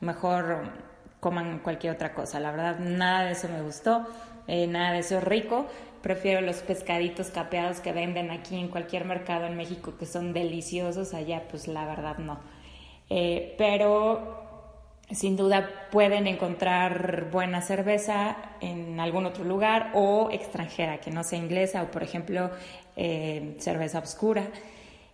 mejor 0.00 0.88
coman 1.20 1.58
cualquier 1.60 1.94
otra 1.94 2.14
cosa. 2.14 2.40
La 2.40 2.50
verdad, 2.50 2.78
nada 2.78 3.24
de 3.24 3.32
eso 3.32 3.48
me 3.48 3.62
gustó. 3.62 4.06
Eh, 4.48 4.66
nada 4.66 4.92
de 4.92 5.00
eso 5.00 5.18
es 5.18 5.24
rico. 5.24 5.66
Prefiero 6.02 6.40
los 6.40 6.56
pescaditos 6.56 7.28
capeados 7.28 7.80
que 7.80 7.92
venden 7.92 8.30
aquí 8.30 8.56
en 8.58 8.68
cualquier 8.68 9.04
mercado 9.04 9.46
en 9.46 9.56
México, 9.56 9.94
que 9.98 10.06
son 10.06 10.32
deliciosos. 10.32 11.14
Allá, 11.14 11.44
pues 11.48 11.68
la 11.68 11.86
verdad 11.86 12.18
no. 12.18 12.40
Eh, 13.10 13.54
pero 13.58 14.46
sin 15.10 15.36
duda 15.36 15.68
pueden 15.90 16.26
encontrar 16.26 17.30
buena 17.30 17.62
cerveza 17.62 18.36
en 18.60 19.00
algún 19.00 19.26
otro 19.26 19.44
lugar 19.44 19.90
o 19.94 20.28
extranjera, 20.30 20.98
que 20.98 21.10
no 21.10 21.24
sea 21.24 21.38
inglesa 21.38 21.82
o, 21.82 21.90
por 21.90 22.02
ejemplo, 22.02 22.50
eh, 22.96 23.56
cerveza 23.58 24.00
oscura. 24.00 24.48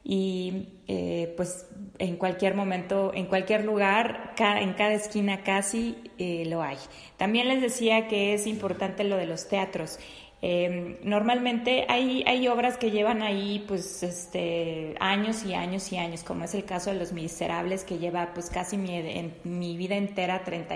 Y 0.05 0.69
eh, 0.87 1.33
pues 1.37 1.67
en 1.99 2.17
cualquier 2.17 2.55
momento, 2.55 3.13
en 3.15 3.25
cualquier 3.25 3.65
lugar, 3.65 4.35
en 4.39 4.75
cada 4.75 4.93
esquina 4.93 5.43
casi 5.43 5.97
eh, 6.19 6.45
lo 6.47 6.63
hay. 6.63 6.77
También 7.17 7.49
les 7.49 7.63
decía 7.63 8.07
que 8.07 8.35
es 8.35 8.47
importante 8.47 9.03
lo 9.05 9.17
de 9.17 9.27
los 9.27 9.49
teatros. 9.49 9.99
Em, 10.43 10.99
normalmente 11.03 11.87
hay, 11.89 12.23
hay 12.27 12.49
obras 12.49 12.77
que 12.77 12.91
llevan 12.91 13.23
ahí 13.23 13.65
pues 13.67 14.03
este, 14.03 14.95
años 15.01 15.43
y 15.45 15.55
años 15.55 15.91
y 15.91 15.97
años, 15.97 16.23
como 16.23 16.45
es 16.45 16.55
el 16.55 16.67
caso 16.67 16.91
de 16.91 16.99
Los 16.99 17.13
Miserables, 17.15 17.85
que 17.85 17.97
lleva 17.97 18.35
pues 18.35 18.51
casi 18.51 18.77
mi, 18.77 18.95
en, 18.95 19.35
mi 19.45 19.79
vida 19.79 19.97
entera, 19.97 20.45
30, 20.45 20.75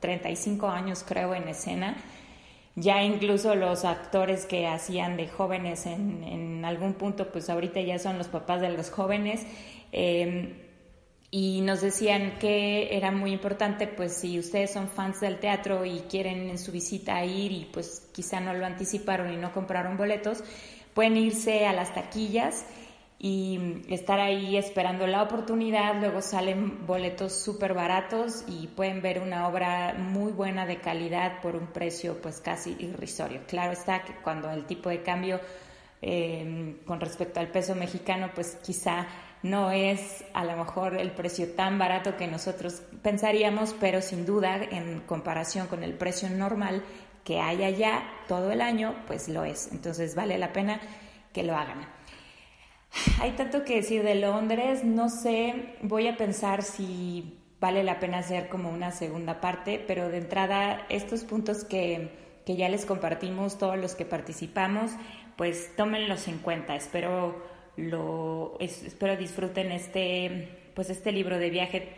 35 0.00 0.68
años 0.68 1.04
creo 1.06 1.34
en 1.34 1.48
escena 1.48 1.96
ya 2.76 3.02
incluso 3.02 3.54
los 3.54 3.84
actores 3.84 4.46
que 4.46 4.66
hacían 4.66 5.16
de 5.16 5.28
jóvenes 5.28 5.86
en, 5.86 6.64
algún 6.64 6.94
punto, 6.94 7.30
pues 7.30 7.50
ahorita 7.50 7.80
ya 7.80 7.98
son 7.98 8.18
los 8.18 8.28
papás 8.28 8.60
de 8.60 8.70
los 8.70 8.90
jóvenes. 8.90 9.46
Em, 9.92 10.54
y 11.30 11.60
nos 11.62 11.80
decían 11.80 12.38
que 12.38 12.96
era 12.96 13.10
muy 13.10 13.32
importante, 13.32 13.86
pues 13.86 14.16
si 14.16 14.38
ustedes 14.38 14.72
son 14.72 14.88
fans 14.88 15.20
del 15.20 15.38
teatro 15.40 15.84
y 15.84 16.00
quieren 16.08 16.48
en 16.48 16.58
su 16.58 16.72
visita 16.72 17.24
ir 17.24 17.52
y 17.52 17.64
pues 17.72 18.08
quizá 18.12 18.40
no 18.40 18.54
lo 18.54 18.64
anticiparon 18.64 19.32
y 19.32 19.36
no 19.36 19.52
compraron 19.52 19.96
boletos, 19.96 20.44
pueden 20.94 21.16
irse 21.16 21.66
a 21.66 21.72
las 21.72 21.92
taquillas 21.92 22.64
y 23.18 23.82
estar 23.88 24.20
ahí 24.20 24.56
esperando 24.56 25.06
la 25.06 25.22
oportunidad. 25.22 25.98
Luego 26.00 26.20
salen 26.20 26.86
boletos 26.86 27.32
súper 27.32 27.74
baratos 27.74 28.44
y 28.46 28.66
pueden 28.68 29.00
ver 29.02 29.20
una 29.20 29.48
obra 29.48 29.94
muy 29.94 30.32
buena 30.32 30.66
de 30.66 30.80
calidad 30.80 31.40
por 31.40 31.56
un 31.56 31.68
precio 31.68 32.20
pues 32.20 32.40
casi 32.40 32.76
irrisorio. 32.78 33.42
Claro 33.46 33.72
está 33.72 34.02
que 34.02 34.14
cuando 34.22 34.50
el 34.50 34.66
tipo 34.66 34.88
de 34.88 35.02
cambio 35.02 35.40
eh, 36.02 36.76
con 36.86 37.00
respecto 37.00 37.40
al 37.40 37.48
peso 37.48 37.74
mexicano 37.74 38.30
pues 38.34 38.58
quizá 38.62 39.06
no 39.42 39.70
es 39.70 40.24
a 40.32 40.44
lo 40.44 40.56
mejor 40.56 40.96
el 40.96 41.12
precio 41.12 41.48
tan 41.52 41.78
barato 41.78 42.16
que 42.16 42.26
nosotros 42.26 42.82
pensaríamos, 43.02 43.74
pero 43.78 44.00
sin 44.00 44.24
duda 44.24 44.56
en 44.56 45.00
comparación 45.00 45.66
con 45.66 45.82
el 45.82 45.94
precio 45.94 46.30
normal 46.30 46.82
que 47.24 47.40
hay 47.40 47.62
allá 47.62 48.02
todo 48.28 48.52
el 48.52 48.60
año, 48.60 48.94
pues 49.06 49.28
lo 49.28 49.44
es. 49.44 49.70
Entonces 49.72 50.14
vale 50.14 50.38
la 50.38 50.52
pena 50.52 50.80
que 51.32 51.42
lo 51.42 51.56
hagan. 51.56 51.93
Hay 53.20 53.32
tanto 53.32 53.64
que 53.64 53.76
decir 53.76 54.02
de 54.02 54.14
Londres, 54.14 54.84
no 54.84 55.08
sé, 55.08 55.76
voy 55.82 56.08
a 56.08 56.16
pensar 56.16 56.62
si 56.62 57.38
vale 57.60 57.82
la 57.82 57.98
pena 57.98 58.18
hacer 58.18 58.48
como 58.48 58.70
una 58.70 58.90
segunda 58.90 59.40
parte, 59.40 59.82
pero 59.86 60.08
de 60.08 60.18
entrada 60.18 60.86
estos 60.88 61.24
puntos 61.24 61.64
que, 61.64 62.10
que 62.44 62.56
ya 62.56 62.68
les 62.68 62.84
compartimos, 62.84 63.58
todos 63.58 63.78
los 63.78 63.94
que 63.94 64.04
participamos, 64.04 64.90
pues 65.36 65.74
tómenlos 65.76 66.28
en 66.28 66.38
cuenta. 66.38 66.76
Espero 66.76 67.54
lo 67.76 68.56
espero 68.60 69.16
disfruten 69.16 69.72
este 69.72 70.70
pues 70.74 70.90
este 70.90 71.10
libro 71.10 71.38
de 71.38 71.50
viaje 71.50 71.92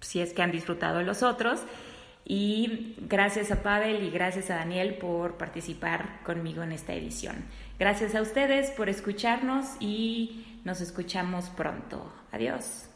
si 0.00 0.20
es 0.20 0.34
que 0.34 0.42
han 0.42 0.52
disfrutado 0.52 1.02
los 1.02 1.22
otros 1.22 1.60
y 2.24 2.96
gracias 3.08 3.50
a 3.50 3.62
Pavel 3.62 4.02
y 4.04 4.10
gracias 4.10 4.50
a 4.50 4.56
Daniel 4.56 4.94
por 4.94 5.34
participar 5.34 6.20
conmigo 6.24 6.62
en 6.62 6.72
esta 6.72 6.92
edición. 6.92 7.44
Gracias 7.78 8.14
a 8.14 8.22
ustedes 8.22 8.70
por 8.70 8.88
escucharnos 8.88 9.66
y 9.80 10.44
nos 10.64 10.80
escuchamos 10.80 11.46
pronto. 11.50 12.12
Adiós. 12.30 12.86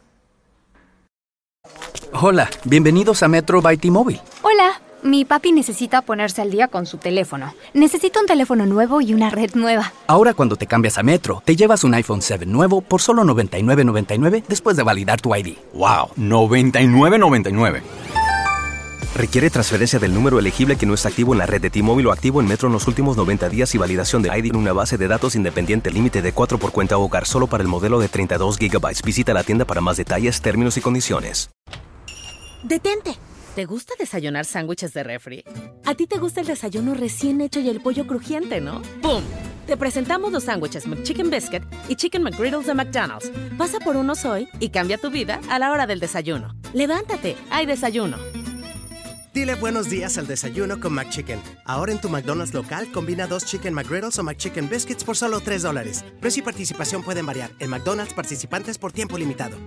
Hola, 2.13 2.49
bienvenidos 2.65 3.23
a 3.23 3.29
Metro 3.29 3.61
by 3.61 3.77
T-Mobile. 3.77 4.21
Hola, 4.43 4.81
mi 5.03 5.25
papi 5.25 5.53
necesita 5.53 6.03
ponerse 6.03 6.41
al 6.41 6.51
día 6.51 6.69
con 6.69 6.87
su 6.87 6.99
teléfono. 6.99 7.53
Necesito 7.75 8.21
un 8.21 8.27
teléfono 8.27 8.65
nuevo 8.65 9.01
y 9.01 9.13
una 9.13 9.31
red 9.31 9.55
nueva. 9.55 9.93
Ahora 10.07 10.35
cuando 10.35 10.57
te 10.57 10.67
cambias 10.67 10.99
a 10.99 11.03
Metro, 11.03 11.43
te 11.45 11.57
llevas 11.57 11.83
un 11.85 11.95
iPhone 11.95 12.23
7 12.23 12.47
nuevo 12.47 12.81
por 12.81 13.03
solo 13.03 13.25
$99.99 13.25 14.45
después 14.47 14.77
de 14.77 14.85
validar 14.85 15.21
tu 15.21 15.35
ID. 15.35 15.57
¡Wow! 15.75 16.11
$99.99. 16.17 17.83
Requiere 19.17 19.49
transferencia 19.49 19.99
del 19.99 20.13
número 20.13 20.39
elegible 20.39 20.77
que 20.77 20.85
no 20.85 20.93
está 20.93 21.09
activo 21.09 21.33
en 21.33 21.39
la 21.39 21.47
red 21.47 21.63
de 21.63 21.71
T-Mobile 21.71 22.11
o 22.11 22.13
activo 22.13 22.43
en 22.43 22.47
Metro 22.47 22.69
en 22.69 22.75
los 22.75 22.87
últimos 22.87 23.17
90 23.17 23.49
días 23.49 23.75
y 23.75 23.79
validación 23.79 24.21
de 24.21 24.29
ID 24.29 24.51
en 24.51 24.57
una 24.57 24.75
base 24.75 24.99
de 24.99 25.09
datos 25.09 25.35
independiente 25.35 25.91
límite 25.91 26.21
de 26.21 26.33
4 26.33 26.59
por 26.59 26.71
cuenta 26.71 26.99
hogar 26.99 27.27
solo 27.27 27.47
para 27.47 27.63
el 27.63 27.69
modelo 27.69 27.99
de 27.99 28.09
32 28.09 28.59
GB. 28.59 29.03
Visita 29.03 29.33
la 29.33 29.43
tienda 29.43 29.65
para 29.65 29.81
más 29.81 29.97
detalles, 29.97 30.43
términos 30.43 30.77
y 30.77 30.83
condiciones. 30.83 31.49
¡Detente! 32.63 33.17
¿Te 33.55 33.65
gusta 33.65 33.95
desayunar 33.99 34.45
sándwiches 34.45 34.93
de 34.93 35.03
refri? 35.03 35.45
A 35.87 35.95
ti 35.95 36.07
te 36.07 36.19
gusta 36.19 36.43
el 36.43 36.47
desayuno 36.47 36.93
recién 36.93 37.41
hecho 37.41 37.61
y 37.61 37.71
el 37.71 37.81
pollo 37.81 38.07
crujiente, 38.07 38.61
¿no? 38.61 38.83
¡Pum! 39.01 39.23
Te 39.67 39.79
presentamos 39.79 40.31
los 40.31 40.45
sándwiches 40.45 40.87
McChicken 40.87 41.31
Biscuit 41.31 41.63
y 41.89 41.97
Chicken 41.97 42.23
McGriddles 42.23 42.67
de 42.67 42.75
McDonald's. 42.75 43.33
Pasa 43.57 43.79
por 43.81 43.97
unos 43.97 44.27
hoy 44.27 44.47
y 44.61 44.69
cambia 44.69 44.99
tu 44.99 45.11
vida 45.11 45.41
a 45.49 45.59
la 45.59 45.73
hora 45.73 45.87
del 45.87 46.01
desayuno. 46.01 46.55
Levántate, 46.75 47.35
hay 47.49 47.65
desayuno. 47.65 48.19
Dile 49.37 49.55
buenos 49.55 49.91
días 49.91 50.17
al 50.17 50.27
desayuno 50.27 50.81
con 50.81 50.95
McChicken. 50.95 51.39
Ahora 51.67 51.93
en 51.93 52.01
tu 52.01 52.09
McDonald's 52.09 52.55
local, 52.55 52.91
combina 52.91 53.27
dos 53.27 53.45
Chicken 53.45 53.75
McGriddles 53.75 54.19
o 54.19 54.23
McChicken 54.23 54.71
Biscuits 54.71 55.05
por 55.05 55.15
solo 55.15 55.41
3 55.41 55.61
dólares. 55.61 56.07
Precio 56.23 56.41
y 56.41 56.43
participación 56.43 57.03
pueden 57.03 57.27
variar. 57.27 57.51
En 57.59 57.69
McDonald's 57.69 58.15
participantes 58.15 58.79
por 58.79 58.93
tiempo 58.93 59.19
limitado. 59.19 59.59